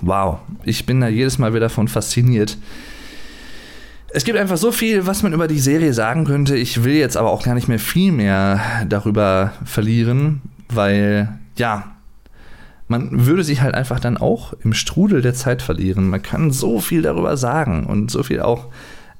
wow. 0.00 0.38
Ich 0.64 0.84
bin 0.84 1.00
da 1.00 1.08
jedes 1.08 1.38
Mal 1.38 1.54
wieder 1.54 1.70
von 1.70 1.88
fasziniert. 1.88 2.58
Es 4.10 4.24
gibt 4.24 4.38
einfach 4.38 4.56
so 4.56 4.72
viel, 4.72 5.06
was 5.06 5.22
man 5.22 5.32
über 5.32 5.48
die 5.48 5.58
Serie 5.58 5.92
sagen 5.92 6.24
könnte. 6.24 6.56
Ich 6.56 6.84
will 6.84 6.94
jetzt 6.94 7.16
aber 7.16 7.30
auch 7.30 7.42
gar 7.42 7.54
nicht 7.54 7.68
mehr 7.68 7.78
viel 7.78 8.12
mehr 8.12 8.60
darüber 8.88 9.52
verlieren, 9.64 10.42
weil, 10.68 11.38
ja, 11.56 11.94
man 12.86 13.26
würde 13.26 13.44
sich 13.44 13.60
halt 13.60 13.74
einfach 13.74 14.00
dann 14.00 14.16
auch 14.16 14.54
im 14.64 14.72
Strudel 14.72 15.20
der 15.20 15.34
Zeit 15.34 15.60
verlieren. 15.62 16.08
Man 16.08 16.22
kann 16.22 16.50
so 16.50 16.80
viel 16.80 17.02
darüber 17.02 17.36
sagen 17.36 17.86
und 17.86 18.10
so 18.10 18.22
viel 18.22 18.40
auch 18.40 18.68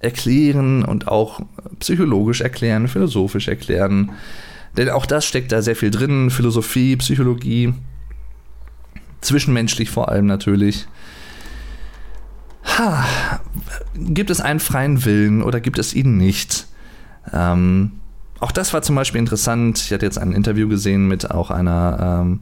erklären 0.00 0.84
und 0.84 1.08
auch 1.08 1.40
psychologisch 1.80 2.40
erklären, 2.40 2.88
philosophisch 2.88 3.48
erklären. 3.48 4.12
Denn 4.76 4.90
auch 4.90 5.06
das 5.06 5.24
steckt 5.24 5.52
da 5.52 5.62
sehr 5.62 5.76
viel 5.76 5.90
drin. 5.90 6.30
Philosophie, 6.30 6.96
Psychologie, 6.96 7.74
zwischenmenschlich 9.20 9.90
vor 9.90 10.08
allem 10.08 10.26
natürlich. 10.26 10.86
Ha, 12.64 13.04
gibt 13.94 14.30
es 14.30 14.40
einen 14.40 14.60
freien 14.60 15.04
Willen 15.04 15.42
oder 15.42 15.60
gibt 15.60 15.78
es 15.78 15.94
ihn 15.94 16.16
nicht? 16.16 16.66
Ähm, 17.32 17.92
auch 18.40 18.52
das 18.52 18.72
war 18.72 18.82
zum 18.82 18.94
Beispiel 18.94 19.18
interessant. 19.18 19.78
Ich 19.78 19.92
hatte 19.92 20.06
jetzt 20.06 20.18
ein 20.18 20.32
Interview 20.32 20.68
gesehen 20.68 21.08
mit 21.08 21.30
auch 21.30 21.50
einer 21.50 22.20
ähm, 22.22 22.40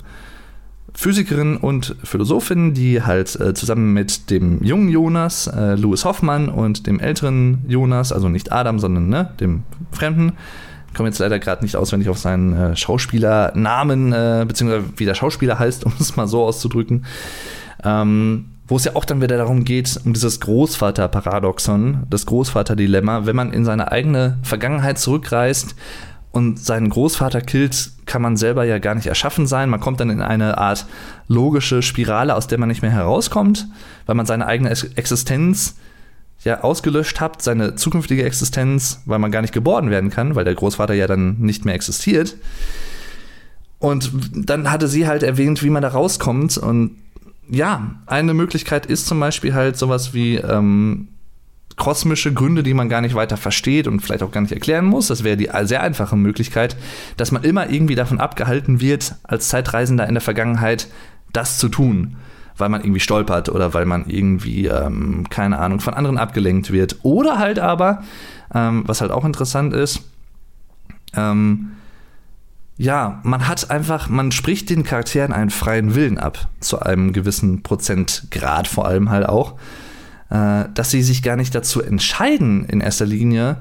Physikerin 0.96 1.58
und 1.58 1.94
Philosophin, 2.02 2.72
die 2.72 3.02
halt 3.02 3.38
äh, 3.38 3.52
zusammen 3.52 3.92
mit 3.92 4.30
dem 4.30 4.62
jungen 4.62 4.88
Jonas, 4.88 5.46
äh, 5.46 5.74
Louis 5.74 6.04
Hoffmann, 6.04 6.48
und 6.48 6.86
dem 6.86 7.00
älteren 7.00 7.64
Jonas, 7.68 8.12
also 8.12 8.28
nicht 8.28 8.50
Adam, 8.50 8.78
sondern 8.78 9.08
ne, 9.08 9.30
dem 9.38 9.62
Fremden, 9.92 10.32
komme 10.96 11.10
jetzt 11.10 11.18
leider 11.18 11.38
gerade 11.38 11.62
nicht 11.62 11.76
auswendig 11.76 12.08
auf 12.08 12.18
seinen 12.18 12.54
äh, 12.56 12.76
Schauspielernamen, 12.76 14.12
äh, 14.12 14.44
beziehungsweise 14.48 14.84
wie 14.96 15.04
der 15.04 15.14
Schauspieler 15.14 15.58
heißt, 15.58 15.84
um 15.86 15.92
es 16.00 16.16
mal 16.16 16.26
so 16.26 16.44
auszudrücken. 16.44 17.04
Ähm, 17.84 18.46
wo 18.68 18.76
es 18.76 18.84
ja 18.84 18.96
auch 18.96 19.04
dann 19.04 19.22
wieder 19.22 19.36
darum 19.36 19.64
geht, 19.64 20.00
um 20.04 20.12
dieses 20.12 20.40
Großvater-Paradoxon, 20.40 22.04
das 22.10 22.26
Großvater-Dilemma, 22.26 23.24
wenn 23.24 23.36
man 23.36 23.52
in 23.52 23.64
seine 23.64 23.92
eigene 23.92 24.38
Vergangenheit 24.42 24.98
zurückreist 24.98 25.76
und 26.36 26.60
seinen 26.60 26.90
Großvater 26.90 27.40
killt, 27.40 27.92
kann 28.04 28.20
man 28.20 28.36
selber 28.36 28.64
ja 28.64 28.78
gar 28.78 28.94
nicht 28.94 29.06
erschaffen 29.06 29.46
sein. 29.46 29.70
Man 29.70 29.80
kommt 29.80 30.00
dann 30.00 30.10
in 30.10 30.20
eine 30.20 30.58
Art 30.58 30.84
logische 31.28 31.80
Spirale, 31.80 32.34
aus 32.34 32.46
der 32.46 32.58
man 32.58 32.68
nicht 32.68 32.82
mehr 32.82 32.90
herauskommt, 32.90 33.66
weil 34.04 34.16
man 34.16 34.26
seine 34.26 34.46
eigene 34.46 34.68
Existenz 34.68 35.76
ja 36.44 36.60
ausgelöscht 36.60 37.22
habt, 37.22 37.40
seine 37.40 37.74
zukünftige 37.76 38.22
Existenz, 38.22 39.00
weil 39.06 39.18
man 39.18 39.30
gar 39.30 39.40
nicht 39.40 39.54
geboren 39.54 39.88
werden 39.88 40.10
kann, 40.10 40.34
weil 40.34 40.44
der 40.44 40.54
Großvater 40.54 40.92
ja 40.92 41.06
dann 41.06 41.38
nicht 41.38 41.64
mehr 41.64 41.74
existiert. 41.74 42.36
Und 43.78 44.12
dann 44.34 44.70
hatte 44.70 44.88
sie 44.88 45.06
halt 45.06 45.22
erwähnt, 45.22 45.62
wie 45.62 45.70
man 45.70 45.80
da 45.80 45.88
rauskommt. 45.88 46.58
Und 46.58 46.98
ja, 47.48 47.94
eine 48.04 48.34
Möglichkeit 48.34 48.84
ist 48.84 49.06
zum 49.06 49.20
Beispiel 49.20 49.54
halt 49.54 49.78
sowas 49.78 50.12
wie 50.12 50.36
ähm, 50.36 51.08
kosmische 51.76 52.32
Gründe, 52.32 52.62
die 52.62 52.74
man 52.74 52.88
gar 52.88 53.00
nicht 53.00 53.14
weiter 53.14 53.36
versteht 53.36 53.86
und 53.86 54.00
vielleicht 54.00 54.22
auch 54.22 54.30
gar 54.30 54.40
nicht 54.40 54.52
erklären 54.52 54.86
muss. 54.86 55.08
Das 55.08 55.24
wäre 55.24 55.36
die 55.36 55.50
sehr 55.62 55.82
einfache 55.82 56.16
Möglichkeit, 56.16 56.76
dass 57.16 57.32
man 57.32 57.44
immer 57.44 57.70
irgendwie 57.70 57.94
davon 57.94 58.18
abgehalten 58.18 58.80
wird, 58.80 59.16
als 59.24 59.48
Zeitreisender 59.48 60.06
in 60.08 60.14
der 60.14 60.22
Vergangenheit 60.22 60.88
das 61.32 61.58
zu 61.58 61.68
tun 61.68 62.16
weil 62.58 62.68
man 62.68 62.80
irgendwie 62.80 63.00
stolpert 63.00 63.48
oder 63.48 63.74
weil 63.74 63.84
man 63.84 64.06
irgendwie, 64.06 64.66
ähm, 64.66 65.26
keine 65.28 65.58
Ahnung, 65.58 65.80
von 65.80 65.94
anderen 65.94 66.18
abgelenkt 66.18 66.72
wird. 66.72 66.96
Oder 67.02 67.38
halt 67.38 67.58
aber, 67.58 68.02
ähm, 68.54 68.84
was 68.86 69.00
halt 69.00 69.10
auch 69.10 69.24
interessant 69.24 69.74
ist, 69.74 70.00
ähm, 71.14 71.72
ja, 72.78 73.20
man 73.22 73.48
hat 73.48 73.70
einfach, 73.70 74.08
man 74.08 74.32
spricht 74.32 74.68
den 74.68 74.84
Charakteren 74.84 75.32
einen 75.32 75.50
freien 75.50 75.94
Willen 75.94 76.18
ab, 76.18 76.48
zu 76.60 76.80
einem 76.80 77.12
gewissen 77.12 77.62
Prozentgrad 77.62 78.68
vor 78.68 78.86
allem 78.86 79.10
halt 79.10 79.28
auch, 79.28 79.54
dass 80.28 80.90
sie 80.90 81.02
sich 81.02 81.22
gar 81.22 81.36
nicht 81.36 81.54
dazu 81.54 81.82
entscheiden, 81.82 82.64
in 82.64 82.80
erster 82.80 83.06
Linie 83.06 83.58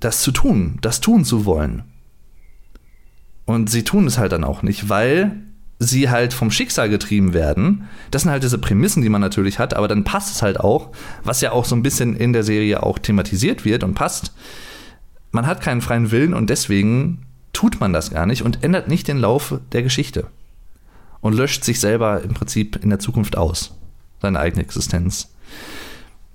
das 0.00 0.22
zu 0.22 0.32
tun, 0.32 0.78
das 0.82 1.00
tun 1.00 1.24
zu 1.24 1.44
wollen. 1.44 1.84
Und 3.44 3.70
sie 3.70 3.84
tun 3.84 4.06
es 4.06 4.18
halt 4.18 4.32
dann 4.32 4.44
auch 4.44 4.62
nicht, 4.62 4.88
weil 4.88 5.36
sie 5.78 6.10
halt 6.10 6.32
vom 6.32 6.50
Schicksal 6.50 6.88
getrieben 6.88 7.34
werden. 7.34 7.88
Das 8.10 8.22
sind 8.22 8.30
halt 8.30 8.42
diese 8.42 8.58
Prämissen, 8.58 9.02
die 9.02 9.08
man 9.08 9.20
natürlich 9.20 9.58
hat, 9.58 9.74
aber 9.74 9.88
dann 9.88 10.04
passt 10.04 10.34
es 10.34 10.42
halt 10.42 10.60
auch, 10.60 10.92
was 11.24 11.40
ja 11.40 11.52
auch 11.52 11.64
so 11.64 11.74
ein 11.74 11.82
bisschen 11.82 12.14
in 12.16 12.32
der 12.32 12.44
Serie 12.44 12.82
auch 12.82 12.98
thematisiert 12.98 13.64
wird 13.64 13.82
und 13.82 13.94
passt. 13.94 14.32
Man 15.32 15.46
hat 15.46 15.60
keinen 15.60 15.80
freien 15.80 16.10
Willen 16.10 16.34
und 16.34 16.50
deswegen 16.50 17.26
tut 17.52 17.80
man 17.80 17.92
das 17.92 18.10
gar 18.10 18.26
nicht 18.26 18.42
und 18.42 18.62
ändert 18.62 18.88
nicht 18.88 19.08
den 19.08 19.18
Lauf 19.18 19.58
der 19.72 19.82
Geschichte. 19.82 20.26
Und 21.20 21.34
löscht 21.34 21.64
sich 21.64 21.78
selber 21.78 22.22
im 22.22 22.34
Prinzip 22.34 22.76
in 22.82 22.90
der 22.90 22.98
Zukunft 22.98 23.36
aus, 23.36 23.76
seine 24.20 24.40
eigene 24.40 24.62
Existenz. 24.62 25.31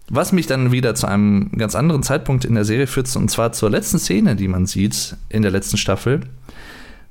Was 0.10 0.32
mich 0.32 0.48
dann 0.48 0.72
wieder 0.72 0.96
zu 0.96 1.08
einem 1.08 1.52
ganz 1.58 1.76
anderen 1.76 2.04
Zeitpunkt 2.04 2.46
in 2.46 2.56
der 2.56 2.64
Serie 2.64 2.88
führt, 2.88 3.14
und 3.16 3.30
zwar 3.30 3.52
zur 3.52 3.70
letzten 3.70 4.00
Szene, 4.00 4.36
die 4.36 4.48
man 4.48 4.66
sieht 4.66 5.18
in 5.30 5.42
der 5.42 5.52
letzten 5.52 5.78
Staffel, 5.78 6.22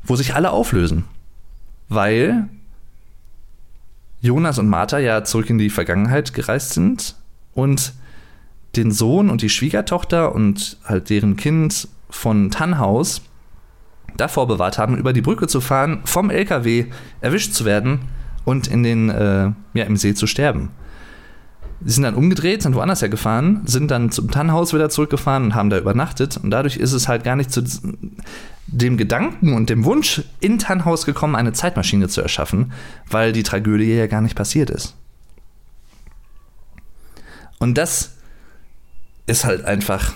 wo 0.03 0.17
sich 0.17 0.35
alle 0.35 0.51
auflösen 0.51 1.05
weil 1.89 2.49
Jonas 4.21 4.59
und 4.59 4.69
Martha 4.69 4.99
ja 4.99 5.25
zurück 5.25 5.51
in 5.51 5.59
die 5.59 5.71
Vergangenheit 5.71 6.35
gereist 6.35 6.73
sind 6.73 7.15
und 7.55 7.93
den 8.75 8.91
Sohn 8.91 9.31
und 9.31 9.43
die 9.43 9.49
Schwiegertochter 9.49 10.35
und 10.35 10.79
halt 10.85 11.11
deren 11.11 11.37
Kind 11.37 11.89
von 12.11 12.51
Tannhaus 12.51 13.23
davor 14.17 14.49
bewahrt 14.49 14.79
haben, 14.79 14.97
über 14.97 15.13
die 15.13 15.23
Brücke 15.23 15.47
zu 15.47 15.61
fahren, 15.61 16.01
vom 16.05 16.31
LKW 16.31 16.87
erwischt 17.21 17.53
zu 17.53 17.65
werden 17.65 18.01
und 18.45 18.67
in 18.67 18.83
den, 18.83 19.11
äh, 19.11 19.53
ja, 19.75 19.85
im 19.85 19.97
See 19.97 20.15
zu 20.15 20.27
sterben. 20.27 20.71
Sie 21.85 21.93
sind 21.93 22.05
dann 22.05 22.15
umgedreht, 22.15 22.63
sind 22.63 22.75
woanders 22.75 23.03
hergefahren, 23.03 23.63
sind 23.67 23.91
dann 23.91 24.11
zum 24.11 24.31
Tannhaus 24.31 24.73
wieder 24.73 24.89
zurückgefahren 24.89 25.45
und 25.45 25.55
haben 25.55 25.71
da 25.71 25.79
übernachtet. 25.79 26.37
Und 26.39 26.51
dadurch 26.51 26.77
ist 26.77 26.93
es 26.93 27.07
halt 27.07 27.23
gar 27.23 27.37
nicht 27.37 27.53
zu 27.53 27.63
dem 28.67 28.97
Gedanken 28.97 29.53
und 29.53 29.71
dem 29.71 29.85
Wunsch 29.85 30.23
in 30.41 30.59
Tannhaus 30.59 31.05
gekommen, 31.05 31.37
eine 31.37 31.53
Zeitmaschine 31.53 32.09
zu 32.09 32.23
erschaffen, 32.23 32.73
weil 33.09 33.33
die 33.33 33.43
Tragödie 33.43 33.95
ja 33.95 34.07
gar 34.07 34.23
nicht 34.23 34.35
passiert 34.35 34.71
ist. 34.71 34.97
Und 37.59 37.79
das 37.79 38.17
ist 39.27 39.45
halt 39.45 39.65
einfach 39.65 40.15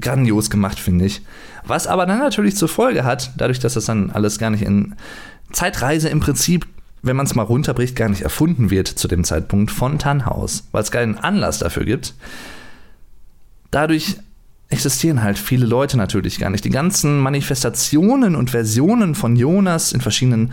grandios 0.00 0.50
gemacht, 0.50 0.78
finde 0.78 1.06
ich. 1.06 1.22
Was 1.64 1.86
aber 1.86 2.06
dann 2.06 2.18
natürlich 2.18 2.56
zur 2.56 2.68
Folge 2.68 3.04
hat, 3.04 3.32
dadurch, 3.36 3.60
dass 3.60 3.74
das 3.74 3.86
dann 3.86 4.10
alles 4.10 4.38
gar 4.38 4.50
nicht 4.50 4.62
in 4.62 4.94
Zeitreise 5.52 6.08
im 6.08 6.20
Prinzip 6.20 6.66
wenn 7.02 7.16
man 7.16 7.26
es 7.26 7.34
mal 7.34 7.42
runterbricht, 7.42 7.96
gar 7.96 8.08
nicht 8.08 8.22
erfunden 8.22 8.70
wird 8.70 8.88
zu 8.88 9.08
dem 9.08 9.24
Zeitpunkt 9.24 9.70
von 9.70 9.98
Tannhaus, 9.98 10.68
weil 10.72 10.82
es 10.82 10.90
keinen 10.90 11.18
Anlass 11.18 11.58
dafür 11.58 11.84
gibt. 11.84 12.14
Dadurch 13.70 14.16
existieren 14.68 15.22
halt 15.22 15.38
viele 15.38 15.66
Leute 15.66 15.96
natürlich 15.96 16.38
gar 16.38 16.50
nicht. 16.50 16.64
Die 16.64 16.70
ganzen 16.70 17.20
Manifestationen 17.20 18.34
und 18.34 18.50
Versionen 18.50 19.14
von 19.14 19.36
Jonas 19.36 19.92
in 19.92 20.00
verschiedenen 20.00 20.52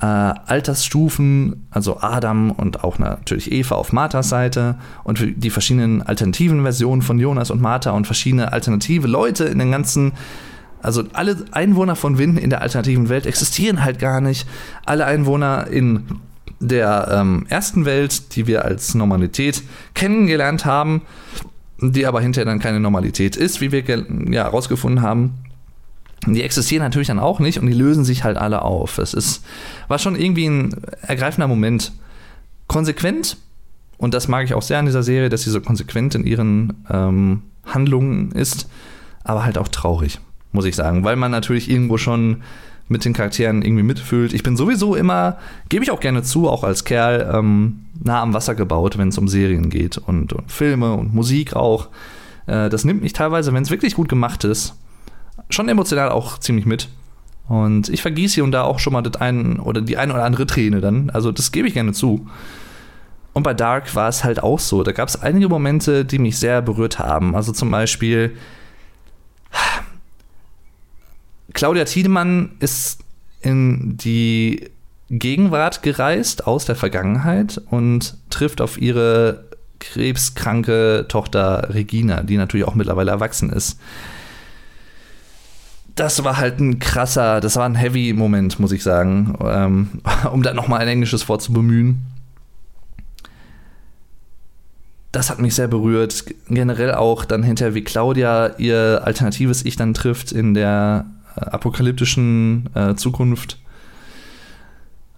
äh, 0.00 0.06
Altersstufen, 0.06 1.66
also 1.70 2.00
Adam 2.00 2.50
und 2.50 2.82
auch 2.82 2.98
natürlich 2.98 3.52
Eva 3.52 3.76
auf 3.76 3.92
Marthas 3.92 4.28
Seite 4.28 4.76
und 5.04 5.22
die 5.36 5.50
verschiedenen 5.50 6.02
alternativen 6.02 6.62
Versionen 6.62 7.02
von 7.02 7.18
Jonas 7.18 7.50
und 7.50 7.60
Martha 7.60 7.90
und 7.92 8.06
verschiedene 8.06 8.52
alternative 8.52 9.06
Leute 9.06 9.44
in 9.44 9.58
den 9.58 9.70
ganzen 9.70 10.12
Also 10.82 11.04
alle 11.12 11.36
Einwohner 11.52 11.96
von 11.96 12.18
Winden 12.18 12.38
in 12.38 12.50
der 12.50 12.60
alternativen 12.60 13.08
Welt 13.08 13.26
existieren 13.26 13.84
halt 13.84 13.98
gar 13.98 14.20
nicht. 14.20 14.46
Alle 14.84 15.06
Einwohner 15.06 15.68
in 15.68 16.20
der 16.60 17.08
ähm, 17.10 17.46
ersten 17.48 17.84
Welt, 17.84 18.36
die 18.36 18.46
wir 18.46 18.64
als 18.64 18.94
Normalität 18.94 19.62
kennengelernt 19.94 20.64
haben, 20.64 21.02
die 21.80 22.06
aber 22.06 22.20
hinterher 22.20 22.46
dann 22.46 22.60
keine 22.60 22.80
Normalität 22.80 23.36
ist, 23.36 23.60
wie 23.60 23.72
wir 23.72 23.84
ja 24.30 24.44
herausgefunden 24.44 25.02
haben, 25.02 25.34
die 26.26 26.42
existieren 26.42 26.84
natürlich 26.84 27.08
dann 27.08 27.18
auch 27.18 27.40
nicht 27.40 27.58
und 27.58 27.66
die 27.66 27.72
lösen 27.72 28.04
sich 28.04 28.22
halt 28.22 28.36
alle 28.36 28.62
auf. 28.62 28.98
Es 28.98 29.12
ist, 29.12 29.44
war 29.88 29.98
schon 29.98 30.14
irgendwie 30.14 30.46
ein 30.46 30.74
ergreifender 31.02 31.48
Moment. 31.48 31.92
Konsequent, 32.68 33.36
und 33.98 34.14
das 34.14 34.28
mag 34.28 34.44
ich 34.44 34.54
auch 34.54 34.62
sehr 34.62 34.78
an 34.78 34.86
dieser 34.86 35.02
Serie, 35.02 35.28
dass 35.28 35.42
sie 35.42 35.50
so 35.50 35.60
konsequent 35.60 36.14
in 36.14 36.24
ihren 36.24 36.84
ähm, 36.90 37.42
Handlungen 37.66 38.32
ist, 38.32 38.68
aber 39.24 39.44
halt 39.44 39.58
auch 39.58 39.68
traurig, 39.68 40.20
muss 40.52 40.64
ich 40.64 40.76
sagen, 40.76 41.04
weil 41.04 41.16
man 41.16 41.30
natürlich 41.30 41.70
irgendwo 41.70 41.98
schon 41.98 42.42
mit 42.88 43.04
den 43.04 43.12
Charakteren 43.12 43.62
irgendwie 43.62 43.82
mitfühlt. 43.82 44.32
Ich 44.32 44.42
bin 44.42 44.56
sowieso 44.56 44.94
immer, 44.94 45.38
gebe 45.68 45.84
ich 45.84 45.90
auch 45.90 46.00
gerne 46.00 46.22
zu, 46.22 46.48
auch 46.48 46.62
als 46.62 46.84
Kerl, 46.84 47.30
ähm, 47.34 47.86
nah 48.02 48.22
am 48.22 48.34
Wasser 48.34 48.54
gebaut, 48.54 48.98
wenn 48.98 49.08
es 49.08 49.18
um 49.18 49.28
Serien 49.28 49.70
geht 49.70 49.98
und, 49.98 50.32
und, 50.32 50.50
Filme 50.50 50.92
und 50.92 51.14
Musik 51.14 51.56
auch. 51.56 51.88
Äh, 52.46 52.68
das 52.68 52.84
nimmt 52.84 53.02
mich 53.02 53.12
teilweise, 53.12 53.52
wenn 53.54 53.62
es 53.62 53.70
wirklich 53.70 53.94
gut 53.94 54.08
gemacht 54.08 54.44
ist, 54.44 54.74
schon 55.48 55.68
emotional 55.68 56.10
auch 56.10 56.38
ziemlich 56.38 56.66
mit. 56.66 56.88
Und 57.48 57.88
ich 57.88 58.02
vergieße 58.02 58.34
hier 58.34 58.44
und 58.44 58.52
da 58.52 58.62
auch 58.62 58.78
schon 58.78 58.92
mal 58.92 59.02
das 59.02 59.20
ein 59.20 59.58
oder 59.58 59.80
die 59.80 59.96
eine 59.96 60.14
oder 60.14 60.24
andere 60.24 60.46
Träne 60.46 60.80
dann. 60.80 61.10
Also 61.10 61.32
das 61.32 61.52
gebe 61.52 61.68
ich 61.68 61.74
gerne 61.74 61.92
zu. 61.92 62.26
Und 63.32 63.42
bei 63.42 63.54
Dark 63.54 63.94
war 63.94 64.08
es 64.08 64.24
halt 64.24 64.42
auch 64.42 64.58
so. 64.58 64.82
Da 64.82 64.92
gab 64.92 65.08
es 65.08 65.20
einige 65.20 65.48
Momente, 65.48 66.04
die 66.04 66.18
mich 66.18 66.38
sehr 66.38 66.62
berührt 66.62 66.98
haben. 66.98 67.34
Also 67.34 67.52
zum 67.52 67.70
Beispiel 67.70 68.36
Claudia 71.52 71.84
Tiedemann 71.84 72.52
ist 72.60 73.00
in 73.40 73.96
die 73.96 74.70
Gegenwart 75.10 75.82
gereist 75.82 76.46
aus 76.46 76.64
der 76.64 76.76
Vergangenheit 76.76 77.60
und 77.70 78.16
trifft 78.30 78.60
auf 78.60 78.80
ihre 78.80 79.44
krebskranke 79.78 81.06
Tochter 81.08 81.74
Regina, 81.74 82.22
die 82.22 82.36
natürlich 82.36 82.66
auch 82.66 82.74
mittlerweile 82.74 83.10
erwachsen 83.10 83.50
ist 83.50 83.78
das 85.94 86.24
war 86.24 86.38
halt 86.38 86.58
ein 86.60 86.78
krasser, 86.78 87.40
das 87.40 87.56
war 87.56 87.64
ein 87.64 87.74
heavy 87.74 88.12
Moment, 88.12 88.58
muss 88.58 88.72
ich 88.72 88.82
sagen, 88.82 89.36
ähm, 89.44 89.88
um 90.32 90.42
da 90.42 90.54
nochmal 90.54 90.80
ein 90.80 90.88
englisches 90.88 91.28
Wort 91.28 91.42
zu 91.42 91.52
bemühen. 91.52 92.02
Das 95.10 95.28
hat 95.28 95.40
mich 95.40 95.54
sehr 95.54 95.68
berührt. 95.68 96.24
Generell 96.48 96.94
auch 96.94 97.26
dann 97.26 97.42
hinterher, 97.42 97.74
wie 97.74 97.84
Claudia 97.84 98.56
ihr 98.56 99.02
alternatives 99.04 99.62
Ich 99.66 99.76
dann 99.76 99.92
trifft 99.92 100.32
in 100.32 100.54
der 100.54 101.04
apokalyptischen 101.36 102.68
äh, 102.74 102.94
Zukunft. 102.94 103.58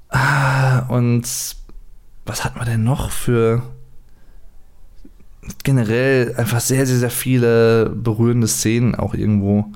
Ah, 0.09 0.81
und 0.89 1.27
was 2.27 2.45
hat 2.45 2.57
man 2.57 2.67
denn 2.67 2.85
noch 2.85 3.11
für 3.11 3.63
generell 5.63 6.35
einfach 6.37 6.61
sehr, 6.61 6.87
sehr, 6.87 6.97
sehr 6.97 7.11
viele 7.11 7.91
berührende 7.91 8.49
Szenen 8.49 8.95
auch 8.95 9.15
irgendwo. 9.15 9.67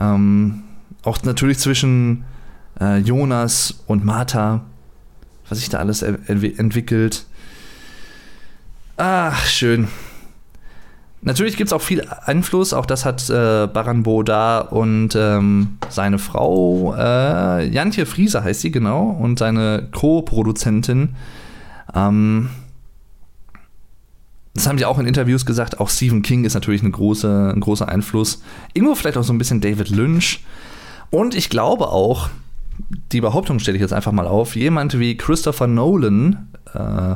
Ähm, 0.00 0.62
auch 1.02 1.22
natürlich 1.22 1.58
zwischen 1.58 2.24
äh, 2.80 2.98
Jonas 2.98 3.82
und 3.86 4.04
Martha, 4.04 4.64
was 5.48 5.58
sich 5.58 5.68
da 5.68 5.78
alles 5.78 6.02
entwickelt. 6.02 7.26
Ach, 8.96 9.44
schön. 9.46 9.88
Natürlich 11.24 11.56
gibt 11.56 11.68
es 11.68 11.72
auch 11.72 11.82
viel 11.82 12.04
Einfluss, 12.24 12.72
auch 12.72 12.84
das 12.84 13.04
hat 13.04 13.30
äh, 13.30 13.68
Baran 13.68 14.02
da 14.24 14.58
und 14.58 15.10
ähm, 15.14 15.78
seine 15.88 16.18
Frau, 16.18 16.96
äh, 16.98 17.64
Jantje 17.68 18.06
Frieser 18.06 18.42
heißt 18.42 18.60
sie 18.60 18.72
genau, 18.72 19.04
und 19.04 19.38
seine 19.38 19.88
Co-Produzentin. 19.92 21.14
Ähm, 21.94 22.50
das 24.54 24.66
haben 24.66 24.76
die 24.76 24.84
auch 24.84 24.98
in 24.98 25.06
Interviews 25.06 25.46
gesagt, 25.46 25.78
auch 25.78 25.88
Stephen 25.88 26.22
King 26.22 26.44
ist 26.44 26.54
natürlich 26.54 26.82
eine 26.82 26.90
große, 26.90 27.52
ein 27.54 27.60
großer 27.60 27.88
Einfluss. 27.88 28.42
Irgendwo 28.74 28.96
vielleicht 28.96 29.16
auch 29.16 29.22
so 29.22 29.32
ein 29.32 29.38
bisschen 29.38 29.60
David 29.60 29.90
Lynch. 29.90 30.44
Und 31.10 31.36
ich 31.36 31.48
glaube 31.48 31.88
auch, 31.88 32.30
die 33.12 33.20
Behauptung 33.20 33.60
stelle 33.60 33.76
ich 33.76 33.82
jetzt 33.82 33.92
einfach 33.92 34.12
mal 34.12 34.26
auf, 34.26 34.56
jemand 34.56 34.98
wie 34.98 35.16
Christopher 35.16 35.68
Nolan, 35.68 36.48
äh, 36.74 37.14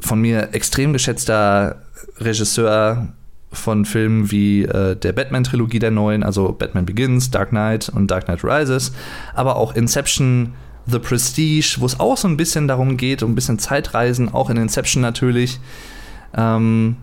von 0.00 0.20
mir 0.20 0.50
extrem 0.52 0.92
geschätzter 0.92 1.82
Regisseur 2.18 3.08
von 3.52 3.84
Filmen 3.84 4.30
wie 4.30 4.64
äh, 4.64 4.96
der 4.96 5.12
Batman-Trilogie 5.12 5.78
der 5.78 5.90
neuen, 5.90 6.22
also 6.22 6.52
Batman 6.52 6.86
Begins, 6.86 7.30
Dark 7.30 7.50
Knight 7.50 7.88
und 7.88 8.10
Dark 8.10 8.26
Knight 8.26 8.44
Rises, 8.44 8.92
aber 9.34 9.56
auch 9.56 9.74
Inception, 9.74 10.54
The 10.86 10.98
Prestige, 10.98 11.76
wo 11.78 11.86
es 11.86 11.98
auch 11.98 12.16
so 12.16 12.28
ein 12.28 12.36
bisschen 12.36 12.68
darum 12.68 12.96
geht, 12.96 13.22
um 13.22 13.32
ein 13.32 13.34
bisschen 13.34 13.58
Zeitreisen, 13.58 14.32
auch 14.32 14.50
in 14.50 14.56
Inception 14.56 15.02
natürlich. 15.02 15.58
Ähm, 16.36 16.96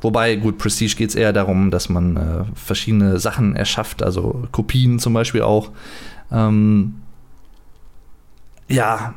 wobei, 0.00 0.36
gut, 0.36 0.58
Prestige 0.58 0.96
geht 0.96 1.10
es 1.10 1.14
eher 1.14 1.32
darum, 1.32 1.70
dass 1.70 1.88
man 1.88 2.16
äh, 2.16 2.44
verschiedene 2.54 3.18
Sachen 3.18 3.56
erschafft, 3.56 4.02
also 4.02 4.46
Kopien 4.52 4.98
zum 4.98 5.14
Beispiel 5.14 5.42
auch. 5.42 5.70
Ähm, 6.30 6.96
ja, 8.68 9.14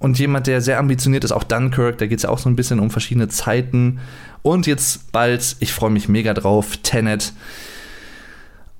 und 0.00 0.18
jemand, 0.18 0.46
der 0.46 0.62
sehr 0.62 0.78
ambitioniert 0.78 1.24
ist, 1.24 1.30
auch 1.30 1.44
Dunkirk, 1.44 1.98
da 1.98 2.06
geht 2.06 2.18
es 2.18 2.22
ja 2.24 2.30
auch 2.30 2.38
so 2.38 2.48
ein 2.48 2.56
bisschen 2.56 2.80
um 2.80 2.90
verschiedene 2.90 3.28
Zeiten. 3.28 4.00
Und 4.42 4.66
jetzt 4.66 5.12
bald, 5.12 5.56
ich 5.60 5.74
freue 5.74 5.90
mich 5.90 6.08
mega 6.08 6.32
drauf, 6.32 6.78
Tenet. 6.78 7.34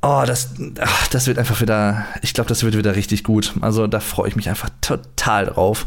Oh, 0.00 0.22
das, 0.26 0.54
ach, 0.80 1.08
das 1.08 1.26
wird 1.26 1.38
einfach 1.38 1.60
wieder, 1.60 2.06
ich 2.22 2.32
glaube, 2.32 2.48
das 2.48 2.62
wird 2.62 2.74
wieder 2.74 2.96
richtig 2.96 3.22
gut. 3.22 3.52
Also 3.60 3.86
da 3.86 4.00
freue 4.00 4.28
ich 4.28 4.36
mich 4.36 4.48
einfach 4.48 4.70
total 4.80 5.44
drauf. 5.46 5.86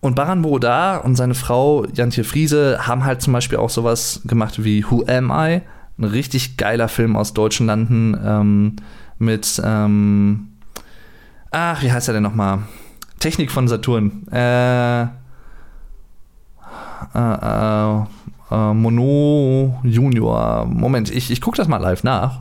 Und 0.00 0.14
Baran 0.14 0.40
Borodar 0.40 1.04
und 1.04 1.14
seine 1.16 1.34
Frau 1.34 1.84
Jantje 1.92 2.24
Friese 2.24 2.86
haben 2.86 3.04
halt 3.04 3.20
zum 3.20 3.34
Beispiel 3.34 3.58
auch 3.58 3.68
sowas 3.68 4.22
gemacht 4.24 4.64
wie 4.64 4.86
Who 4.88 5.04
Am 5.06 5.30
I? 5.30 5.60
Ein 5.98 6.04
richtig 6.04 6.56
geiler 6.56 6.88
Film 6.88 7.14
aus 7.14 7.34
deutschen 7.34 7.66
Landen 7.66 8.18
ähm, 8.24 8.76
mit, 9.18 9.60
ähm, 9.62 10.48
ach, 11.50 11.82
wie 11.82 11.92
heißt 11.92 12.08
er 12.08 12.14
denn 12.14 12.22
nochmal? 12.22 12.60
Technik 13.18 13.50
von 13.50 13.68
Saturn. 13.68 14.26
Äh, 14.30 15.02
äh, 15.02 15.06
äh, 17.14 18.02
äh, 18.50 18.74
Mono 18.74 19.80
Junior. 19.82 20.66
Moment, 20.66 21.10
ich, 21.10 21.30
ich 21.30 21.40
gucke 21.40 21.56
das 21.56 21.68
mal 21.68 21.78
live 21.78 22.04
nach. 22.04 22.40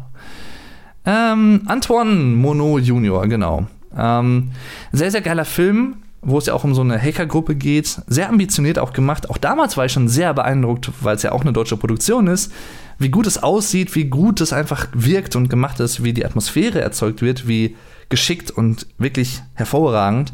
Ähm, 1.06 1.62
Antoine 1.66 2.36
Mono 2.36 2.80
Junior, 2.80 3.28
genau. 3.28 3.68
Ähm, 3.98 4.52
sehr, 4.92 5.12
sehr 5.12 5.22
geiler 5.22 5.46
Film 5.46 5.98
wo 6.22 6.38
es 6.38 6.48
ja 6.48 6.54
auch 6.54 6.64
um 6.64 6.76
so 6.76 6.82
eine 6.82 7.02
Hackergruppe 7.02 7.56
geht. 7.56 8.02
Sehr 8.08 8.30
ambitioniert 8.30 8.80
auch 8.80 8.92
gemacht. 8.92 9.30
Auch 9.30 9.38
damals 9.38 9.78
war 9.78 9.86
ich 9.86 9.94
schon 9.94 10.10
sehr 10.10 10.34
beeindruckt, 10.34 10.92
weil 11.02 11.16
es 11.16 11.24
ja 11.24 11.32
auch 11.32 11.42
eine 11.42 11.54
deutsche 11.54 11.78
Produktion 11.78 12.28
ist, 12.28 12.52
wie 13.00 13.10
gut 13.10 13.28
es 13.28 13.42
aussieht, 13.42 13.96
wie 13.96 14.06
gut 14.06 14.42
es 14.42 14.52
einfach 14.52 14.88
wirkt 14.94 15.36
und 15.36 15.50
gemacht 15.50 15.80
ist, 15.80 16.04
wie 16.04 16.14
die 16.14 16.26
Atmosphäre 16.26 16.82
erzeugt 16.82 17.22
wird, 17.22 17.48
wie 17.48 17.76
geschickt 18.10 18.52
und 18.52 18.88
wirklich 18.98 19.42
hervorragend. 19.54 20.34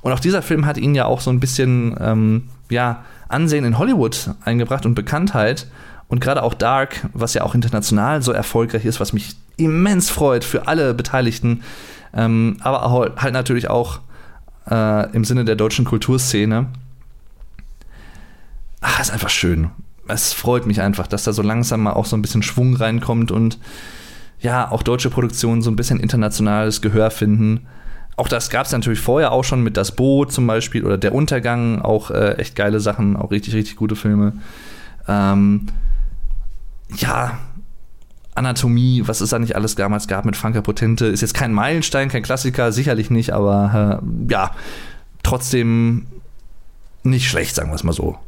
Und 0.00 0.12
auch 0.12 0.20
dieser 0.20 0.42
Film 0.42 0.66
hat 0.66 0.78
ihn 0.78 0.94
ja 0.94 1.04
auch 1.04 1.20
so 1.20 1.30
ein 1.30 1.40
bisschen 1.40 1.94
ähm, 2.00 2.48
ja, 2.70 3.04
Ansehen 3.28 3.64
in 3.64 3.78
Hollywood 3.78 4.30
eingebracht 4.44 4.86
und 4.86 4.94
Bekanntheit. 4.94 5.66
Und 6.08 6.20
gerade 6.20 6.42
auch 6.42 6.54
Dark, 6.54 7.08
was 7.12 7.34
ja 7.34 7.42
auch 7.42 7.54
international 7.54 8.22
so 8.22 8.32
erfolgreich 8.32 8.84
ist, 8.84 8.98
was 8.98 9.12
mich 9.12 9.36
immens 9.56 10.10
freut 10.10 10.42
für 10.44 10.66
alle 10.66 10.94
Beteiligten. 10.94 11.62
Ähm, 12.12 12.56
aber 12.60 13.14
halt 13.16 13.32
natürlich 13.32 13.70
auch 13.70 14.00
äh, 14.68 15.10
im 15.14 15.24
Sinne 15.24 15.44
der 15.44 15.56
deutschen 15.56 15.84
Kulturszene. 15.84 16.66
Ach, 18.80 19.00
ist 19.00 19.12
einfach 19.12 19.30
schön. 19.30 19.70
Es 20.08 20.32
freut 20.32 20.66
mich 20.66 20.80
einfach, 20.80 21.06
dass 21.06 21.24
da 21.24 21.32
so 21.32 21.42
langsam 21.42 21.82
mal 21.82 21.92
auch 21.92 22.06
so 22.06 22.16
ein 22.16 22.22
bisschen 22.22 22.42
Schwung 22.42 22.74
reinkommt 22.74 23.30
und 23.30 23.58
ja, 24.40 24.70
auch 24.70 24.82
deutsche 24.82 25.10
Produktionen 25.10 25.62
so 25.62 25.70
ein 25.70 25.76
bisschen 25.76 26.00
internationales 26.00 26.80
Gehör 26.80 27.10
finden. 27.10 27.66
Auch 28.16 28.28
das 28.28 28.50
gab 28.50 28.66
es 28.66 28.72
natürlich 28.72 29.00
vorher 29.00 29.32
auch 29.32 29.44
schon 29.44 29.62
mit 29.62 29.76
Das 29.76 29.96
Boot 29.96 30.32
zum 30.32 30.46
Beispiel 30.46 30.84
oder 30.84 30.98
Der 30.98 31.14
Untergang, 31.14 31.80
auch 31.80 32.10
äh, 32.10 32.34
echt 32.34 32.56
geile 32.56 32.80
Sachen, 32.80 33.16
auch 33.16 33.30
richtig, 33.30 33.54
richtig 33.54 33.76
gute 33.76 33.96
Filme. 33.96 34.34
Ähm, 35.08 35.66
ja, 36.96 37.38
Anatomie, 38.34 39.02
was 39.06 39.20
es 39.20 39.30
da 39.30 39.38
nicht 39.38 39.56
alles 39.56 39.74
damals 39.74 40.06
gab 40.06 40.24
mit 40.24 40.36
Franka 40.36 40.60
Potente, 40.62 41.06
ist 41.06 41.20
jetzt 41.20 41.34
kein 41.34 41.52
Meilenstein, 41.52 42.08
kein 42.08 42.22
Klassiker, 42.22 42.72
sicherlich 42.72 43.10
nicht, 43.10 43.32
aber 43.32 44.00
äh, 44.02 44.32
ja, 44.32 44.52
trotzdem 45.22 46.06
nicht 47.02 47.28
schlecht, 47.28 47.54
sagen 47.54 47.70
wir 47.70 47.74
es 47.74 47.84
mal 47.84 47.92
so. 47.92 48.18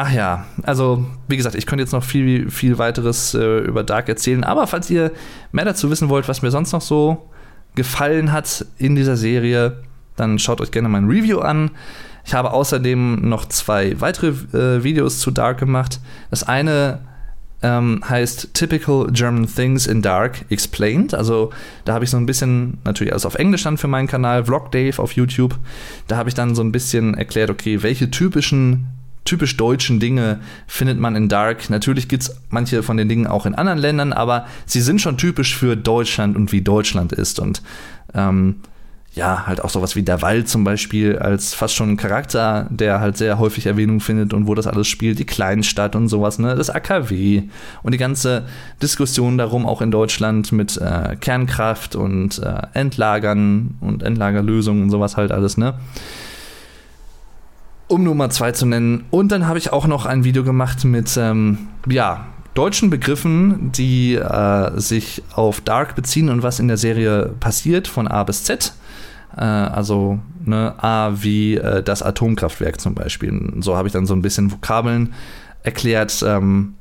Ach 0.00 0.12
ja, 0.12 0.46
also 0.62 1.04
wie 1.26 1.36
gesagt, 1.36 1.56
ich 1.56 1.66
könnte 1.66 1.82
jetzt 1.82 1.90
noch 1.90 2.04
viel, 2.04 2.52
viel 2.52 2.78
weiteres 2.78 3.34
äh, 3.34 3.58
über 3.58 3.82
Dark 3.82 4.08
erzählen, 4.08 4.44
aber 4.44 4.68
falls 4.68 4.88
ihr 4.90 5.10
mehr 5.50 5.64
dazu 5.64 5.90
wissen 5.90 6.08
wollt, 6.08 6.28
was 6.28 6.40
mir 6.40 6.52
sonst 6.52 6.70
noch 6.70 6.82
so 6.82 7.28
gefallen 7.74 8.30
hat 8.30 8.64
in 8.76 8.94
dieser 8.94 9.16
Serie, 9.16 9.82
dann 10.14 10.38
schaut 10.38 10.60
euch 10.60 10.70
gerne 10.70 10.88
mein 10.88 11.08
Review 11.08 11.40
an. 11.40 11.72
Ich 12.24 12.32
habe 12.32 12.52
außerdem 12.52 13.28
noch 13.28 13.46
zwei 13.46 14.00
weitere 14.00 14.28
äh, 14.56 14.84
Videos 14.84 15.18
zu 15.18 15.32
Dark 15.32 15.58
gemacht. 15.58 15.98
Das 16.30 16.44
eine 16.44 17.00
ähm, 17.62 18.00
heißt 18.08 18.54
Typical 18.54 19.08
German 19.10 19.52
Things 19.52 19.88
in 19.88 20.00
Dark 20.00 20.44
Explained. 20.48 21.12
Also 21.12 21.50
da 21.84 21.94
habe 21.94 22.04
ich 22.04 22.10
so 22.10 22.18
ein 22.18 22.26
bisschen, 22.26 22.78
natürlich 22.84 23.12
alles 23.12 23.26
auf 23.26 23.34
Englisch 23.34 23.64
dann 23.64 23.78
für 23.78 23.88
meinen 23.88 24.06
Kanal, 24.06 24.44
Vlog 24.44 24.70
Dave 24.70 25.02
auf 25.02 25.10
YouTube. 25.14 25.58
Da 26.06 26.16
habe 26.16 26.28
ich 26.28 26.36
dann 26.36 26.54
so 26.54 26.62
ein 26.62 26.70
bisschen 26.70 27.14
erklärt, 27.14 27.50
okay, 27.50 27.82
welche 27.82 28.12
typischen 28.12 28.86
typisch 29.24 29.56
deutschen 29.56 30.00
Dinge 30.00 30.40
findet 30.66 30.98
man 30.98 31.16
in 31.16 31.28
Dark. 31.28 31.70
Natürlich 31.70 32.08
gibt 32.08 32.24
es 32.24 32.36
manche 32.50 32.82
von 32.82 32.96
den 32.96 33.08
Dingen 33.08 33.26
auch 33.26 33.46
in 33.46 33.54
anderen 33.54 33.78
Ländern, 33.78 34.12
aber 34.12 34.46
sie 34.66 34.80
sind 34.80 35.00
schon 35.00 35.16
typisch 35.16 35.56
für 35.56 35.76
Deutschland 35.76 36.36
und 36.36 36.52
wie 36.52 36.62
Deutschland 36.62 37.12
ist. 37.12 37.38
Und 37.38 37.62
ähm, 38.14 38.56
ja, 39.18 39.46
halt 39.46 39.62
auch 39.62 39.70
sowas 39.70 39.96
wie 39.96 40.02
der 40.02 40.22
Wald 40.22 40.48
zum 40.48 40.64
Beispiel 40.64 41.18
als 41.18 41.52
fast 41.52 41.74
schon 41.74 41.90
ein 41.90 41.96
Charakter, 41.96 42.68
der 42.70 43.00
halt 43.00 43.16
sehr 43.16 43.38
häufig 43.38 43.66
Erwähnung 43.66 44.00
findet 44.00 44.32
und 44.32 44.46
wo 44.46 44.54
das 44.54 44.66
alles 44.66 44.86
spielt, 44.86 45.18
die 45.18 45.24
Kleinstadt 45.24 45.96
und 45.96 46.08
sowas, 46.08 46.38
ne, 46.38 46.54
das 46.54 46.70
AKW 46.70 47.42
und 47.82 47.92
die 47.92 47.98
ganze 47.98 48.44
Diskussion 48.80 49.36
darum 49.36 49.66
auch 49.66 49.82
in 49.82 49.90
Deutschland 49.90 50.52
mit 50.52 50.76
äh, 50.76 51.16
Kernkraft 51.16 51.96
und 51.96 52.38
äh, 52.38 52.62
Endlagern 52.74 53.76
und 53.80 54.02
Endlagerlösungen 54.02 54.84
und 54.84 54.90
sowas 54.90 55.16
halt 55.16 55.32
alles, 55.32 55.56
ne. 55.56 55.74
Um 57.88 58.04
Nummer 58.04 58.30
zwei 58.30 58.52
zu 58.52 58.66
nennen. 58.66 59.04
Und 59.10 59.32
dann 59.32 59.46
habe 59.46 59.58
ich 59.58 59.72
auch 59.72 59.86
noch 59.86 60.06
ein 60.06 60.24
Video 60.24 60.44
gemacht 60.44 60.84
mit, 60.84 61.16
ähm, 61.16 61.68
ja, 61.88 62.26
deutschen 62.54 62.90
Begriffen, 62.90 63.70
die 63.72 64.14
äh, 64.14 64.78
sich 64.78 65.22
auf 65.34 65.60
Dark 65.60 65.94
beziehen 65.94 66.28
und 66.28 66.42
was 66.42 66.58
in 66.58 66.68
der 66.68 66.76
Serie 66.76 67.34
passiert, 67.40 67.86
von 67.88 68.08
A 68.08 68.24
bis 68.24 68.44
Z. 68.44 68.74
Äh, 69.36 69.42
also 69.42 70.18
ne, 70.44 70.74
A 70.82 71.12
wie 71.22 71.56
äh, 71.56 71.82
das 71.82 72.02
Atomkraftwerk 72.02 72.80
zum 72.80 72.94
Beispiel. 72.94 73.54
So 73.60 73.76
habe 73.76 73.88
ich 73.88 73.92
dann 73.92 74.06
so 74.06 74.14
ein 74.14 74.22
bisschen 74.22 74.50
Vokabeln 74.50 75.14
erklärt. 75.62 76.22
Ähm, 76.26 76.74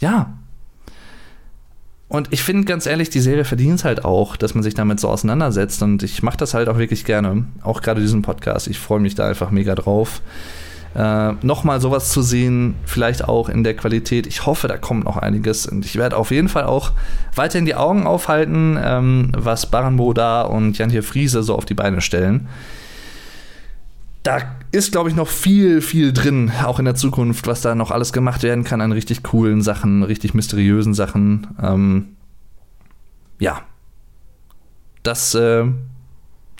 ja. 0.00 0.32
Und 2.08 2.28
ich 2.32 2.42
finde 2.42 2.64
ganz 2.64 2.86
ehrlich, 2.86 3.10
die 3.10 3.20
Serie 3.20 3.44
verdient 3.44 3.76
es 3.76 3.84
halt 3.84 4.04
auch, 4.04 4.36
dass 4.36 4.54
man 4.54 4.62
sich 4.62 4.74
damit 4.74 5.00
so 5.00 5.08
auseinandersetzt. 5.08 5.82
Und 5.82 6.02
ich 6.02 6.22
mache 6.22 6.36
das 6.36 6.54
halt 6.54 6.68
auch 6.68 6.78
wirklich 6.78 7.04
gerne. 7.04 7.46
Auch 7.62 7.82
gerade 7.82 8.00
diesen 8.00 8.22
Podcast. 8.22 8.68
Ich 8.68 8.78
freue 8.78 9.00
mich 9.00 9.14
da 9.14 9.26
einfach 9.26 9.50
mega 9.50 9.74
drauf 9.74 10.20
äh, 10.94 11.32
nochmal 11.42 11.80
sowas 11.80 12.10
zu 12.10 12.22
sehen, 12.22 12.76
vielleicht 12.84 13.24
auch 13.24 13.48
in 13.48 13.64
der 13.64 13.74
Qualität. 13.74 14.26
Ich 14.26 14.46
hoffe, 14.46 14.68
da 14.68 14.76
kommt 14.76 15.04
noch 15.04 15.16
einiges 15.16 15.66
und 15.66 15.84
ich 15.84 15.96
werde 15.96 16.16
auf 16.16 16.30
jeden 16.30 16.48
Fall 16.48 16.64
auch 16.64 16.92
weiterhin 17.34 17.66
die 17.66 17.74
Augen 17.74 18.06
aufhalten, 18.06 18.78
ähm, 18.80 19.32
was 19.36 19.66
Baranbo 19.66 20.12
da 20.12 20.42
und 20.42 20.78
Jan 20.78 20.90
hier 20.90 21.02
Friese 21.02 21.42
so 21.42 21.56
auf 21.56 21.64
die 21.64 21.74
Beine 21.74 22.00
stellen. 22.00 22.48
Da 24.22 24.38
ist, 24.74 24.92
glaube 24.92 25.08
ich, 25.08 25.14
noch 25.14 25.28
viel, 25.28 25.80
viel 25.80 26.12
drin, 26.12 26.50
auch 26.64 26.78
in 26.78 26.84
der 26.84 26.96
Zukunft, 26.96 27.46
was 27.46 27.60
da 27.60 27.74
noch 27.74 27.90
alles 27.90 28.12
gemacht 28.12 28.42
werden 28.42 28.64
kann 28.64 28.80
an 28.80 28.92
richtig 28.92 29.22
coolen 29.22 29.62
Sachen, 29.62 30.02
richtig 30.02 30.34
mysteriösen 30.34 30.94
Sachen. 30.94 31.46
Ähm, 31.62 32.16
ja. 33.38 33.62
Das 35.04 35.34
äh, 35.34 35.64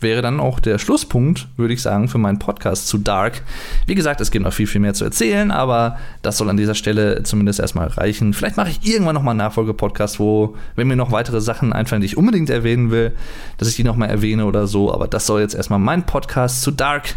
wäre 0.01 0.23
dann 0.23 0.41
auch 0.41 0.61
der 0.61 0.79
Schlusspunkt, 0.79 1.49
würde 1.57 1.75
ich 1.75 1.83
sagen, 1.83 2.09
für 2.09 2.19
meinen 2.19 2.39
Podcast 2.39 2.89
zu 2.89 2.99
Dark. 2.99 3.43
Wie 3.87 3.95
gesagt, 3.95 4.21
es 4.21 4.31
gibt 4.31 4.45
noch 4.45 4.53
viel, 4.53 4.67
viel 4.67 4.81
mehr 4.81 4.95
zu 4.95 5.05
erzählen, 5.05 5.51
aber 5.51 5.99
das 6.23 6.39
soll 6.39 6.51
an 6.51 6.57
dieser 6.57 6.75
Stelle 6.75 7.23
zumindest 7.23 7.61
erstmal 7.61 7.89
reichen. 7.89 8.35
Vielleicht 8.35 8.57
mache 8.57 8.71
ich 8.71 8.87
irgendwann 8.87 9.15
nochmal 9.15 9.33
einen 9.33 9.39
Nachfolgepodcast, 9.39 10.19
wo, 10.19 10.57
wenn 10.77 10.89
mir 10.89 10.97
noch 10.97 11.13
weitere 11.13 11.41
Sachen 11.41 11.73
einfallen, 11.73 12.01
die 12.01 12.07
ich 12.07 12.17
unbedingt 12.17 12.51
erwähnen 12.51 12.91
will, 12.91 13.13
dass 13.59 13.69
ich 13.69 13.77
die 13.77 13.85
nochmal 13.85 14.11
erwähne 14.11 14.47
oder 14.47 14.67
so. 14.67 14.93
Aber 14.93 15.09
das 15.09 15.27
soll 15.27 15.41
jetzt 15.41 15.55
erstmal 15.55 15.79
mein 15.79 16.07
Podcast 16.07 16.63
zu 16.63 16.71
Dark 16.71 17.15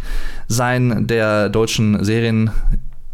sein, 0.48 1.08
der 1.08 1.50
deutschen 1.50 2.04
Serien. 2.04 2.52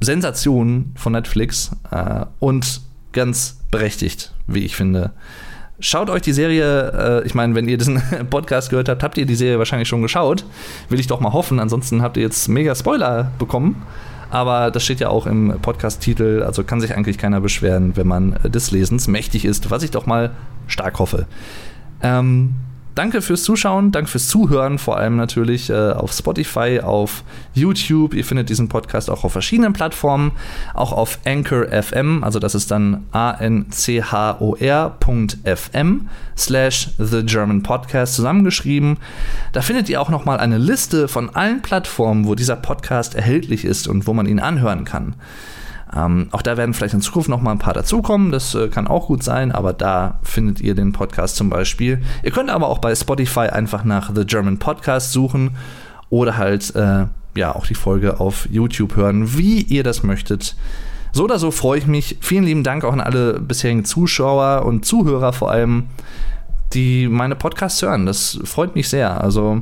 Sensation 0.04 0.92
von 0.96 1.14
Netflix 1.14 1.72
äh, 1.92 2.26
und 2.40 2.82
ganz 3.14 3.60
berechtigt, 3.72 4.34
wie 4.48 4.66
ich 4.66 4.76
finde. 4.76 5.12
Schaut 5.86 6.10
euch 6.10 6.22
die 6.22 6.32
Serie, 6.32 7.22
äh, 7.24 7.28
ich 7.28 7.36
meine, 7.36 7.56
wenn 7.56 7.68
ihr 7.68 7.78
diesen 7.78 8.02
Podcast 8.30 8.70
gehört 8.70 8.88
habt, 8.88 9.04
habt 9.04 9.18
ihr 9.18 9.26
die 9.26 9.36
Serie 9.36 9.60
wahrscheinlich 9.60 9.90
schon 9.90 10.02
geschaut. 10.02 10.46
Will 10.88 10.98
ich 10.98 11.08
doch 11.08 11.20
mal 11.20 11.34
hoffen. 11.34 11.60
Ansonsten 11.60 12.02
habt 12.02 12.16
ihr 12.16 12.24
jetzt 12.24 12.48
mega 12.48 12.74
Spoiler 12.74 13.34
bekommen. 13.38 13.84
Aber 14.30 14.72
das 14.72 14.86
steht 14.86 15.02
ja 15.02 15.10
auch 15.10 15.28
im 15.28 15.60
Podcast-Titel, 15.62 16.42
also 16.46 16.64
kann 16.64 16.80
sich 16.80 16.96
eigentlich 16.96 17.18
keiner 17.18 17.42
beschweren, 17.42 17.98
wenn 17.98 18.08
man 18.08 18.40
des 18.46 18.72
Lesens 18.72 19.10
mächtig 19.10 19.44
ist, 19.44 19.72
was 19.72 19.84
ich 19.84 19.92
doch 19.92 20.06
mal 20.06 20.32
stark 20.68 21.00
hoffe. 21.00 21.28
Ähm, 22.02 22.56
danke 22.96 23.22
fürs 23.22 23.44
Zuschauen, 23.44 23.92
danke 23.92 24.10
fürs 24.10 24.28
Zuhören, 24.28 24.78
vor 24.80 24.98
allem 24.98 25.16
natürlich 25.16 25.70
äh, 25.70 25.92
auf 25.92 26.12
Spotify, 26.12 26.80
auf 26.82 27.24
YouTube. 27.54 28.14
Ihr 28.14 28.26
findet 28.26 28.50
diesen 28.50 28.70
Podcast 28.70 29.10
auch 29.10 29.24
auf 29.24 29.32
verschiedenen 29.32 29.74
Plattformen, 29.74 30.32
auch 30.74 30.92
auf 30.92 31.20
Anchor 31.26 31.66
FM, 31.68 32.24
also 32.24 32.40
das 32.40 32.56
ist 32.56 32.72
dann 32.72 33.06
a-n-c-h-o-r.fm 33.12 33.70
slash 36.38 36.90
The 36.98 37.24
German 37.24 37.64
Podcast 37.64 38.16
zusammengeschrieben. 38.16 38.98
Da 39.52 39.62
findet 39.62 39.90
ihr 39.90 40.02
auch 40.02 40.10
nochmal 40.10 40.40
eine 40.40 40.58
Liste 40.58 41.08
von 41.08 41.30
allen 41.36 41.62
Plattformen, 41.62 42.26
wo 42.26 42.36
dieser 42.36 42.56
Podcast 42.56 43.16
erhältlich 43.16 43.66
ist 43.66 43.88
und 43.88 44.08
wo 44.08 44.14
man 44.14 44.26
ihn 44.26 44.40
anhören 44.40 44.86
kann. 44.86 45.16
Ähm, 45.96 46.28
auch 46.32 46.42
da 46.42 46.58
werden 46.58 46.74
vielleicht 46.74 46.94
in 46.94 47.02
Zukunft 47.02 47.30
noch 47.30 47.42
mal 47.42 47.52
ein 47.52 47.60
paar 47.60 47.74
dazukommen. 47.74 48.32
Das 48.32 48.56
äh, 48.56 48.68
kann 48.68 48.88
auch 48.88 49.08
gut 49.08 49.24
sein, 49.24 49.52
aber 49.52 49.74
da 49.74 50.20
findet 50.24 50.62
ihr 50.62 50.76
den 50.76 50.92
Podcast 50.92 51.36
zum 51.36 51.50
Beispiel. 51.50 52.02
Ihr 52.24 52.32
könnt 52.32 52.50
aber 52.50 52.68
auch 52.68 52.80
bei 52.80 52.96
Spotify 52.96 53.48
einfach 53.50 53.84
nach 53.84 54.12
The 54.14 54.26
German 54.26 54.58
Podcast 54.58 55.12
suchen 55.12 55.52
oder 56.10 56.38
halt 56.38 56.76
äh, 56.76 57.06
ja 57.36 57.56
auch 57.56 57.66
die 57.66 57.76
Folge 57.76 58.20
auf 58.20 58.48
YouTube 58.50 58.96
hören, 58.96 59.38
wie 59.38 59.62
ihr 59.62 59.84
das 59.84 60.04
möchtet. 60.04 60.56
So 61.12 61.26
oder 61.26 61.38
so 61.38 61.52
freue 61.52 61.78
ich 61.78 61.86
mich. 61.86 62.18
Vielen 62.22 62.44
lieben 62.44 62.64
Dank 62.64 62.84
auch 62.84 62.94
an 62.94 63.02
alle 63.02 63.40
bisherigen 63.40 63.86
Zuschauer 63.86 64.66
und 64.66 64.86
Zuhörer 64.86 65.32
vor 65.32 65.52
allem, 65.52 65.86
die 66.74 67.08
meine 67.08 67.36
Podcasts 67.36 67.82
hören. 67.84 68.08
Das 68.08 68.40
freut 68.46 68.76
mich 68.76 68.90
sehr. 68.90 69.22
Also, 69.22 69.62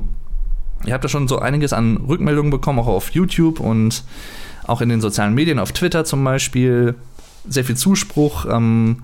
ihr 0.86 0.94
habt 0.94 1.04
da 1.04 1.10
schon 1.10 1.28
so 1.28 1.40
einiges 1.40 1.74
an 1.74 1.98
Rückmeldungen 1.98 2.52
bekommen, 2.52 2.80
auch 2.80 2.88
auf 2.88 3.10
YouTube 3.10 3.60
und 3.60 4.06
auch 4.68 4.82
in 4.82 4.90
den 4.90 5.02
sozialen 5.02 5.34
Medien, 5.34 5.60
auf 5.60 5.72
Twitter 5.72 6.06
zum 6.06 6.24
Beispiel, 6.24 6.96
sehr 7.48 7.64
viel 7.64 7.76
Zuspruch. 7.76 8.46
Ähm, 8.46 9.04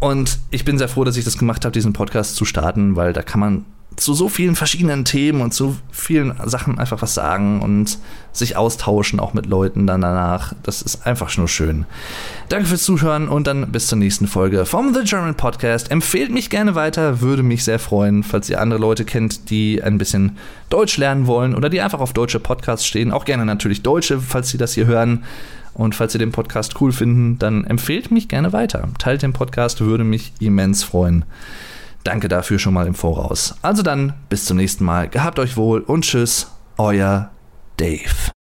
und 0.00 0.38
ich 0.50 0.64
bin 0.64 0.78
sehr 0.78 0.88
froh, 0.88 1.04
dass 1.04 1.16
ich 1.16 1.24
das 1.24 1.38
gemacht 1.38 1.64
habe, 1.64 1.72
diesen 1.72 1.92
Podcast 1.92 2.36
zu 2.36 2.44
starten, 2.44 2.96
weil 2.96 3.12
da 3.12 3.22
kann 3.22 3.40
man 3.40 3.64
zu 3.98 4.14
so 4.14 4.28
vielen 4.28 4.54
verschiedenen 4.54 5.04
Themen 5.04 5.40
und 5.40 5.52
zu 5.52 5.76
vielen 5.90 6.34
Sachen 6.44 6.78
einfach 6.78 7.02
was 7.02 7.14
sagen 7.14 7.60
und 7.60 7.98
sich 8.32 8.56
austauschen, 8.56 9.18
auch 9.18 9.34
mit 9.34 9.46
Leuten 9.46 9.86
dann 9.86 10.00
danach. 10.00 10.52
Das 10.62 10.82
ist 10.82 11.06
einfach 11.06 11.36
nur 11.36 11.48
schön. 11.48 11.84
Danke 12.48 12.66
fürs 12.66 12.84
Zuhören 12.84 13.28
und 13.28 13.46
dann 13.46 13.72
bis 13.72 13.88
zur 13.88 13.98
nächsten 13.98 14.28
Folge 14.28 14.66
vom 14.66 14.94
The 14.94 15.02
German 15.02 15.34
Podcast. 15.34 15.90
Empfehlt 15.90 16.30
mich 16.30 16.48
gerne 16.48 16.74
weiter, 16.76 17.20
würde 17.20 17.42
mich 17.42 17.64
sehr 17.64 17.78
freuen, 17.80 18.22
falls 18.22 18.48
ihr 18.48 18.60
andere 18.60 18.80
Leute 18.80 19.04
kennt, 19.04 19.50
die 19.50 19.82
ein 19.82 19.98
bisschen 19.98 20.38
Deutsch 20.70 20.96
lernen 20.96 21.26
wollen 21.26 21.54
oder 21.54 21.68
die 21.68 21.80
einfach 21.80 22.00
auf 22.00 22.12
deutsche 22.12 22.40
Podcasts 22.40 22.86
stehen. 22.86 23.10
Auch 23.10 23.24
gerne 23.24 23.44
natürlich 23.44 23.82
Deutsche, 23.82 24.20
falls 24.20 24.50
sie 24.50 24.58
das 24.58 24.74
hier 24.74 24.86
hören. 24.86 25.24
Und 25.78 25.94
falls 25.94 26.14
ihr 26.14 26.18
den 26.18 26.32
Podcast 26.32 26.80
cool 26.80 26.92
finden, 26.92 27.38
dann 27.38 27.64
empfehlt 27.64 28.10
mich 28.10 28.28
gerne 28.28 28.52
weiter. 28.52 28.88
Teilt 28.98 29.22
den 29.22 29.32
Podcast, 29.32 29.80
würde 29.80 30.04
mich 30.04 30.32
immens 30.40 30.82
freuen. 30.82 31.24
Danke 32.02 32.28
dafür 32.28 32.58
schon 32.58 32.74
mal 32.74 32.86
im 32.86 32.94
Voraus. 32.94 33.54
Also 33.62 33.82
dann, 33.82 34.12
bis 34.28 34.44
zum 34.44 34.56
nächsten 34.56 34.84
Mal. 34.84 35.08
Gehabt 35.08 35.38
euch 35.38 35.56
wohl 35.56 35.80
und 35.80 36.04
tschüss, 36.04 36.50
euer 36.78 37.30
Dave. 37.76 38.37